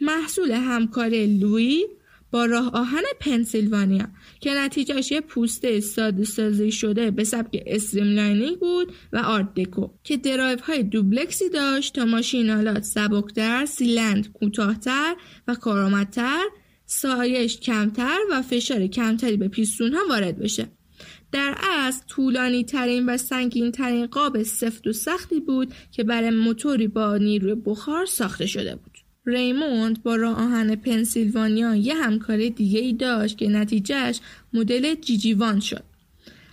محصول 0.00 0.50
همکاری 0.50 1.26
لوی 1.26 1.84
با 2.30 2.46
راه 2.46 2.70
آهن 2.74 3.02
پنسیلوانیا 3.20 4.08
که 4.40 4.54
نتیجهش 4.54 5.12
یه 5.12 5.20
پوسته 5.20 5.80
ساده 5.80 6.24
سازی 6.24 6.72
شده 6.72 7.10
به 7.10 7.24
سبک 7.24 7.62
streamlining 7.66 8.58
بود 8.58 8.92
و 9.12 9.18
Art 9.18 9.54
Deco 9.54 9.88
که 10.04 10.16
درایف 10.16 10.60
های 10.60 10.82
دوبلکسی 10.82 11.48
داشت 11.48 11.94
تا 11.94 12.04
ماشین‌آلات 12.04 12.82
سبکتر، 12.82 13.66
سیلندر 13.66 14.32
کوتاهتر 14.32 15.16
و 15.48 15.54
کارآمدتر، 15.54 16.44
سایش 16.86 17.60
کمتر 17.60 18.18
و 18.30 18.42
فشار 18.42 18.86
کمتری 18.86 19.36
به 19.36 19.48
پیستون 19.48 19.92
ها 19.92 20.00
وارد 20.08 20.38
بشه. 20.38 20.66
در 21.32 21.54
اصل 21.62 22.06
طولانی 22.06 22.64
ترین 22.64 23.06
و 23.08 23.16
سنگین 23.16 23.72
ترین 23.72 24.06
قاب 24.06 24.42
سفت 24.42 24.86
و 24.86 24.92
سختی 24.92 25.40
بود 25.40 25.74
که 25.92 26.04
برای 26.04 26.30
موتوری 26.30 26.88
با 26.88 27.16
نیروی 27.16 27.54
بخار 27.54 28.06
ساخته 28.06 28.46
شده 28.46 28.74
بود. 28.74 28.92
ریموند 29.26 30.02
با 30.02 30.16
راه 30.16 30.42
آهن 30.42 30.76
پنسیلوانیا 30.76 31.74
یه 31.74 31.94
همکاری 31.94 32.50
دیگه 32.50 32.80
ای 32.80 32.92
داشت 32.92 33.38
که 33.38 33.48
نتیجهش 33.48 34.20
مدل 34.52 34.94
GG1 34.94 35.60
شد. 35.60 35.84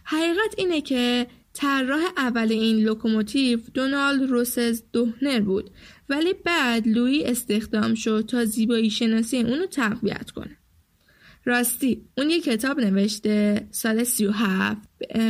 حقیقت 0.03 0.55
اینه 0.57 0.81
که 0.81 1.27
طراح 1.53 2.03
اول 2.17 2.51
این 2.51 2.83
لوکوموتیو 2.83 3.59
دونالد 3.73 4.29
روسکو 4.29 4.83
دوهنر 4.93 5.39
بود 5.39 5.69
ولی 6.09 6.33
بعد 6.33 6.87
لویی 6.87 7.23
استخدام 7.23 7.93
شد 7.93 8.25
تا 8.27 8.45
زیبایی 8.45 8.89
شناسی 8.89 9.37
اونو 9.37 9.65
تقویت 9.65 10.31
کنه. 10.31 10.57
راستی 11.45 12.01
اون 12.17 12.29
یه 12.29 12.41
کتاب 12.41 12.79
نوشته 12.79 13.67
سال 13.71 14.03
37 14.03 14.77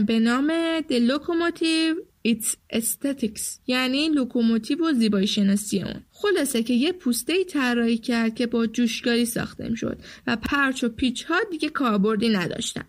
به 0.08 0.20
نام 0.20 0.52
The 0.80 1.10
Locomotive 1.10 2.14
Its 2.28 2.56
Aesthetics. 2.74 3.60
یعنی 3.68 4.10
لوکوموتیو 4.10 4.90
و 4.90 4.94
زیبایی 4.94 5.28
شناسی 5.28 5.82
اون. 5.82 6.04
خلاصه 6.12 6.64
که 6.64 6.74
یه 6.74 6.92
پوسته 6.92 7.34
ای 7.34 7.46
طراحی 7.46 7.98
کرد 7.98 8.36
که 8.36 8.48
با 8.48 8.68
جوشکاری 8.68 9.26
ساخته 9.26 9.70
می 9.70 9.78
شد 9.78 10.02
و 10.28 10.36
پرچ 10.36 10.84
و 10.84 10.90
پیچ 10.90 11.24
ها 11.24 11.36
دیگه 11.52 11.70
کاربردی 11.70 12.30
نداشتن. 12.30 12.86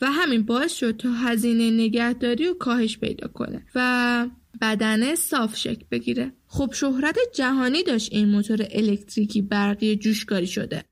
و 0.00 0.12
همین 0.12 0.42
باعث 0.42 0.74
شد 0.74 0.96
تا 0.96 1.12
هزینه 1.12 1.70
نگهداری 1.70 2.48
و 2.48 2.54
کاهش 2.54 2.98
پیدا 2.98 3.28
کنه 3.28 3.66
و 3.74 4.26
بدنه 4.60 5.14
صاف 5.14 5.56
شکل 5.56 5.84
بگیره. 5.90 6.32
خب 6.46 6.70
شهرت 6.74 7.16
جهانی 7.34 7.82
داشت 7.82 8.12
این 8.12 8.28
موتور 8.28 8.66
الکتریکی 8.70 9.42
برقی 9.42 9.96
جوشکاری 9.96 10.46
شده. 10.46 10.84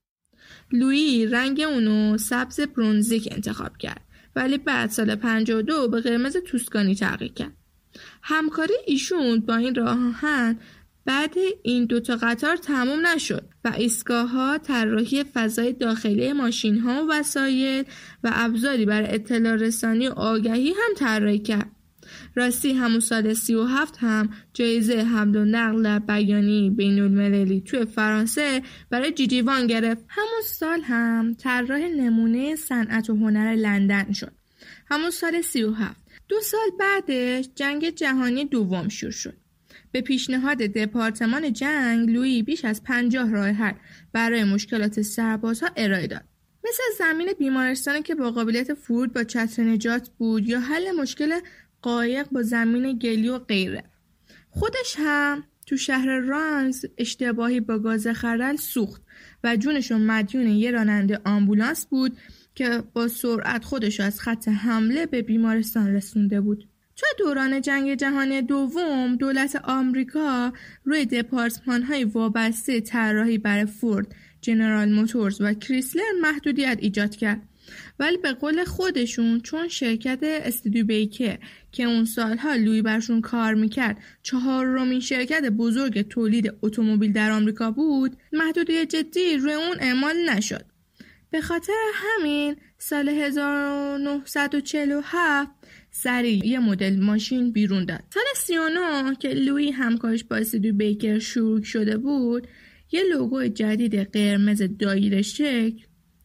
لویی 0.75 1.27
رنگ 1.27 1.61
اونو 1.61 2.19
سبز 2.19 2.61
برونزیک 2.61 3.29
انتخاب 3.33 3.77
کرد 3.77 4.01
ولی 4.37 4.59
بعد 4.59 4.91
سال 4.91 5.15
52 5.15 5.89
به 5.89 6.01
قرمز 6.01 6.37
توسکانی 6.37 6.95
تغییر 6.95 7.33
کرد. 7.33 7.53
همکاری 8.23 8.75
ایشون 8.87 9.41
با 9.41 9.57
این 9.57 9.75
راهن 9.75 10.59
بعد 11.05 11.35
این 11.63 11.85
دوتا 11.85 12.17
قطار 12.17 12.57
تموم 12.57 13.07
نشد 13.07 13.49
و 13.65 13.73
ایستگاه 13.77 14.29
ها 14.29 14.59
طراحی 14.59 15.25
فضای 15.25 15.73
داخلی 15.73 16.33
ماشین 16.33 16.79
ها 16.79 17.05
و 17.05 17.11
وسایل 17.11 17.85
و 18.25 18.31
ابزاری 18.33 18.87
برای 18.87 19.15
اطلاع 19.15 19.57
رسانی 19.57 20.09
و 20.09 20.13
آگهی 20.13 20.69
هم 20.69 20.95
طراحی 20.97 21.39
کرد. 21.39 21.71
راستی 22.35 22.73
همون 22.73 23.01
سال 23.01 23.35
سی 23.35 23.55
و 23.55 23.65
هفت 23.65 23.97
هم 23.99 24.31
جایزه 24.55 25.03
حمل 25.03 25.37
و 25.37 25.45
نقل 25.45 25.83
در 25.83 25.99
بیانی 25.99 26.71
بین 26.71 26.99
المللی 26.99 27.61
توی 27.61 27.85
فرانسه 27.85 28.63
برای 28.91 29.13
جیجیوان 29.13 29.67
گرفت. 29.67 30.05
همون 30.09 30.43
سال 30.45 30.81
هم 30.81 31.35
طراح 31.39 31.81
نمونه 31.81 32.57
صنعت 32.57 33.11
و 33.11 33.17
هنر 33.17 33.55
لندن 33.55 34.13
شد. 34.13 34.33
همون 34.87 35.11
سال 35.11 35.43
سی 35.43 35.63
و 35.63 35.73
هفت. 35.73 36.05
دو 36.29 36.41
سال 36.41 36.71
بعدش 36.81 37.49
جنگ 37.55 37.91
جهانی 37.91 38.45
دوم 38.45 38.89
شروع 38.89 39.13
شد. 39.13 39.35
به 39.93 40.01
پیشنهاد 40.01 40.59
دپارتمان 40.59 41.53
جنگ 41.53 42.11
لویی 42.11 42.43
بیش 42.43 42.65
از 42.65 42.83
پنجاه 42.83 43.31
راه 43.31 43.49
حل 43.49 43.75
برای 44.13 44.45
مشکلات 44.45 45.03
سربازها 45.03 45.69
ارائه 45.77 46.07
داد. 46.07 46.25
مثل 46.65 46.83
زمین 46.99 47.33
بیمارستانی 47.39 48.03
که 48.03 48.15
با 48.15 48.31
قابلیت 48.31 48.75
فرود 48.75 49.13
با 49.13 49.25
چتر 49.25 49.63
نجات 49.63 50.09
بود 50.19 50.49
یا 50.49 50.61
حل 50.61 50.93
مشکل 50.93 51.41
قایق 51.85 52.29
با 52.31 52.43
زمین 52.43 52.99
گلی 52.99 53.29
و 53.29 53.39
غیره 53.39 53.85
خودش 54.51 54.95
هم 54.99 55.45
تو 55.67 55.77
شهر 55.77 56.19
رانز 56.19 56.85
اشتباهی 56.99 57.61
با 57.61 57.79
گاز 57.79 58.07
خرل 58.07 58.57
سوخت 58.57 59.03
و 59.45 59.57
جونشون 59.57 60.01
مدیون 60.01 60.47
یه 60.47 60.71
راننده 60.71 61.21
آمبولانس 61.25 61.87
بود 61.87 62.17
که 62.55 62.83
با 62.93 63.09
سرعت 63.09 63.65
خودش 63.65 64.01
از 64.01 64.21
خط 64.21 64.49
حمله 64.49 65.07
به 65.07 65.23
بیمارستان 65.23 65.95
رسونده 65.95 66.41
بود. 66.41 66.69
تو 66.97 67.07
دوران 67.19 67.61
جنگ 67.61 67.95
جهانی 67.95 68.43
دوم 68.43 69.17
دولت 69.17 69.57
آمریکا 69.57 70.53
روی 70.85 71.07
دپارتمان 71.07 71.83
های 71.83 72.05
وابسته 72.05 72.81
طراحی 72.81 73.39
برای 73.39 73.67
فورد، 73.67 74.15
جنرال 74.41 74.93
موتورز 74.93 75.41
و 75.41 75.55
کریسلر 75.55 76.13
محدودیت 76.23 76.79
ایجاد 76.81 77.17
کرد 77.17 77.43
ولی 77.99 78.17
به 78.17 78.33
قول 78.33 78.65
خودشون 78.65 79.41
چون 79.41 79.69
شرکت 79.69 80.19
استودیو 80.23 80.87
بیکر 80.87 81.39
که 81.73 81.85
اون 81.85 82.05
سالها 82.05 82.55
لوی 82.55 82.83
برشون 82.83 83.21
کار 83.21 83.55
می‌کرد 83.55 83.99
چهارمین 84.23 85.01
شرکت 85.01 85.45
بزرگ 85.45 86.09
تولید 86.09 86.53
اتومبیل 86.63 87.13
در 87.13 87.31
آمریکا 87.31 87.71
بود 87.71 88.17
محدودیت 88.33 88.89
جدی 88.89 89.37
روی 89.37 89.53
اون 89.53 89.77
اعمال 89.81 90.17
نشد. 90.31 90.65
به 91.31 91.41
خاطر 91.41 91.73
همین 91.95 92.57
سال 92.79 93.09
1947 93.09 95.51
سریع 95.91 96.47
یه 96.47 96.59
مدل 96.59 97.01
ماشین 97.01 97.53
بیرون 97.53 97.85
داد. 97.85 98.03
سال 98.15 98.23
39 98.37 99.17
که 99.17 99.29
لوی 99.29 99.71
همکارش 99.71 100.25
با 100.25 100.37
استودیو 100.37 100.75
بیکر 100.75 101.19
شروع 101.19 101.63
شده 101.63 101.97
بود 101.97 102.49
یه 102.93 103.03
لوگو 103.03 103.47
جدید 103.47 103.95
قرمز 103.95 104.63
دایره 104.79 105.23
شکل 105.23 105.85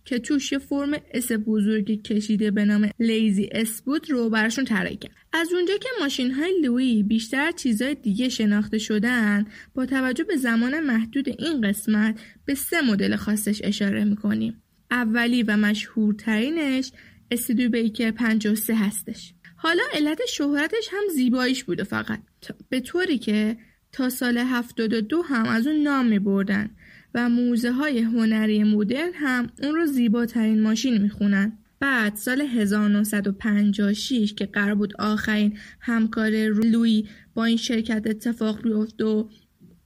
که 0.09 0.19
توش 0.19 0.51
یه 0.51 0.59
فرم 0.59 0.91
S 1.13 1.31
بزرگی 1.31 1.97
کشیده 1.97 2.51
به 2.51 2.65
نام 2.65 2.89
Lazy 2.99 3.49
S 3.51 3.81
بود 3.81 4.11
رو 4.11 4.29
براشون 4.29 4.65
طراحی 4.65 4.97
کرد. 4.97 5.11
از 5.33 5.53
اونجا 5.53 5.77
که 5.77 5.89
ماشین 6.01 6.31
های 6.31 6.61
لوی 6.61 7.03
بیشتر 7.03 7.51
چیزای 7.51 7.95
دیگه 7.95 8.29
شناخته 8.29 8.77
شدن 8.77 9.45
با 9.73 9.85
توجه 9.85 10.23
به 10.23 10.35
زمان 10.35 10.79
محدود 10.79 11.29
این 11.29 11.61
قسمت 11.61 12.19
به 12.45 12.55
سه 12.55 12.81
مدل 12.81 13.15
خاصش 13.15 13.61
اشاره 13.63 14.03
می‌کنیم. 14.03 14.61
اولی 14.91 15.43
و 15.43 15.57
مشهورترینش 15.57 16.91
استودبیکر 17.31 18.11
53 18.11 18.75
هستش. 18.75 19.33
حالا 19.55 19.83
علت 19.93 20.19
شهرتش 20.29 20.87
هم 20.91 21.03
زیباییش 21.15 21.63
بوده 21.63 21.83
فقط. 21.83 22.19
به 22.69 22.79
طوری 22.79 23.17
که 23.17 23.57
تا 23.91 24.09
سال 24.09 24.37
72 24.37 25.21
هم 25.21 25.45
از 25.45 25.67
اون 25.67 25.75
نام 25.75 26.05
می 26.05 26.19
بردن 26.19 26.69
و 27.13 27.29
موزه 27.29 27.71
های 27.71 27.99
هنری 27.99 28.63
مدرن 28.63 29.11
هم 29.13 29.49
اون 29.63 29.75
رو 29.75 29.85
زیباترین 29.85 30.61
ماشین 30.61 31.01
می‌خونن. 31.01 31.57
بعد 31.79 32.15
سال 32.15 32.41
1956 32.41 34.33
که 34.33 34.45
قرار 34.45 34.75
بود 34.75 34.93
آخرین 34.99 35.57
همکار 35.79 36.29
لوی 36.29 37.07
با 37.33 37.45
این 37.45 37.57
شرکت 37.57 38.07
اتفاق 38.07 38.61
بیفته 38.61 39.05
و 39.05 39.29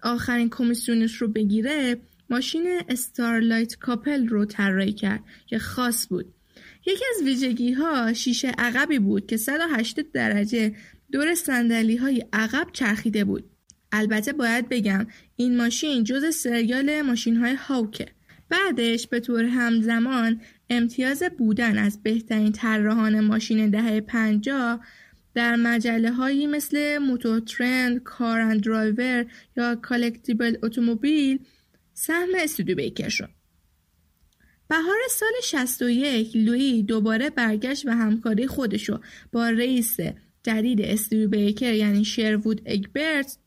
آخرین 0.04 0.50
کمیسیونش 0.50 1.16
رو 1.16 1.28
بگیره 1.28 1.98
ماشین 2.30 2.80
استارلایت 2.90 3.76
کاپل 3.76 4.28
رو 4.28 4.46
طراحی 4.46 4.94
کرد 4.94 5.24
که 5.48 5.60
خاص 5.60 6.08
بود 6.08 6.34
یکی 6.86 7.04
از 7.16 7.24
ویژگی 7.26 7.72
ها 7.72 8.14
شیشه 8.14 8.48
عقبی 8.48 9.00
بود 9.00 9.26
که 9.26 9.38
180 9.38 10.12
درجه 10.12 10.76
دور 11.12 11.36
سندلی 11.36 11.96
های 11.96 12.26
عقب 12.34 12.68
چرخیده 12.74 13.24
بود 13.24 13.53
البته 13.96 14.34
باید 14.34 14.70
بگم 14.70 15.08
این 15.36 15.58
ماشین 15.58 16.04
جز 16.04 16.36
سریال 16.36 17.02
ماشین 17.02 17.38
های 17.38 17.54
Hawk 17.54 17.95
ه 17.95 18.06
بعدش 18.50 19.08
به 19.08 19.20
طور 19.20 19.44
همزمان 19.44 20.42
امتیاز 20.70 21.24
بودن 21.38 21.78
از 21.78 22.04
بهترین 22.04 22.52
طراحان 22.52 23.20
ماشین 23.20 23.70
دهه 23.70 24.02
50 24.02 24.80
در 25.34 25.56
مجله 25.56 26.12
هایی 26.12 26.48
مثل 26.48 26.98
Motor 26.98 27.40
Trend، 27.40 28.04
Car 28.04 28.40
and 28.40 28.64
Driver 28.64 29.26
یا 29.58 29.76
Collectible 29.76 30.58
Automobile 30.64 31.40
سهم 31.94 32.30
استودبیکر 32.36 33.10
شد. 33.10 33.30
بهار 34.68 35.00
سال 35.10 35.32
61 35.44 36.36
لویی 36.36 36.84
دوباره 36.84 37.30
برگشت 37.30 37.86
و 37.86 37.90
همکاری 37.92 38.48
خودشو 38.48 39.00
با 39.32 39.50
رئیس 39.50 39.98
جدید 40.44 40.82
استودیو 40.82 41.30
بیکر 41.30 41.74
یعنی 41.74 42.06
شروود 42.06 42.62
اگبرت 42.66 43.38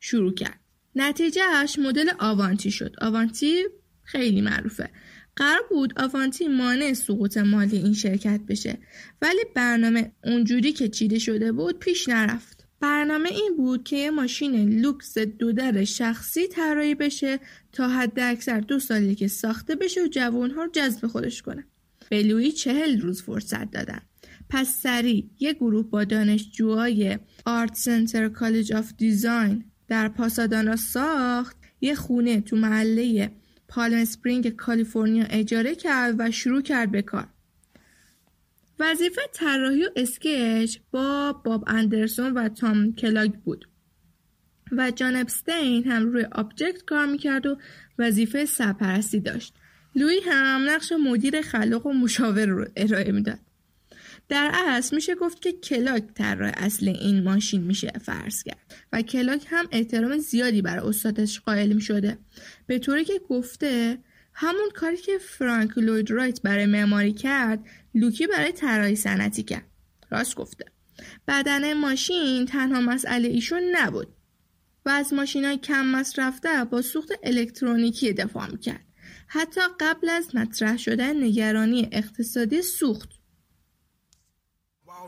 شروع 0.00 0.34
کرد. 0.34 0.60
نتیجهش 0.94 1.78
مدل 1.78 2.10
آوانتی 2.18 2.70
شد. 2.70 2.94
آوانتی 3.00 3.64
خیلی 4.02 4.40
معروفه. 4.40 4.90
قرار 5.36 5.62
بود 5.70 6.00
آوانتی 6.00 6.48
مانع 6.48 6.92
سقوط 6.92 7.36
مالی 7.36 7.76
این 7.76 7.92
شرکت 7.92 8.40
بشه 8.48 8.78
ولی 9.22 9.40
برنامه 9.54 10.12
اونجوری 10.24 10.72
که 10.72 10.88
چیده 10.88 11.18
شده 11.18 11.52
بود 11.52 11.78
پیش 11.78 12.08
نرفت. 12.08 12.66
برنامه 12.80 13.28
این 13.28 13.56
بود 13.56 13.84
که 13.84 13.96
یه 13.96 14.10
ماشین 14.10 14.80
لوکس 14.80 15.18
دودر 15.18 15.84
شخصی 15.84 16.48
طراحی 16.48 16.94
بشه 16.94 17.40
تا 17.72 17.88
حد 17.88 18.20
اکثر 18.20 18.60
دو 18.60 18.78
سالی 18.78 19.14
که 19.14 19.28
ساخته 19.28 19.74
بشه 19.74 20.04
و 20.04 20.06
جوانها 20.06 20.62
رو 20.62 20.70
جذب 20.72 21.06
خودش 21.06 21.42
کنه. 21.42 21.64
به 22.10 22.22
لویی 22.22 22.52
چهل 22.52 23.00
روز 23.00 23.22
فرصت 23.22 23.70
دادن. 23.70 24.00
پس 24.50 24.80
سریع 24.82 25.24
یه 25.38 25.52
گروه 25.52 25.90
با 25.90 26.04
دانشجوهای 26.04 27.18
Art 27.46 27.74
Center 27.74 28.28
College 28.28 28.72
of 28.72 28.92
Design 28.98 29.64
در 29.90 30.08
پاسادانا 30.08 30.76
ساخت 30.76 31.56
یه 31.80 31.94
خونه 31.94 32.40
تو 32.40 32.56
محله 32.56 33.30
پالم 33.68 33.98
اسپرینگ 33.98 34.48
کالیفرنیا 34.48 35.24
اجاره 35.24 35.74
کرد 35.74 36.14
و 36.18 36.30
شروع 36.30 36.62
کرد 36.62 36.90
به 36.90 37.02
کار. 37.02 37.28
وظیفه 38.78 39.20
طراحی 39.32 39.84
و 39.84 39.90
sketch 39.96 40.78
با 40.90 41.32
باب 41.32 41.64
اندرسون 41.66 42.32
و 42.32 42.48
تام 42.48 42.94
کلاگ 42.94 43.32
بود 43.32 43.68
و 44.72 44.90
جان 44.90 45.16
اپستین 45.16 45.84
هم 45.84 46.12
روی 46.12 46.24
object 46.32 46.84
کار 46.84 47.06
می‌کرد 47.06 47.46
و 47.46 47.56
وظیفه 47.98 48.44
سرپرستی 48.44 49.20
داشت. 49.20 49.54
لوی 49.94 50.20
هم 50.26 50.68
نقش 50.68 50.92
مدیر 50.92 51.42
خلاق 51.42 51.86
و 51.86 51.92
مشاور 51.92 52.46
رو 52.46 52.66
ارائه 52.76 53.12
می‌داد. 53.12 53.38
در 54.30 54.50
اصل 54.54 54.96
میشه 54.96 55.14
گفت 55.14 55.42
که 55.42 55.52
کلاگ 55.52 56.04
طراح 56.14 56.52
اصل 56.56 56.88
این 56.88 57.22
ماشین 57.22 57.62
میشه 57.62 57.92
فرض 58.02 58.42
کرد 58.42 58.58
و 58.92 59.02
کلاگ 59.02 59.46
هم 59.48 59.68
احترام 59.72 60.18
زیادی 60.18 60.62
برای 60.62 60.88
استادش 60.88 61.40
قائل 61.40 61.72
می‌شده. 61.72 62.18
به 62.66 62.78
طوری 62.78 63.04
که 63.04 63.20
گفته 63.28 63.98
همون 64.34 64.70
کاری 64.74 64.96
که 64.96 65.18
فرانک 65.18 65.78
لوید 65.78 66.10
رایت 66.10 66.42
برای 66.42 66.66
معماری 66.66 67.12
کرد 67.12 67.64
لویی 67.94 68.26
برای 68.26 68.52
طراحی 68.52 68.96
صنعتی 68.96 69.42
کرد. 69.42 69.66
راست 70.10 70.34
گفته. 70.34 70.64
بدن 71.28 71.72
ماشین 71.72 72.46
تنها 72.46 72.80
مسئله 72.80 73.28
ایشون 73.28 73.62
نبود 73.72 74.08
و 74.86 74.90
از 74.90 75.14
ماشین 75.14 75.44
های 75.44 75.58
کم 75.58 75.86
مصرفته 75.86 76.64
با 76.64 76.82
سوخت 76.82 77.12
الکترونیکی 77.22 78.12
دفاع 78.12 78.50
می‌کرد. 78.50 78.84
حتی 79.26 79.60
قبل 79.80 80.08
از 80.08 80.34
مطرح 80.34 80.76
شدن 80.76 81.24
نگرانی 81.24 81.88
اقتصادی 81.92 82.62
سوخت 82.62 83.19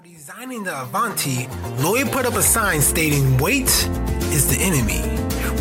designing 0.03 0.65
the 0.65 0.75
Avanti, 0.83 1.47
Lloyd 1.83 2.11
put 2.11 2.25
up 2.27 2.35
a 2.35 2.43
sign 2.43 2.81
stating 2.81 3.25
"Wait 3.39 3.71
is 4.37 4.45
the 4.53 4.59
enemy." 4.71 5.03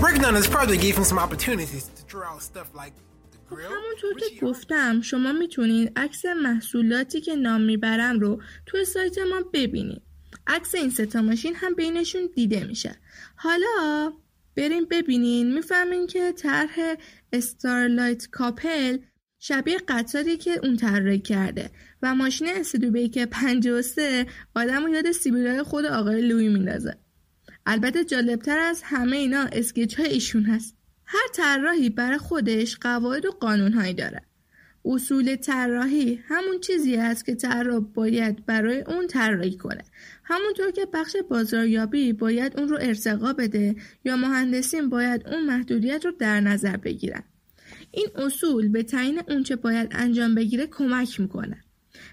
Working 0.02 0.26
on 0.26 0.34
this 0.34 0.48
project 0.56 0.82
gave 0.82 0.96
him 0.98 1.04
some 1.12 1.20
opportunities 1.26 1.84
to 1.98 2.02
try 2.12 2.26
out 2.32 2.42
stuff 2.42 2.70
like 2.82 2.94
the 3.34 3.40
grill. 3.50 3.72
همونطور 3.72 4.14
که 4.20 4.46
گفتم 4.46 5.02
شما 5.02 5.32
می‌تونید 5.32 5.92
عکس 5.96 6.26
محصولاتی 6.26 7.22
که 7.22 7.36
نام 7.36 7.62
می‌برم 7.62 8.20
رو 8.20 8.42
توی 8.66 8.86
سایت 8.86 9.18
ما 9.18 9.42
ببینید 9.54 10.02
عکس 10.48 10.76
این 10.76 10.90
ستا 10.90 11.22
ماشین 11.22 11.56
هم 11.56 11.76
بینشون 11.76 12.30
دیده 12.36 12.64
میشه 12.64 12.96
حالا 13.36 14.12
بریم 14.56 14.86
ببینین 14.86 15.54
می‌فهمین 15.54 16.08
که 16.08 16.32
طرح 16.32 16.96
استارلایت 17.34 18.28
کاپل 18.30 18.98
شبیه 19.40 19.78
قطاری 19.88 20.38
که 20.38 20.60
اون 20.64 20.78
طراحی 20.78 21.20
کرده 21.20 21.72
و 22.02 22.16
ماشین 22.16 22.48
استودیوبیک 22.50 23.20
53 23.20 24.26
آدم 24.56 24.84
رو 24.84 24.90
یاد 24.90 25.12
سیبیلای 25.12 25.64
خود 25.64 25.86
آقای 25.86 26.22
لوی 26.22 26.48
میندازه. 26.48 26.98
البته 27.66 28.06
جالبتر 28.06 28.60
از 28.60 28.82
همه 28.84 29.18
اینا 29.18 29.42
اسکیچ 29.52 30.00
های 30.00 30.10
ایشون 30.10 30.44
هست. 30.44 30.76
هر 31.06 31.28
طراحی 31.34 31.90
برای 31.90 32.18
خودش 32.18 32.78
قواعد 32.78 33.26
و 33.26 33.32
قانونهایی 33.32 33.94
داره. 33.94 34.22
اصول 34.86 35.36
طراحی 35.36 36.20
همون 36.28 36.60
چیزی 36.60 36.96
است 36.96 37.26
که 37.26 37.36
طراح 37.36 37.80
باید 37.80 38.46
برای 38.46 38.82
اون 38.82 39.08
طراحی 39.08 39.58
کنه. 39.58 39.84
همونطور 40.24 40.72
که 40.72 40.88
بخش 40.94 41.16
بازاریابی 41.30 42.14
باید 42.14 42.60
اون 42.60 42.70
رو 42.70 42.78
ارتقا 42.82 43.34
بده 43.34 43.76
یا 44.06 44.16
مهندسین 44.16 44.90
باید 44.90 45.28
اون 45.28 45.46
محدودیت 45.46 46.06
رو 46.06 46.12
در 46.12 46.40
نظر 46.40 46.78
بگیرن. 46.78 47.24
این 47.92 48.08
اصول 48.16 48.68
به 48.68 48.84
تعیین 48.84 49.22
اونچه 49.28 49.56
باید 49.56 49.88
انجام 49.92 50.36
بگیره 50.36 50.68
کمک 50.68 51.20
می‌کنه. 51.20 51.64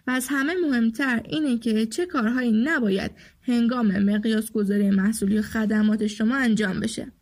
و 0.06 0.10
از 0.10 0.26
همه 0.30 0.54
مهمتر 0.54 1.22
اینه 1.28 1.58
که 1.58 1.86
چه 1.86 2.06
کارهایی 2.06 2.62
نباید 2.64 3.10
هنگام 3.42 3.98
مقیاس 3.98 4.52
گذاری 4.52 4.90
محصولی 4.90 5.38
و 5.38 5.42
خدمات 5.42 6.06
شما 6.06 6.36
انجام 6.36 6.80
بشه. 6.80 7.12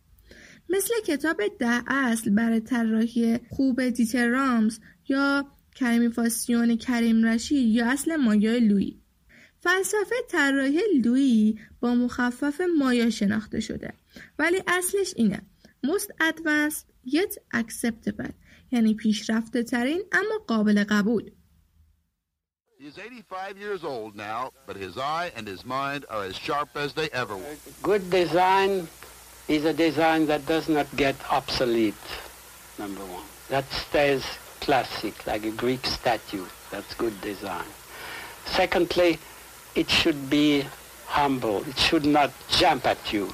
مثل 0.69 0.93
کتاب 1.05 1.41
ده 1.59 1.91
اصل 1.93 2.29
برای 2.29 2.59
طراحی 2.59 3.39
خوب 3.49 3.89
دیتر 3.89 4.27
رامز 4.27 4.79
یا 5.09 5.45
کریمیفاسیون 5.75 6.77
کریم 6.77 7.25
رشید 7.25 7.75
یا 7.75 7.91
اصل 7.91 8.15
مایا 8.15 8.57
لویی 8.57 9.01
فلسفه 9.59 10.15
طراحی 10.29 10.81
لویی 11.03 11.59
با 11.79 11.95
مخفف 11.95 12.61
مایا 12.77 13.09
شناخته 13.09 13.59
شده. 13.59 13.93
ولی 14.39 14.63
اصلش 14.67 15.13
اینه. 15.15 15.41
Most 15.85 16.09
advanced 16.29 16.85
yet 17.09 17.57
acceptable. 17.57 18.31
یعنی 18.71 18.93
پیشرفته 18.93 19.63
ترین 19.63 20.01
اما 20.11 20.45
قابل 20.47 20.83
قبول. 20.83 21.31
He's 22.79 22.99
85 22.99 23.57
years 23.57 23.83
old 23.83 24.15
now, 24.15 24.51
but 24.67 24.75
his 24.75 24.99
eye 24.99 25.31
and 25.35 25.47
his 25.47 25.65
mind 25.65 26.05
are 26.11 26.23
as 26.23 26.35
sharp 26.37 26.69
as 26.75 26.93
they 26.93 27.09
ever 27.09 27.35
were. 27.35 27.55
Good 27.81 28.11
design 28.11 28.87
is 29.47 29.65
a 29.65 29.73
design 29.73 30.27
that 30.27 30.45
does 30.45 30.69
not 30.69 30.85
get 30.95 31.15
obsolete, 31.31 31.95
number 32.77 33.03
one. 33.05 33.23
That 33.49 33.65
stays 33.71 34.23
classic, 34.61 35.25
like 35.25 35.43
a 35.43 35.49
Greek 35.49 35.87
statue. 35.87 36.45
That's 36.69 36.93
good 36.93 37.19
design. 37.21 37.65
Secondly, 38.45 39.17
it 39.73 39.89
should 39.89 40.29
be 40.29 40.63
humble. 41.07 41.67
It 41.67 41.79
should 41.79 42.05
not 42.05 42.31
jump 42.49 42.85
at 42.85 43.11
you. 43.11 43.33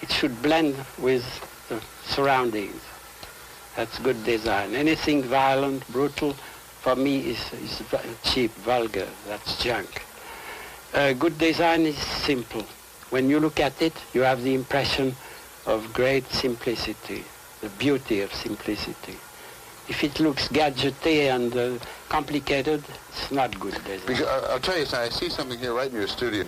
It 0.00 0.10
should 0.10 0.40
blend 0.40 0.74
with 0.98 1.24
the 1.68 1.82
surroundings. 2.06 2.80
That's 3.76 3.98
good 3.98 4.24
design. 4.24 4.74
Anything 4.74 5.22
violent, 5.22 5.86
brutal, 5.92 6.34
for 6.80 6.96
me 6.96 7.30
is, 7.30 7.52
is 7.52 7.82
cheap, 8.22 8.50
vulgar. 8.52 9.06
That's 9.26 9.62
junk. 9.62 10.04
Uh, 10.94 11.12
good 11.12 11.38
design 11.38 11.82
is 11.82 11.96
simple. 11.96 12.64
When 13.10 13.28
you 13.28 13.38
look 13.38 13.60
at 13.60 13.80
it, 13.82 13.92
you 14.14 14.22
have 14.22 14.42
the 14.42 14.54
impression 14.54 15.14
of 15.66 15.92
great 15.92 16.26
simplicity, 16.26 17.24
the 17.60 17.68
beauty 17.70 18.22
of 18.22 18.32
simplicity. 18.32 19.16
If 19.88 20.04
it 20.04 20.20
looks 20.20 20.48
gadgety 20.48 21.34
and 21.34 21.56
uh, 21.56 21.84
complicated, 22.08 22.82
it's 23.08 23.30
not 23.30 23.58
good 23.58 23.74
design. 23.84 24.06
Because, 24.06 24.26
uh, 24.26 24.48
I'll 24.50 24.60
tell 24.60 24.78
you 24.78 24.86
something. 24.86 25.06
I 25.06 25.14
see 25.14 25.28
something 25.28 25.58
here 25.58 25.74
right 25.74 25.90
in 25.90 25.96
your 25.96 26.08
studio. 26.08 26.44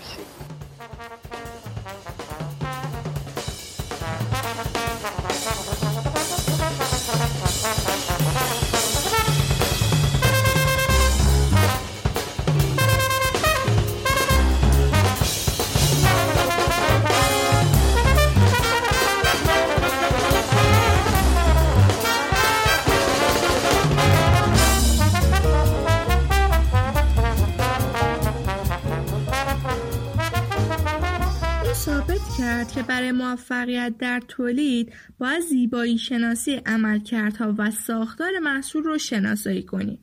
موفقیت 33.83 33.99
در 33.99 34.21
تولید 34.29 34.93
باید 35.19 35.41
زیبایی 35.41 35.99
شناسی 35.99 36.61
عملکردها 36.67 37.55
و 37.59 37.71
ساختار 37.71 38.39
محصول 38.39 38.83
رو 38.83 38.99
شناسایی 38.99 39.63
کنیم. 39.63 39.99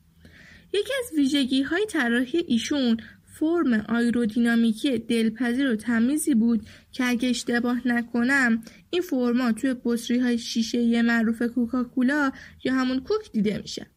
یکی 0.74 0.94
از 1.00 1.18
ویژگی 1.18 1.62
های 1.62 1.86
طراحی 1.89 2.38
ایشون 2.48 2.98
فرم 3.39 3.74
آیرودینامیکی 3.74 4.98
دلپذیر 4.98 5.72
و 5.72 5.76
تمیزی 5.76 6.36
بود 6.36 6.65
که 6.92 7.04
اگه 7.06 7.30
اشتباه 7.30 7.88
نکنم 7.88 8.62
این 8.89 9.02
فرما 9.02 9.52
توی 9.52 9.76
بطری 9.84 10.20
های 10.20 10.38
شیشه 10.38 11.02
معروف 11.02 11.42
کوکاکولا 11.42 12.32
یا 12.63 12.74
همون 12.74 13.00
کوک 13.00 13.32
دیده 13.32 13.58
میشه. 13.58 13.88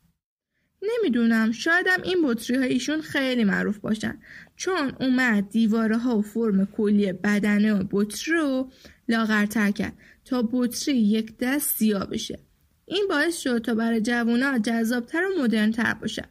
نمی‌دونم 0.83 1.53
شایدم 1.53 2.03
این 2.05 2.19
بطری 2.25 2.57
ها 2.57 2.63
ایشون 2.63 3.01
خیلی 3.01 3.45
معروف 3.45 3.79
باشن 3.79 4.19
چون 4.57 4.93
اومد 5.01 5.49
دیواره 5.49 5.99
ها 5.99 6.19
و 6.19 6.23
فرم 6.23 6.67
کلی 6.67 7.13
بدنه 7.13 7.75
و 7.75 7.85
بطری 7.91 8.35
رو 8.35 8.71
لاغرتر 9.13 9.71
کرد 9.71 9.93
تا 10.25 10.49
بطری 10.53 10.97
یک 10.97 11.39
دست 11.41 11.77
سیاه 11.77 12.07
بشه. 12.07 12.39
این 12.87 13.07
باعث 13.09 13.39
شد 13.39 13.59
تا 13.59 13.75
برای 13.75 14.01
جوونا 14.01 14.59
جذابتر 14.59 15.23
و 15.25 15.43
مدرنتر 15.43 15.95
باشه 15.95 16.25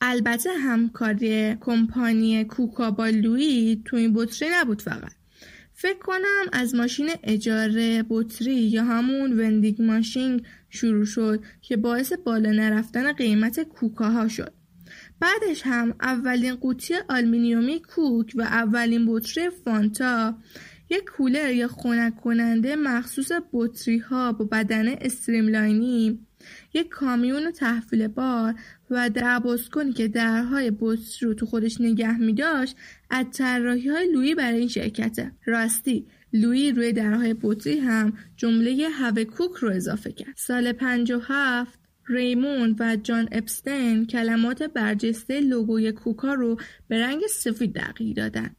البته 0.00 0.50
همکاری 0.50 1.56
کمپانی 1.60 2.44
کوکا 2.44 2.90
با 2.90 3.06
لویی 3.06 3.82
تو 3.84 3.96
این 3.96 4.12
بطری 4.14 4.48
نبود 4.52 4.82
فقط. 4.82 5.12
فکر 5.72 5.98
کنم 5.98 6.44
از 6.52 6.74
ماشین 6.74 7.10
اجاره 7.24 8.04
بطری 8.08 8.54
یا 8.54 8.84
همون 8.84 9.40
وندینگ 9.40 9.82
ماشین 9.82 10.42
شروع 10.70 11.04
شد 11.04 11.44
که 11.62 11.76
باعث 11.76 12.12
بالا 12.12 12.50
نرفتن 12.50 13.12
قیمت 13.12 13.60
کوکاها 13.60 14.28
شد. 14.28 14.52
بعدش 15.20 15.62
هم 15.64 15.94
اولین 16.00 16.54
قوطی 16.54 16.94
آلمینیومی 17.08 17.82
کوک 17.82 18.32
و 18.34 18.42
اولین 18.42 19.06
بطری 19.08 19.50
فانتا 19.64 20.38
یک 20.90 21.04
کولر 21.04 21.50
یا 21.50 21.68
خنک 21.68 22.16
کننده 22.16 22.76
مخصوص 22.76 23.32
بطری 23.52 23.98
ها 23.98 24.32
با 24.32 24.44
بدن 24.44 24.88
استریملاینی 24.88 26.26
یک 26.74 26.88
کامیون 26.88 27.50
تحویل 27.50 28.08
بار 28.08 28.54
و 28.90 29.10
کنی 29.72 29.92
که 29.92 30.08
درهای 30.08 30.72
بطری 30.80 31.26
رو 31.26 31.34
تو 31.34 31.46
خودش 31.46 31.80
نگه 31.80 32.18
می 32.18 32.32
داشت 32.32 32.76
از 33.10 33.26
طراحی 33.32 33.88
های 33.88 34.12
لویی 34.12 34.34
برای 34.34 34.58
این 34.58 34.68
شرکته. 34.68 35.32
راستی 35.44 36.06
لویی 36.32 36.72
روی 36.72 36.92
درهای 36.92 37.34
بطری 37.42 37.78
هم 37.78 38.12
جمله 38.36 38.88
هوه 38.88 39.24
کوک 39.24 39.52
رو 39.52 39.70
اضافه 39.70 40.12
کرد. 40.12 40.34
سال 40.36 40.72
57 40.72 41.78
ریموند 42.08 42.76
و 42.78 42.96
جان 42.96 43.28
اپستین 43.32 44.06
کلمات 44.06 44.62
برجسته 44.62 45.40
لوگوی 45.40 45.92
کوکا 45.92 46.34
رو 46.34 46.56
به 46.88 47.00
رنگ 47.00 47.20
سفید 47.26 47.72
دقیق 47.72 48.16
دادن. 48.16 48.50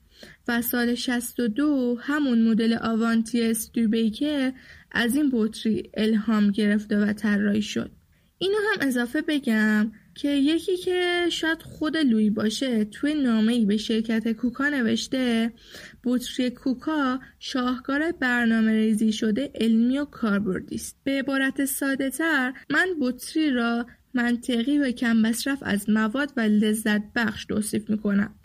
و 0.47 0.61
سال 0.61 0.95
62 0.95 1.97
همون 2.01 2.41
مدل 2.41 2.77
آوانتی 2.81 3.41
استوبیکر 3.41 4.51
از 4.91 5.15
این 5.15 5.29
بطری 5.33 5.89
الهام 5.93 6.51
گرفته 6.51 6.97
و 6.97 7.13
طراحی 7.13 7.61
شد. 7.61 7.91
اینو 8.37 8.57
هم 8.57 8.87
اضافه 8.87 9.21
بگم 9.21 9.91
که 10.15 10.29
یکی 10.29 10.77
که 10.77 11.25
شاید 11.31 11.61
خود 11.61 11.97
لوی 11.97 12.29
باشه 12.29 12.85
توی 12.85 13.13
نامه 13.13 13.53
ای 13.53 13.65
به 13.65 13.77
شرکت 13.77 14.31
کوکا 14.31 14.69
نوشته 14.69 15.53
بطری 16.03 16.49
کوکا 16.49 17.19
شاهکار 17.39 18.11
برنامه 18.11 18.71
ریزی 18.71 19.11
شده 19.11 19.51
علمی 19.55 19.97
و 19.97 20.05
کاربردی 20.05 20.75
است 20.75 20.97
به 21.03 21.19
عبارت 21.19 21.65
ساده 21.65 22.09
تر 22.09 22.53
من 22.69 22.87
بطری 23.01 23.49
را 23.49 23.85
منطقی 24.13 24.79
و 24.79 24.91
کم 24.91 25.17
مصرف 25.17 25.59
از 25.61 25.89
مواد 25.89 26.33
و 26.37 26.41
لذت 26.41 27.13
بخش 27.15 27.45
توصیف 27.45 27.89
می‌کنم. 27.89 28.35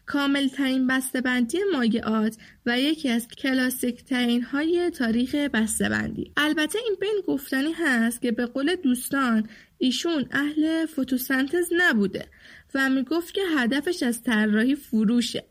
ترین 0.49 0.87
بندی 1.25 1.59
مایعات 1.73 2.37
و 2.67 2.81
یکی 2.81 3.09
از 3.09 3.29
کلاسیک 3.29 4.05
ترین 4.05 4.43
های 4.43 4.91
تاریخ 4.91 5.35
بندی 5.35 6.33
البته 6.37 6.79
این 6.79 6.97
بین 7.01 7.23
گفتنی 7.27 7.73
هست 7.73 8.23
که 8.23 8.33
به 8.33 8.47
قول 8.47 8.75
دوستان 8.75 9.49
ایشون 9.79 10.27
اهل 10.31 10.87
فوتوسنتز 10.87 11.69
نبوده 11.77 12.27
و 12.75 12.91
می‌گفت 12.91 13.35
که 13.35 13.41
هدفش 13.57 14.03
از 14.03 14.23
طراحی 14.23 14.75
فروشه. 14.75 15.45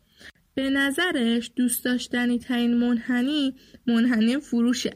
به 0.56 0.70
نظرش 0.70 1.52
دوست 1.56 1.86
داشتنی 1.86 2.40
ترین 2.40 2.78
منحنی 2.78 3.56
منحنی 3.88 4.38
فروشه. 4.38 4.94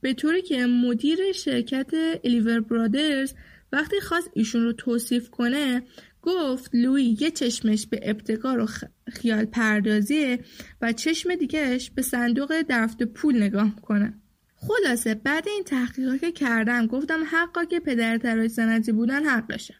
به 0.00 0.14
طوری 0.14 0.42
که 0.42 0.66
مدیر 0.66 1.32
شرکت 1.32 1.90
الیور 2.24 2.60
برادرز 2.60 3.34
وقتی 3.72 4.00
خواست 4.00 4.30
ایشون 4.32 4.62
رو 4.62 4.72
توصیف 4.72 5.30
کنه 5.30 5.82
گفت 6.26 6.70
لوی 6.74 7.16
یه 7.20 7.30
چشمش 7.30 7.86
به 7.86 8.00
ابتکار 8.02 8.60
و 8.60 8.66
خیال 9.12 9.44
پردازیه 9.44 10.38
و 10.82 10.92
چشم 10.92 11.34
دیگهش 11.34 11.90
به 11.90 12.02
صندوق 12.02 12.62
درفت 12.62 13.02
پول 13.02 13.42
نگاه 13.42 13.76
کنه 13.82 14.14
خلاصه 14.56 15.14
بعد 15.14 15.48
این 15.48 15.64
تحقیقات 15.64 16.20
که 16.20 16.32
کردم 16.32 16.86
گفتم 16.86 17.24
حقا 17.30 17.64
که 17.64 17.80
پدر 17.80 18.18
طراح 18.18 18.48
سنتی 18.48 18.92
بودن 18.92 19.24
حقشه 19.24 19.74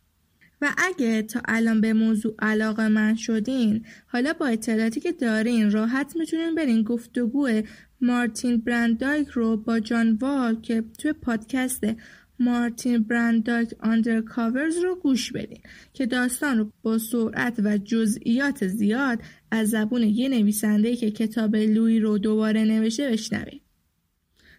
و 0.63 0.75
اگه 0.79 1.23
تا 1.23 1.41
الان 1.45 1.81
به 1.81 1.93
موضوع 1.93 2.35
علاقه 2.39 2.89
من 2.89 3.15
شدین 3.15 3.87
حالا 4.07 4.33
با 4.33 4.47
اطلاعاتی 4.47 5.01
که 5.01 5.13
دارین 5.13 5.71
راحت 5.71 6.17
می‌تونین 6.17 6.55
برین 6.55 6.83
گفتگو 6.83 7.63
مارتین 8.01 8.57
برندایک 8.57 9.29
رو 9.29 9.57
با 9.57 9.81
جان 9.81 10.19
وال 10.21 10.61
که 10.61 10.85
توی 10.99 11.13
پادکست 11.13 11.85
مارتین 12.39 13.03
برندایک 13.03 13.75
آندرکاورز 13.81 14.77
رو 14.77 14.95
گوش 14.95 15.33
بدین 15.33 15.61
که 15.93 16.07
داستان 16.07 16.59
رو 16.59 16.73
با 16.83 16.99
سرعت 16.99 17.55
و 17.65 17.79
جزئیات 17.79 18.67
زیاد 18.67 19.19
از 19.51 19.71
زبون 19.71 20.03
یه 20.03 20.29
نویسنده 20.29 20.97
که 20.97 21.11
کتاب 21.11 21.57
لوی 21.57 22.01
رو 22.01 22.19
دوباره 22.19 22.65
نوشته 22.65 23.11
بشنوید. 23.11 23.63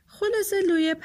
خلاصه 0.05 0.55
لوی 0.69 0.95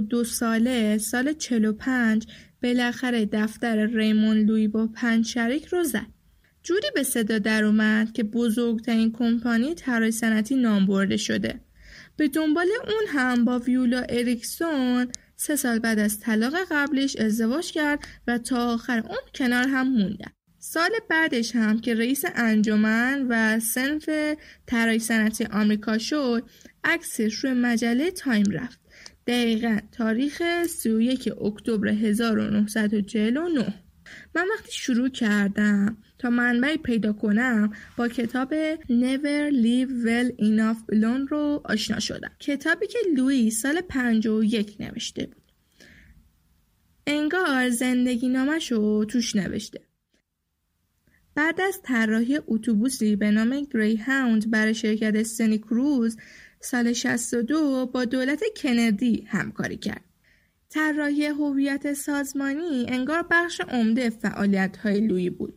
دو 0.00 0.24
ساله 0.24 0.98
سال 0.98 1.32
45 1.32 2.26
بالاخره 2.62 3.26
دفتر 3.32 3.86
ریمون 3.86 4.38
لوی 4.38 4.68
با 4.68 4.86
پنج 4.86 5.26
شریک 5.26 5.66
رو 5.66 5.84
زد. 5.84 6.06
جوری 6.62 6.86
به 6.94 7.02
صدا 7.02 7.38
در 7.38 7.64
اومد 7.64 8.12
که 8.12 8.22
بزرگترین 8.22 9.12
کمپانی 9.12 9.74
طراحی 9.74 10.10
صنعتی 10.10 10.56
نام 10.56 10.86
برده 10.86 11.16
شده. 11.16 11.60
به 12.16 12.28
دنبال 12.28 12.66
اون 12.84 13.06
هم 13.08 13.44
با 13.44 13.58
ویولا 13.58 14.00
اریکسون 14.08 15.08
سه 15.40 15.56
سال 15.56 15.78
بعد 15.78 15.98
از 15.98 16.20
طلاق 16.20 16.54
قبلش 16.70 17.16
ازدواج 17.16 17.72
کرد 17.72 18.08
و 18.26 18.38
تا 18.38 18.74
آخر 18.74 18.98
عمر 18.98 19.18
کنار 19.34 19.68
هم 19.68 19.88
موندن. 19.88 20.32
سال 20.58 20.90
بعدش 21.10 21.56
هم 21.56 21.80
که 21.80 21.94
رئیس 21.94 22.24
انجمن 22.34 23.26
و 23.28 23.60
صنف 23.60 24.08
طراحی 24.66 24.98
صنعتی 24.98 25.44
آمریکا 25.44 25.98
شد 25.98 26.42
عکسش 26.84 27.34
روی 27.34 27.52
مجله 27.52 28.10
تایم 28.10 28.50
رفت 28.50 28.80
دقیقا 29.26 29.78
تاریخ 29.92 30.42
31 30.66 31.32
اکتبر 31.42 31.88
1949 31.88 33.74
من 34.34 34.48
وقتی 34.54 34.72
شروع 34.72 35.08
کردم 35.08 35.96
تا 36.18 36.30
منبعی 36.30 36.76
پیدا 36.76 37.12
کنم 37.12 37.72
با 37.96 38.08
کتاب 38.08 38.76
Never 38.76 39.52
Leave 39.52 40.04
Well 40.04 40.40
Enough 40.40 40.94
Alone 40.94 41.28
رو 41.30 41.62
آشنا 41.64 42.00
شدم. 42.00 42.30
کتابی 42.38 42.86
که 42.86 42.98
لوی 43.16 43.50
سال 43.50 43.80
51 43.80 44.76
نوشته 44.80 45.26
بود. 45.26 45.52
انگار 47.06 47.70
زندگی 47.70 48.28
نامش 48.28 48.72
رو 48.72 49.04
توش 49.04 49.36
نوشته. 49.36 49.80
بعد 51.34 51.60
از 51.60 51.80
طراحی 51.82 52.38
اتوبوسی 52.46 53.16
به 53.16 53.30
نام 53.30 53.60
گری 53.74 53.96
هاوند 53.96 54.50
برای 54.50 54.74
شرکت 54.74 55.22
سنی 55.22 55.58
کروز 55.58 56.16
سال 56.60 56.92
62 56.92 57.86
با 57.86 58.04
دولت 58.04 58.42
کندی 58.62 59.24
همکاری 59.28 59.76
کرد. 59.76 60.07
طراحی 60.70 61.26
هویت 61.26 61.92
سازمانی 61.92 62.86
انگار 62.88 63.26
بخش 63.30 63.60
عمده 63.60 64.10
فعالیت 64.10 64.76
های 64.76 65.00
لوی 65.00 65.30
بود 65.30 65.54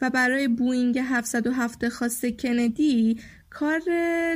و 0.00 0.10
برای 0.10 0.48
بوینگ 0.48 0.98
707 0.98 1.88
خاص 1.88 2.24
کندی 2.24 3.20
کار 3.50 3.80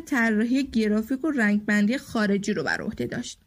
طراحی 0.06 0.62
گرافیک 0.62 1.24
و 1.24 1.30
رنگبندی 1.30 1.98
خارجی 1.98 2.52
رو 2.52 2.62
بر 2.62 2.80
عهده 2.80 3.06
داشت. 3.06 3.38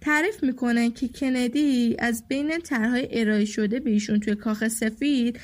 تعریف 0.00 0.42
می‌کنه 0.42 0.90
که 0.90 1.08
کندی 1.08 1.96
از 1.98 2.28
بین 2.28 2.58
طرحهای 2.58 3.08
ارائه 3.20 3.44
شده 3.44 3.80
به 3.80 3.90
ایشون 3.90 4.20
توی 4.20 4.34
کاخ 4.34 4.68
سفید 4.68 5.40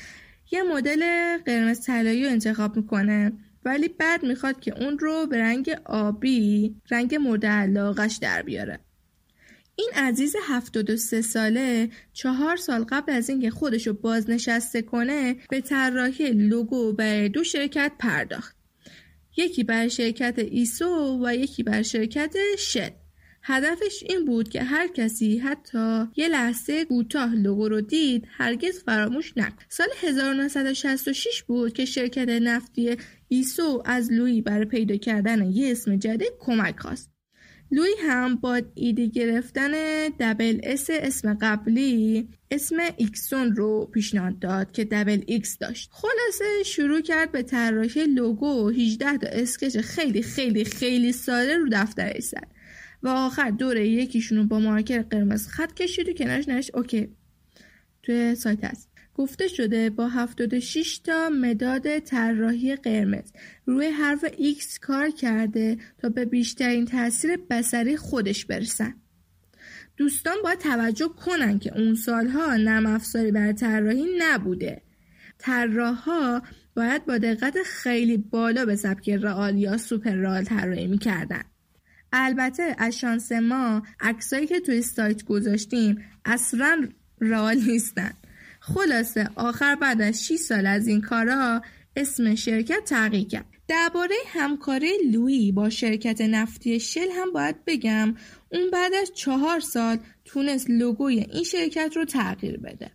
یه 0.51 0.63
مدل 0.63 1.03
قرمز 1.37 1.85
طلایی 1.85 2.23
رو 2.25 2.31
انتخاب 2.31 2.75
می‌کنه 2.75 3.31
ولی 3.65 3.87
بعد 3.87 4.23
می‌خواد 4.23 4.59
که 4.59 4.83
اون 4.83 4.99
رو 4.99 5.27
به 5.27 5.37
رنگ 5.37 5.75
آبی 5.85 6.75
رنگ 6.91 7.15
مورد 7.15 7.45
علاقش 7.45 8.17
در 8.21 8.41
بیاره 8.41 8.79
این 9.81 9.91
عزیز 9.95 10.35
73 10.47 11.21
ساله 11.21 11.89
چهار 12.13 12.57
سال 12.57 12.83
قبل 12.83 13.13
از 13.13 13.29
اینکه 13.29 13.49
خودش 13.49 13.87
رو 13.87 13.93
بازنشسته 13.93 14.81
کنه 14.81 15.35
به 15.49 15.61
طراحی 15.61 16.31
لوگو 16.31 16.93
برای 16.93 17.29
دو 17.29 17.43
شرکت 17.43 17.91
پرداخت. 17.99 18.55
یکی 19.37 19.63
بر 19.63 19.87
شرکت 19.87 20.39
ایسو 20.39 21.19
و 21.25 21.35
یکی 21.35 21.63
بر 21.63 21.81
شرکت 21.81 22.35
شد 22.57 22.91
هدفش 23.43 24.03
این 24.09 24.25
بود 24.25 24.49
که 24.49 24.63
هر 24.63 24.87
کسی 24.87 25.37
حتی 25.37 26.03
یه 26.15 26.27
لحظه 26.27 26.85
کوتاه 26.85 27.35
لوگو 27.35 27.69
رو 27.69 27.81
دید 27.81 28.27
هرگز 28.37 28.83
فراموش 28.83 29.33
نکنه 29.37 29.63
سال 29.69 29.87
1966 30.01 31.43
بود 31.43 31.73
که 31.73 31.85
شرکت 31.85 32.29
نفتی 32.29 32.97
ایسو 33.27 33.83
از 33.85 34.11
لوی 34.11 34.41
برای 34.41 34.65
پیدا 34.65 34.95
کردن 34.95 35.51
یه 35.51 35.71
اسم 35.71 35.95
جدید 35.95 36.33
کمک 36.39 36.79
خواست. 36.79 37.10
لوی 37.71 37.89
هم 37.99 38.35
با 38.35 38.61
ایده 38.75 39.05
گرفتن 39.05 39.71
double 40.19 40.59
S 40.63 40.89
اسم 40.89 41.37
قبلی 41.41 42.27
اسم 42.51 42.75
ایکسون 42.97 43.55
رو 43.55 43.85
پیشنهاد 43.85 44.39
داد 44.39 44.71
که 44.71 44.85
double 44.85 45.21
X 45.25 45.57
داشت. 45.57 45.89
خلاصه 45.93 46.63
شروع 46.65 47.01
کرد 47.01 47.31
به 47.31 47.43
طراحی 47.43 48.05
لوگو 48.05 48.69
18 48.69 49.17
تا 49.17 49.27
sketch 49.27 49.77
خیلی 49.77 50.21
خیلی 50.21 50.65
خیلی 50.65 51.11
ساده 51.11 51.57
رو 51.57 51.69
دفتر 51.71 52.19
زد 52.19 52.47
و 53.03 53.07
آخر 53.07 53.49
دوره 53.49 53.87
یکیشون 53.87 54.37
رو 54.37 54.43
با 54.43 54.59
مارکر 54.59 55.01
قرمز 55.01 55.47
خط 55.47 55.73
کشید 55.73 56.09
و 56.09 56.13
کنارش 56.13 56.49
نوشت 56.49 56.75
اوکی. 56.75 57.09
توی 58.03 58.35
سایت 58.35 58.63
هست. 58.63 58.90
گفته 59.15 59.47
شده 59.47 59.89
با 59.89 60.07
76 60.07 60.97
تا 60.97 61.29
مداد 61.29 61.99
طراحی 61.99 62.75
قرمز 62.75 63.31
روی 63.65 63.87
حرف 63.87 64.25
X 64.25 64.79
کار 64.81 65.09
کرده 65.09 65.77
تا 65.97 66.09
به 66.09 66.25
بیشترین 66.25 66.85
تاثیر 66.85 67.37
بسری 67.49 67.97
خودش 67.97 68.45
برسن. 68.45 68.95
دوستان 69.97 70.35
باید 70.43 70.59
توجه 70.59 71.07
کنن 71.07 71.59
که 71.59 71.77
اون 71.77 71.95
سالها 71.95 72.55
نرم 72.55 72.85
افزاری 72.85 73.31
بر 73.31 73.51
طراحی 73.51 74.05
نبوده. 74.17 74.81
طراحها 75.37 76.41
باید 76.75 77.05
با 77.05 77.17
دقت 77.17 77.57
خیلی 77.65 78.17
بالا 78.17 78.65
به 78.65 78.75
سبک 78.75 79.09
رئال 79.09 79.57
یا 79.57 79.77
سوپر 79.77 80.11
رئال 80.11 80.43
طراحی 80.43 80.87
می‌کردن. 80.87 81.43
البته 82.13 82.75
از 82.77 82.97
شانس 82.97 83.31
ما 83.31 83.83
عکسایی 83.99 84.47
که 84.47 84.59
توی 84.59 84.81
سایت 84.81 85.23
گذاشتیم 85.23 86.03
اصلا 86.25 86.89
رئال 87.21 87.57
نیستن 87.67 88.11
خلاصه 88.63 89.29
آخر 89.35 89.75
بعد 89.75 90.01
از 90.01 90.25
6 90.25 90.35
سال 90.35 90.65
از 90.65 90.87
این 90.87 91.01
کارها 91.01 91.61
اسم 91.95 92.35
شرکت 92.35 92.83
تغییر 92.85 93.27
کرد. 93.27 93.45
درباره 93.67 94.15
همکاری 94.27 94.91
لویی 95.11 95.51
با 95.51 95.69
شرکت 95.69 96.21
نفتی 96.21 96.79
شل 96.79 97.09
هم 97.11 97.31
باید 97.33 97.65
بگم 97.65 98.15
اون 98.51 98.69
بعد 98.71 98.93
از 98.93 99.11
چهار 99.15 99.59
سال 99.59 99.97
تونست 100.25 100.69
لوگوی 100.69 101.19
این 101.19 101.43
شرکت 101.43 101.91
رو 101.95 102.05
تغییر 102.05 102.57
بده. 102.57 102.91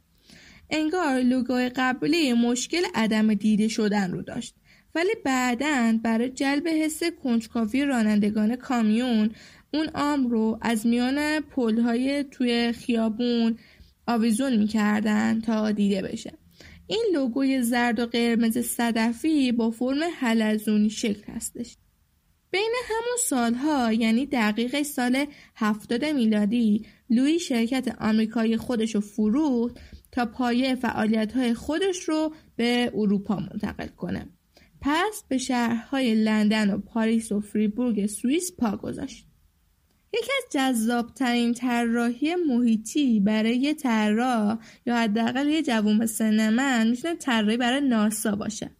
انگار 0.70 1.20
لوگوی 1.20 1.68
قبلی 1.68 2.32
مشکل 2.32 2.82
عدم 2.94 3.34
دیده 3.34 3.68
شدن 3.68 4.10
رو 4.10 4.22
داشت. 4.22 4.54
ولی 4.94 5.14
بعدا 5.24 5.98
برای 6.02 6.28
جلب 6.28 6.68
حس 6.68 7.02
کنجکاوی 7.24 7.84
رانندگان 7.84 8.56
کامیون 8.56 9.30
اون 9.74 9.88
آم 9.94 10.26
رو 10.26 10.58
از 10.62 10.86
میان 10.86 11.40
پلهای 11.40 12.24
توی 12.24 12.72
خیابون 12.72 13.58
آویزون 14.06 14.56
می‌کردن 14.56 15.40
تا 15.40 15.72
دیده 15.72 16.02
بشه. 16.02 16.32
این 16.86 17.04
لوگوی 17.14 17.62
زرد 17.62 18.00
و 18.00 18.06
قرمز 18.06 18.58
صدفی 18.58 19.52
با 19.52 19.70
فرم 19.70 19.98
حلزونی 20.20 20.90
شکل 20.90 21.32
هستش. 21.32 21.76
بین 22.50 22.74
همون 22.88 23.16
سالها 23.28 23.92
یعنی 23.92 24.26
دقیق 24.26 24.82
سال 24.82 25.24
هفتاد 25.56 26.04
میلادی 26.04 26.86
لوی 27.10 27.38
شرکت 27.38 27.96
آمریکایی 28.00 28.56
خودش 28.56 28.94
رو 28.94 29.00
فروخت 29.00 29.76
تا 30.12 30.26
پایه 30.26 30.74
فعالیت 30.74 31.52
خودش 31.52 32.08
رو 32.08 32.34
به 32.56 32.92
اروپا 32.94 33.36
منتقل 33.36 33.86
کنه. 33.86 34.26
پس 34.80 35.24
به 35.28 35.38
شهرهای 35.38 36.14
لندن 36.14 36.74
و 36.74 36.78
پاریس 36.78 37.32
و 37.32 37.40
فریبورگ 37.40 38.06
سوئیس 38.06 38.52
پا 38.58 38.76
گذاشت. 38.76 39.25
یکی 40.14 40.30
از 40.38 40.52
جذابترین 40.52 41.54
طراحی 41.54 42.34
محیطی 42.34 43.20
برای 43.20 43.56
یه 43.56 43.74
طراح 43.74 44.58
یا 44.86 44.96
حداقل 44.96 45.48
یه 45.48 45.62
جوون 45.62 46.06
سن 46.06 46.50
من 46.50 46.88
می‌تونه 46.88 47.14
طراحی 47.14 47.56
برای 47.56 47.80
ناسا 47.80 48.36
باشه. 48.36 48.70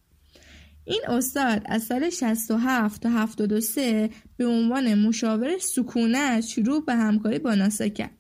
این 0.85 1.01
استاد 1.09 1.63
از 1.67 1.83
سال 1.83 2.11
67 2.11 3.03
تا 3.03 3.09
73 3.09 4.11
به 4.37 4.47
عنوان 4.47 4.95
مشاور 4.95 5.59
سکونت 5.59 6.41
شروع 6.41 6.85
به 6.85 6.95
همکاری 6.95 7.39
با 7.39 7.55
ناسا 7.55 7.89
کرد. 7.89 8.19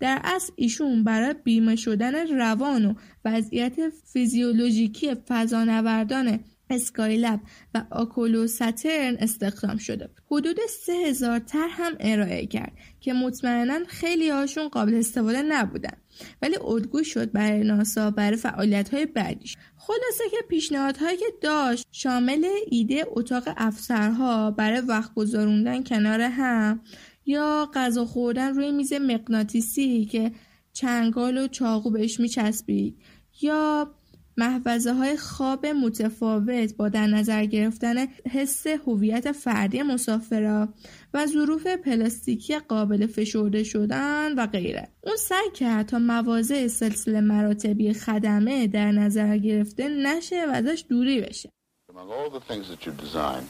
در 0.00 0.20
اصل 0.24 0.52
ایشون 0.56 1.04
برای 1.04 1.34
بیمه 1.44 1.76
شدن 1.76 2.14
روان 2.36 2.86
و 2.86 2.94
وضعیت 3.24 3.76
فیزیولوژیکی 4.12 5.14
فضانوردان 5.28 6.40
اسکایلب 6.70 7.40
و 7.74 7.84
آکولو 7.90 8.46
ساترن 8.46 9.16
استخدام 9.20 9.76
شده 9.76 10.06
بود. 10.06 10.20
حدود 10.30 10.56
سه 10.68 10.92
هزار 10.92 11.38
تر 11.38 11.68
هم 11.70 11.92
ارائه 12.00 12.46
کرد 12.46 12.72
که 13.00 13.12
مطمئنا 13.12 13.78
خیلی 13.88 14.30
هاشون 14.30 14.68
قابل 14.68 14.94
استفاده 14.94 15.42
نبودن 15.42 15.96
ولی 16.42 16.56
الگو 16.56 17.02
شد 17.02 17.32
برای 17.32 17.64
ناسا 17.64 18.10
برای 18.10 18.36
فعالیت 18.36 18.94
های 18.94 19.06
بعدیش 19.06 19.56
خلاصه 19.76 20.24
که 20.30 20.36
پیشنهادهایی 20.48 21.16
که 21.16 21.24
داشت 21.40 21.86
شامل 21.92 22.46
ایده 22.70 23.04
اتاق 23.08 23.42
افسرها 23.56 24.50
برای 24.50 24.80
وقت 24.80 25.14
گذاروندن 25.14 25.82
کنار 25.82 26.20
هم 26.20 26.80
یا 27.26 27.70
غذا 27.74 28.04
خوردن 28.04 28.54
روی 28.54 28.72
میز 28.72 28.92
مغناطیسی 28.92 30.04
که 30.04 30.32
چنگال 30.72 31.38
و 31.38 31.48
چاقو 31.48 31.90
بهش 31.90 32.20
میچسبید 32.20 32.98
یا 33.40 33.94
محوزه 34.36 34.92
های 34.92 35.16
خواب 35.16 35.66
متفاوت 35.66 36.76
با 36.76 36.88
در 36.88 37.06
نظر 37.06 37.44
گرفتن 37.44 38.06
حس 38.32 38.66
هویت 38.66 39.32
فردی 39.32 39.82
مسافرا 39.82 40.68
و 41.14 41.26
ظروف 41.26 41.66
پلاستیکی 41.66 42.58
قابل 42.58 43.06
فشرده 43.06 43.62
شدن 43.62 44.34
و 44.34 44.46
غیره 44.46 44.88
اون 45.00 45.16
سعی 45.16 45.50
کرد 45.54 45.86
تا 45.86 45.98
مواضع 45.98 46.66
سلسله 46.66 47.20
مراتبی 47.20 47.92
خدمه 47.92 48.66
در 48.66 48.92
نظر 48.92 49.38
گرفته 49.38 49.88
نشه 49.88 50.46
و 50.46 50.50
ازش 50.50 50.84
دوری 50.88 51.20
بشه 51.20 51.50
Among 51.92 52.10
all 52.10 52.30
the 52.30 52.40
things 52.40 52.68
that 52.68 52.84
you 52.86 52.92
designed, 52.92 53.48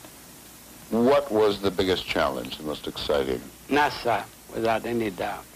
what 0.91 1.32
was 1.32 1.62
the 1.62 1.70
biggest 1.70 2.05
challenge, 2.05 2.59
the 2.59 2.64
most 2.64 2.87
exciting? 2.87 3.41
NASA, 3.70 4.24
without 4.55 4.85
any 4.85 5.11
doubt. 5.11 5.47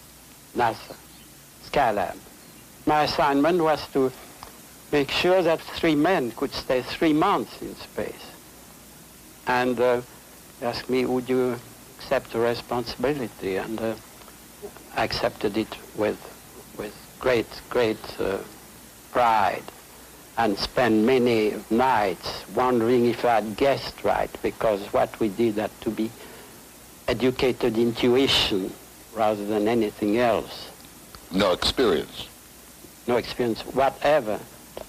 NASA. 0.56 0.96
Skylab. 1.68 2.16
My 2.86 3.02
assignment 3.02 3.60
was 3.62 3.86
to 3.92 4.10
make 4.92 5.10
sure 5.10 5.42
that 5.42 5.60
three 5.60 5.94
men 5.94 6.30
could 6.32 6.52
stay 6.52 6.82
three 6.82 7.12
months 7.12 7.60
in 7.62 7.74
space. 7.76 8.32
And 9.46 9.78
uh, 9.80 10.02
asked 10.62 10.90
me, 10.90 11.04
would 11.04 11.28
you 11.28 11.58
accept 11.98 12.32
the 12.32 12.40
responsibility? 12.40 13.56
And 13.56 13.80
uh, 13.80 13.94
I 14.96 15.04
accepted 15.04 15.56
it 15.56 15.74
with, 15.96 16.18
with 16.78 16.94
great, 17.18 17.46
great 17.70 17.98
uh, 18.20 18.38
pride 19.12 19.62
and 20.36 20.56
spent 20.56 21.04
many 21.04 21.54
nights 21.68 22.44
wondering 22.54 23.06
if 23.06 23.24
I 23.24 23.36
had 23.36 23.56
guessed 23.56 24.04
right 24.04 24.30
because 24.40 24.80
what 24.92 25.18
we 25.18 25.28
did 25.28 25.56
had 25.56 25.72
to 25.80 25.90
be 25.90 26.10
educated 27.08 27.76
intuition 27.76 28.72
rather 29.14 29.44
than 29.44 29.66
anything 29.66 30.18
else. 30.18 30.70
No 31.32 31.52
experience. 31.52 32.28
No 33.08 33.16
experience 33.16 33.62
whatever. 33.62 34.38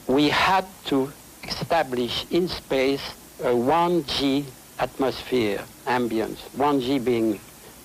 We 0.10 0.30
had 0.30 0.66
to 0.86 1.14
establish 1.44 2.26
in 2.32 2.48
space 2.48 3.14
a 3.42 3.54
1G 3.54 4.44
atmosphere, 4.80 5.64
ambience. 5.86 6.40
1G 6.58 7.06
being, 7.06 7.40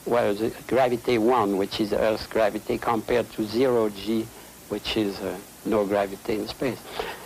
well, 0.07 0.35
the 0.35 0.51
gravity 0.67 1.19
1, 1.19 1.59
which 1.59 1.81
is 1.81 1.93
Earth's 1.93 2.27
gravity, 2.27 2.79
compared 2.79 3.31
to 3.33 3.43
0G, 3.43 4.25
which 4.71 4.97
is 4.97 5.21
uh, 5.21 5.37
no 5.67 5.85
gravity 5.85 6.37
in 6.37 6.49
space. 6.49 6.79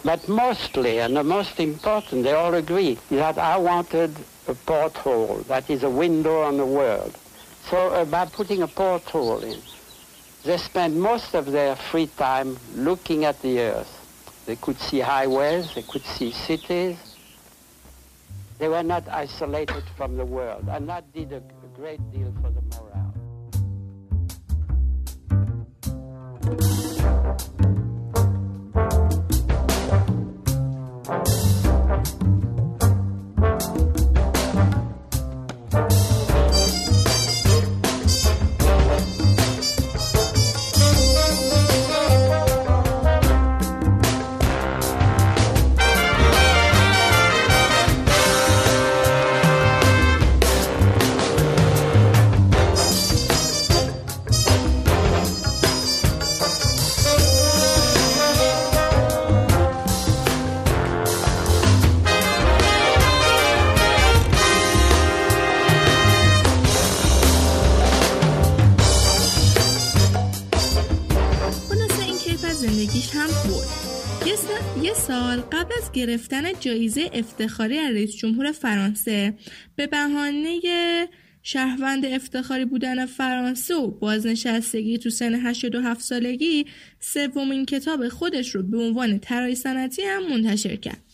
But 0.05 0.29
mostly, 0.29 0.99
and 0.99 1.17
the 1.17 1.23
most 1.23 1.61
important, 1.61 2.25
they 2.25 2.33
all 2.33 2.55
agree, 2.55 2.99
that 3.11 3.39
I 3.39 3.57
wanted 3.57 4.17
a 4.49 4.55
porthole, 4.55 5.45
that 5.47 5.71
is 5.71 5.85
a 5.85 5.91
window 5.91 6.43
on 6.43 6.57
the 6.57 6.67
world. 6.67 7.17
So 7.71 7.77
uh, 7.77 8.05
by 8.05 8.25
putting 8.25 8.63
a 8.63 8.69
porthole 8.69 9.45
in, 9.45 9.61
they 10.43 10.57
spent 10.57 10.97
most 10.97 11.35
of 11.35 11.47
their 11.53 11.77
free 11.77 12.09
time 12.09 12.59
looking 12.75 13.25
at 13.25 13.41
the 13.43 13.61
Earth. 13.61 13.98
They 14.49 14.57
could 14.57 14.81
see 14.81 14.99
highways, 15.01 15.75
they 15.75 15.83
could 15.83 16.07
see 16.07 16.33
cities. 16.33 16.97
They 18.57 18.69
were 18.69 18.83
not 18.83 19.07
isolated 19.07 19.85
from 19.95 20.17
the 20.17 20.25
world, 20.25 20.67
and 20.71 20.89
that 20.89 21.13
did 21.13 21.35
a, 21.35 21.43
great 21.77 22.01
deal 22.11 22.33
for 22.41 22.51
the 22.51 22.63
morale. 22.73 23.13
گرفتن 75.99 76.45
جایزه 76.61 77.11
افتخاری 77.15 77.79
از 77.79 77.95
رئیس 77.95 78.17
جمهور 78.17 78.53
فرانسه. 78.53 79.35
به 79.77 79.87
بهانه 79.87 80.61
شهروند 81.43 82.07
افتخاری 82.07 82.65
بودن 82.65 83.07
فرانسه 83.07 83.75
و 83.75 83.87
بازنشستگی 83.87 84.99
تو 84.99 85.11
سن 85.11 85.35
87 85.35 86.01
سالگی 86.01 86.67
سومین 87.01 87.67
کتاب 87.67 88.09
خودش 88.09 88.55
رو 88.55 88.63
به 88.63 88.79
عنوان 88.79 89.19
طراحی 89.19 89.55
صنعتی 89.55 90.03
هم 90.03 90.29
منتشر 90.29 90.77
کرد. 90.77 91.08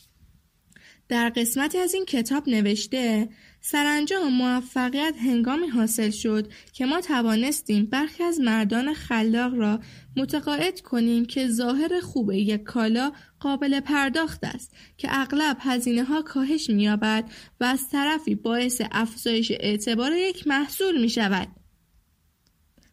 در 1.09 1.29
قسمتی 1.29 1.79
از 1.79 1.95
این 1.95 2.05
کتاب 2.05 2.49
نوشته 2.49 3.29
سرانجام 3.61 4.33
موفقیت 4.33 5.15
هنگامی 5.19 5.67
حاصل 5.67 6.11
شد 6.11 6.53
که 6.73 6.87
ما 6.87 7.01
توانستیم 7.01 7.87
برخی 7.87 8.23
از 8.23 8.41
مردان 8.41 8.95
خلاق 8.95 9.55
را 9.55 9.81
متقاعد 10.17 10.81
کنیم 10.81 11.25
که 11.25 11.49
ظاهر 11.49 12.01
خوب 12.01 12.33
یک 12.33 12.63
کالا 12.63 13.13
قابل 13.41 13.81
پرداخت 13.81 14.45
است 14.45 14.75
که 14.97 15.09
اغلب 15.11 15.57
هزینه 15.61 16.05
ها 16.05 16.23
کاهش 16.23 16.71
می‌یابد 16.71 17.31
و 17.61 17.65
از 17.65 17.89
طرفی 17.89 18.35
باعث 18.35 18.83
افزایش 18.93 19.53
اعتبار 19.61 20.13
یک 20.13 20.47
محصول 20.47 21.01
می 21.01 21.09
شود. 21.09 21.49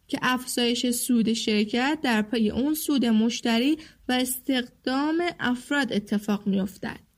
که 0.08 0.18
افزایش 0.22 0.90
سود 0.90 1.32
شرکت 1.32 1.98
در 2.02 2.22
پی 2.22 2.50
اون 2.50 2.74
سود 2.74 3.04
مشتری 3.04 3.78
و 4.08 4.12
استخدام 4.12 5.22
افراد 5.40 5.92
اتفاق 5.92 6.46
میافتد. 6.46 7.11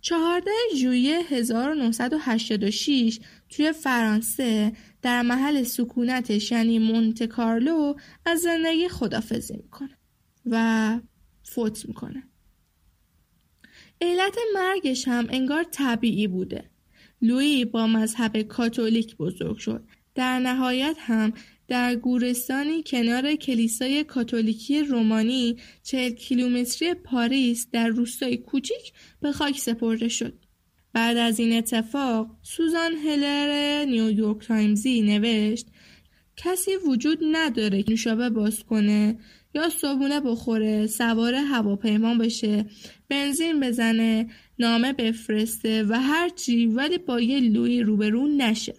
14 0.00 0.50
ژوئیه 0.76 1.20
1986 1.30 3.18
توی 3.48 3.72
فرانسه 3.72 4.72
در 5.02 5.22
محل 5.22 5.62
سکونتش 5.62 6.52
یعنی 6.52 6.78
مونت 6.78 7.22
کارلو 7.22 7.94
از 8.26 8.40
زندگی 8.40 8.88
خدافزی 8.88 9.56
می‌کنه 9.56 9.98
و 10.46 11.00
فوت 11.42 11.86
می‌کنه. 11.88 12.22
علت 14.00 14.36
مرگش 14.54 15.08
هم 15.08 15.26
انگار 15.30 15.64
طبیعی 15.64 16.26
بوده. 16.26 16.70
لویی 17.22 17.64
با 17.64 17.86
مذهب 17.86 18.42
کاتولیک 18.42 19.16
بزرگ 19.16 19.56
شد. 19.56 19.84
در 20.14 20.38
نهایت 20.38 20.96
هم 20.98 21.32
در 21.70 21.96
گورستانی 21.96 22.82
کنار 22.86 23.34
کلیسای 23.34 24.04
کاتولیکی 24.04 24.82
رومانی 24.82 25.56
چهل 25.82 26.10
کیلومتری 26.10 26.94
پاریس 26.94 27.66
در 27.72 27.88
روستای 27.88 28.36
کوچیک 28.36 28.92
به 29.20 29.32
خاک 29.32 29.58
سپرده 29.58 30.08
شد. 30.08 30.34
بعد 30.92 31.16
از 31.16 31.40
این 31.40 31.58
اتفاق 31.58 32.36
سوزان 32.42 32.92
هلر 32.92 33.84
نیویورک 33.84 34.46
تایمزی 34.46 35.02
نوشت 35.02 35.66
کسی 36.36 36.70
وجود 36.86 37.18
نداره 37.32 37.82
که 37.82 37.90
نوشابه 37.90 38.30
باز 38.30 38.64
کنه 38.64 39.18
یا 39.54 39.68
صبونه 39.68 40.20
بخوره 40.20 40.86
سوار 40.86 41.34
هواپیما 41.34 42.14
بشه 42.14 42.66
بنزین 43.08 43.60
بزنه 43.60 44.26
نامه 44.58 44.92
بفرسته 44.92 45.84
و 45.88 46.00
هرچی 46.00 46.66
ولی 46.66 46.98
با 46.98 47.20
یه 47.20 47.40
لوی 47.40 47.82
روبرو 47.82 48.28
نشه 48.28 48.74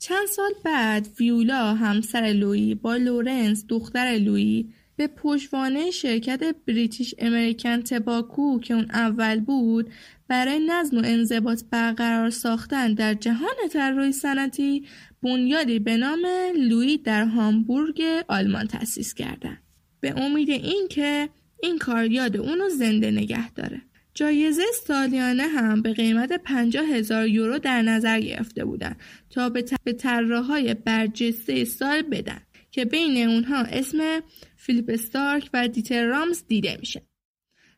چند 0.00 0.26
سال 0.26 0.50
بعد 0.64 1.08
ویولا 1.18 1.74
همسر 1.74 2.20
لویی 2.20 2.74
با 2.74 2.96
لورنس 2.96 3.64
دختر 3.68 4.18
لویی 4.18 4.72
به 4.96 5.06
پشوانه 5.06 5.90
شرکت 5.90 6.54
British 6.66 7.14
American 7.18 7.80
Tobacco 7.82 8.60
که 8.60 8.74
اون 8.74 8.90
اول 8.90 9.40
بود 9.40 9.90
برای 10.28 10.66
نظم 10.66 10.96
و 10.96 11.02
انضباط 11.04 11.62
برقرار 11.70 12.30
ساختن 12.30 12.94
در 12.94 13.14
جهان 13.14 13.68
طراحی 13.72 14.12
صنعتی 14.12 14.84
بنیادی 15.22 15.78
به 15.78 15.96
نام 15.96 16.26
لویی 16.56 16.98
در 16.98 17.24
هامبورگ 17.24 18.02
آلمان 18.28 18.66
تأسیس 18.66 19.14
کردند 19.14 19.58
به 20.00 20.20
امید 20.20 20.50
اینکه 20.50 21.28
این 21.62 21.78
کار 21.78 22.06
یاد 22.06 22.36
اونو 22.36 22.68
زنده 22.68 23.10
نگه 23.10 23.50
داره. 23.52 23.82
جایزه 24.20 24.62
سالیانه 24.86 25.42
هم 25.42 25.82
به 25.82 25.92
قیمت 25.92 26.32
50 26.32 26.86
هزار 26.86 27.28
یورو 27.28 27.58
در 27.58 27.82
نظر 27.82 28.20
گرفته 28.20 28.64
بودند 28.64 29.00
تا 29.30 29.48
به 29.84 29.92
طراحهای 29.92 30.74
برجسته 30.74 31.64
سال 31.64 32.02
بدن 32.02 32.40
که 32.70 32.84
بین 32.84 33.28
اونها 33.28 33.56
اسم 33.56 34.20
فیلیپ 34.56 34.84
استارک 34.88 35.50
و 35.54 35.68
دیتر 35.68 36.04
رامز 36.04 36.42
دیده 36.48 36.76
میشه. 36.80 37.02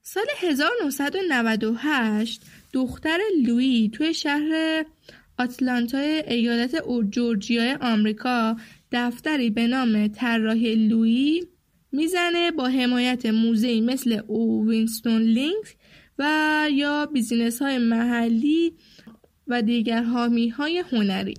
سال 0.02 0.24
1998 0.40 2.42
دختر 2.72 3.18
لویی 3.42 3.88
توی 3.88 4.14
شهر 4.14 4.84
آتلانتای 5.38 6.22
ایالت 6.28 6.84
جورجیای 7.10 7.76
آمریکا 7.80 8.56
دفتری 8.92 9.50
به 9.50 9.66
نام 9.66 10.08
طراحی 10.08 10.74
لویی 10.74 11.48
می‌زنه 11.92 12.50
با 12.50 12.68
حمایت 12.68 13.26
موزه‌ای 13.26 13.80
مثل 13.80 14.20
O. 14.26 14.68
Winston 14.68 15.22
Link 15.22 15.76
و 16.18 16.68
یا 16.72 17.06
business 17.06 17.62
های 17.62 17.78
محلی 17.78 18.72
و 19.46 19.62
دیگر 19.62 20.02
حامی 20.02 20.48
های 20.48 20.78
هنری 20.92 21.34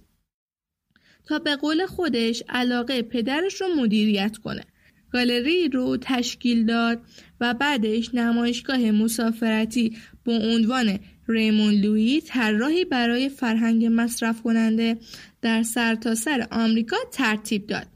تا 1.26 1.40
به 1.40 1.56
قول 1.56 1.86
خودش 1.86 2.44
علاقه 2.50 3.02
پدرش 3.02 3.62
رو 3.62 3.68
مدیریت 3.68 4.38
کنه 4.38 4.64
گالری 5.12 5.70
رو 5.70 5.98
تشکیل 6.02 6.66
داد 6.66 7.02
و 7.40 7.54
بعدش 7.54 8.14
نمایشگاه 8.14 8.92
مسافرتی 8.92 9.98
با 10.26 10.34
عنوان 10.34 11.00
ریمون 11.28 11.74
لویی 11.74 12.22
طراحی 12.22 12.86
برای 12.86 13.30
فرهنگ 13.30 13.88
مصرف 13.92 14.42
کننده 14.42 14.98
در 15.42 15.64
سرتاسر 15.64 16.48
سر 16.48 16.48
آمریکا 16.52 16.98
ترتیب 17.12 17.68
داد. 17.68 17.88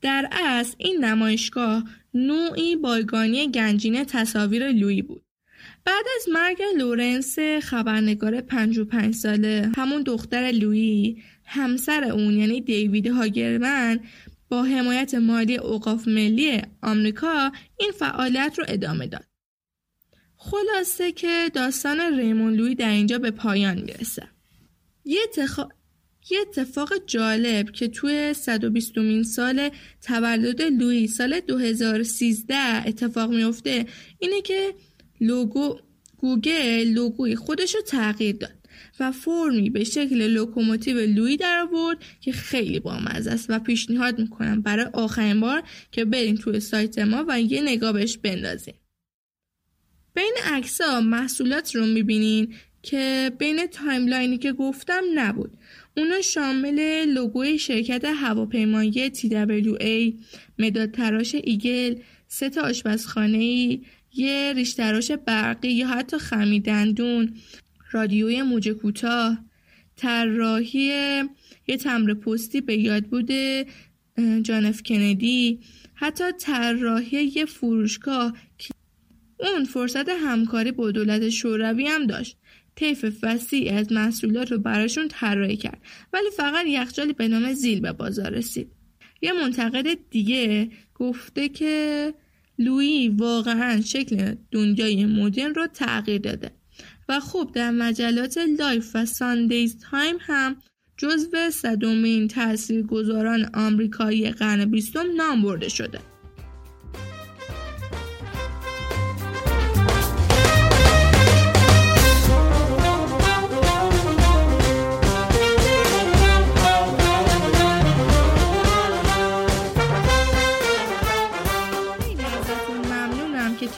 در 0.00 0.28
اصل 0.32 0.74
این 0.78 1.04
نمایشگاه 1.04 1.84
نوعی 2.14 2.76
بایگانی 2.76 3.50
گنجینه 3.50 4.04
تصاویر 4.04 4.72
لویی 4.72 5.02
بود. 5.02 5.25
بعد 5.86 6.04
از 6.16 6.28
مرگ 6.32 6.62
لورنس 6.76 7.38
خبرنگار 7.62 8.40
55 8.40 9.14
ساله 9.14 9.72
همون 9.76 10.02
دختر 10.02 10.50
لویی 10.50 11.22
همسر 11.44 12.04
اون 12.04 12.34
یعنی 12.34 12.60
دیوید 12.60 13.06
هاگرمن 13.06 14.00
با 14.48 14.62
حمایت 14.62 15.14
مالی 15.14 15.56
اوقاف 15.56 16.08
ملی 16.08 16.62
آمریکا 16.82 17.52
این 17.78 17.90
فعالیت 17.90 18.54
رو 18.58 18.64
ادامه 18.68 19.06
داد. 19.06 19.24
خلاصه 20.36 21.12
که 21.12 21.50
داستان 21.54 22.18
ریمون 22.18 22.54
لوی 22.54 22.74
در 22.74 22.90
اینجا 22.90 23.18
به 23.18 23.30
پایان 23.30 23.80
می‌رسه. 23.80 24.28
یه, 25.04 25.20
یه 26.30 26.38
اتفاق 26.40 26.92
جالب 27.06 27.70
که 27.70 27.88
توی 27.88 28.34
120 28.34 28.98
مین 28.98 29.22
سال 29.22 29.70
تولد 30.02 30.62
لوی 30.62 31.06
سال 31.06 31.40
2013 31.40 32.56
اتفاق 32.86 33.30
میفته 33.30 33.86
اینه 34.18 34.42
که 34.42 34.74
لوگو 35.20 35.78
گوگل 36.18 36.84
لوگوی 36.94 37.36
خودش 37.36 37.74
رو 37.74 37.80
تغییر 37.80 38.36
داد 38.36 38.56
و 39.00 39.12
فرمی 39.12 39.70
به 39.70 39.84
شکل 39.84 40.26
لوکوموتیو 40.26 41.00
لوی 41.00 41.36
در 41.36 41.58
آورد 41.58 41.98
که 42.20 42.32
خیلی 42.32 42.80
بامزه 42.80 43.30
است 43.30 43.46
و 43.48 43.58
پیشنهاد 43.58 44.18
می‌کنم 44.18 44.62
برای 44.62 44.86
آخرین 44.92 45.40
بار 45.40 45.62
که 45.92 46.04
برین 46.04 46.36
توی 46.36 46.60
سایت 46.60 46.98
ما 46.98 47.24
و 47.28 47.40
یه 47.40 47.62
نگاه 47.62 47.92
بهش 47.92 48.18
بندازین. 48.18 48.74
بین 50.14 50.34
ها 50.80 51.00
محصولات 51.00 51.74
رو 51.74 51.86
می‌بینین 51.86 52.54
که 52.82 53.32
بین 53.38 53.66
timeline 53.66 54.30
ی 54.30 54.38
که 54.38 54.52
گفتم 54.52 55.02
نبود. 55.14 55.56
اونا 55.96 56.20
شامل 56.20 57.04
لوگوی 57.04 57.58
شرکت 57.58 58.04
هواپیمایی 58.04 59.10
TWA 59.10 60.14
مداد 60.58 60.90
تراش 60.90 61.34
ایگل 61.34 61.94
ست 62.28 62.60
آشپزخانه 62.60 63.78
یه 64.16 64.52
ریشتراش 64.56 65.10
برقی 65.10 65.68
یا 65.68 65.86
حتی 65.86 66.18
خمیردندون 66.18 67.34
رادیوی 67.92 68.42
موج 68.42 68.74
کوتاه 68.74 69.38
طراحی 69.96 71.22
یه 71.68 71.76
تمر 71.80 72.14
پستی 72.14 72.60
به 72.60 72.76
یاد 72.76 73.04
بوده 73.04 73.66
جانف 74.42 74.82
کندی 74.82 75.60
حتی 75.94 76.24
طراحی 76.40 77.24
یه 77.24 77.44
فروشگاه 77.44 78.32
اون 79.40 79.64
فرصت 79.64 80.08
همکاری 80.08 80.72
با 80.72 80.90
دولت 80.90 81.28
شوروی 81.28 81.86
هم 81.86 82.06
داشت. 82.06 82.36
طیف 82.74 83.04
وسیعی 83.22 83.68
از 83.68 83.92
محصولات 83.92 84.52
رو 84.52 84.58
براشون 84.58 85.08
طراحی 85.08 85.56
کرد. 85.56 85.80
ولی 86.12 86.30
فقط 86.36 86.66
یخچالی 86.66 87.12
به 87.12 87.28
نام 87.28 87.52
زیل 87.52 87.80
به 87.80 87.92
بازار 87.92 88.30
رسید. 88.30 88.68
یه 89.22 89.32
منتقد 89.32 90.10
دیگه 90.10 90.70
گفته 90.94 91.48
که 91.48 92.14
لویی 92.58 93.08
واقعا 93.08 93.80
شکل 93.80 94.34
دنیای 94.50 95.06
مدرن 95.06 95.54
رو 95.54 95.66
تغییر 95.66 96.20
داده 96.20 96.50
و 97.08 97.20
خوب 97.20 97.52
در 97.52 97.70
مجلات 97.70 98.38
Life 98.58 98.90
و 98.96 99.06
Sunday 99.06 99.78
Times 99.90 100.16
هم 100.20 100.56
جزو 100.96 101.50
صدومین 101.50 102.28
تاثیرگذاران 102.28 103.50
آمریکایی 103.54 104.30
قرن 104.30 104.64
بیستم 104.64 105.06
نام 105.16 105.42
برده 105.42 105.68
شده. 105.68 106.15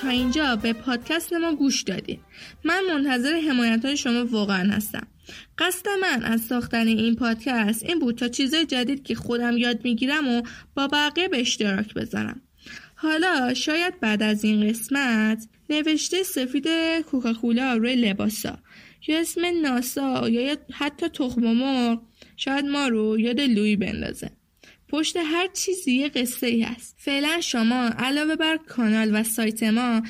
اینجا 0.06 0.56
به 0.56 0.72
پادکست 0.72 1.32
ما 1.32 1.54
گوش 1.54 1.82
دادید 1.82 2.20
من 2.64 2.80
منتظر 2.92 3.40
حمایت 3.40 3.84
های 3.84 3.96
شما 3.96 4.24
واقعا 4.24 4.70
هستم. 4.70 5.06
قصد 5.58 5.86
من 6.02 6.22
از 6.24 6.40
ساختن 6.40 6.86
این 6.86 7.16
پادکست 7.16 7.84
این 7.84 7.98
بود 7.98 8.14
تا 8.14 8.28
چیزای 8.28 8.66
جدید 8.66 9.02
که 9.02 9.14
خودم 9.14 9.56
یاد 9.56 9.84
می‌گیرم 9.84 10.28
و 10.28 10.42
با 10.74 10.88
بقیه 10.88 11.28
به 11.28 11.40
اشتراک 11.40 11.94
بذارم. 11.94 12.40
حالا 12.94 13.54
شاید 13.54 14.00
بعد 14.00 14.22
از 14.22 14.44
این 14.44 14.68
قسمت 14.68 15.48
نوشته 15.70 16.22
سفید 16.22 16.68
کوکاکولا 17.10 17.76
روی 17.76 17.96
لباسا. 17.96 18.58
یا 19.08 19.20
اسم 19.20 19.40
ناسا 19.62 20.28
یا 20.28 20.56
حتی 20.72 21.08
تخم 21.08 21.42
مرغ. 21.42 22.02
شاید 22.36 22.64
ما 22.64 22.88
رو 22.88 23.20
یاد 23.20 23.40
لوی 23.40 23.76
بندازه. 23.76 24.30
پشت 24.88 25.16
هر 25.16 25.48
چیزی 25.54 25.92
یه 25.92 26.08
قصه 26.08 26.46
ای 26.46 26.62
هست. 26.62 26.94
فعلا 26.98 27.40
شما 27.40 27.90
علاوه 27.98 28.36
بر 28.36 28.56
کانال 28.56 29.20
و 29.20 29.22
سایت 29.22 29.62
ما 29.62 30.02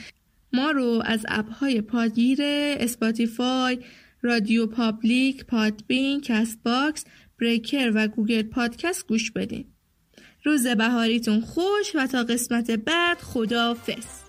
ما 0.53 0.71
رو 0.71 1.03
از 1.05 1.27
اپهای 1.29 1.81
پادگیر 1.81 2.39
Spotify 2.43 3.79
RadioPublic 4.23 5.45
Podbean 5.45 6.21
Castbox 6.21 7.05
Breaker 7.41 7.93
و 7.95 8.09
Google 8.09 8.43
Podcast 8.43 9.07
گوش 9.07 9.31
بدین. 9.31 9.65
روز 10.45 10.67
بهاریتون 10.67 11.41
خوش 11.41 11.95
و 11.95 12.07
تا 12.07 12.23
قسمت 12.23 12.71
بعد 12.71 13.19
خدافظ 13.19 14.28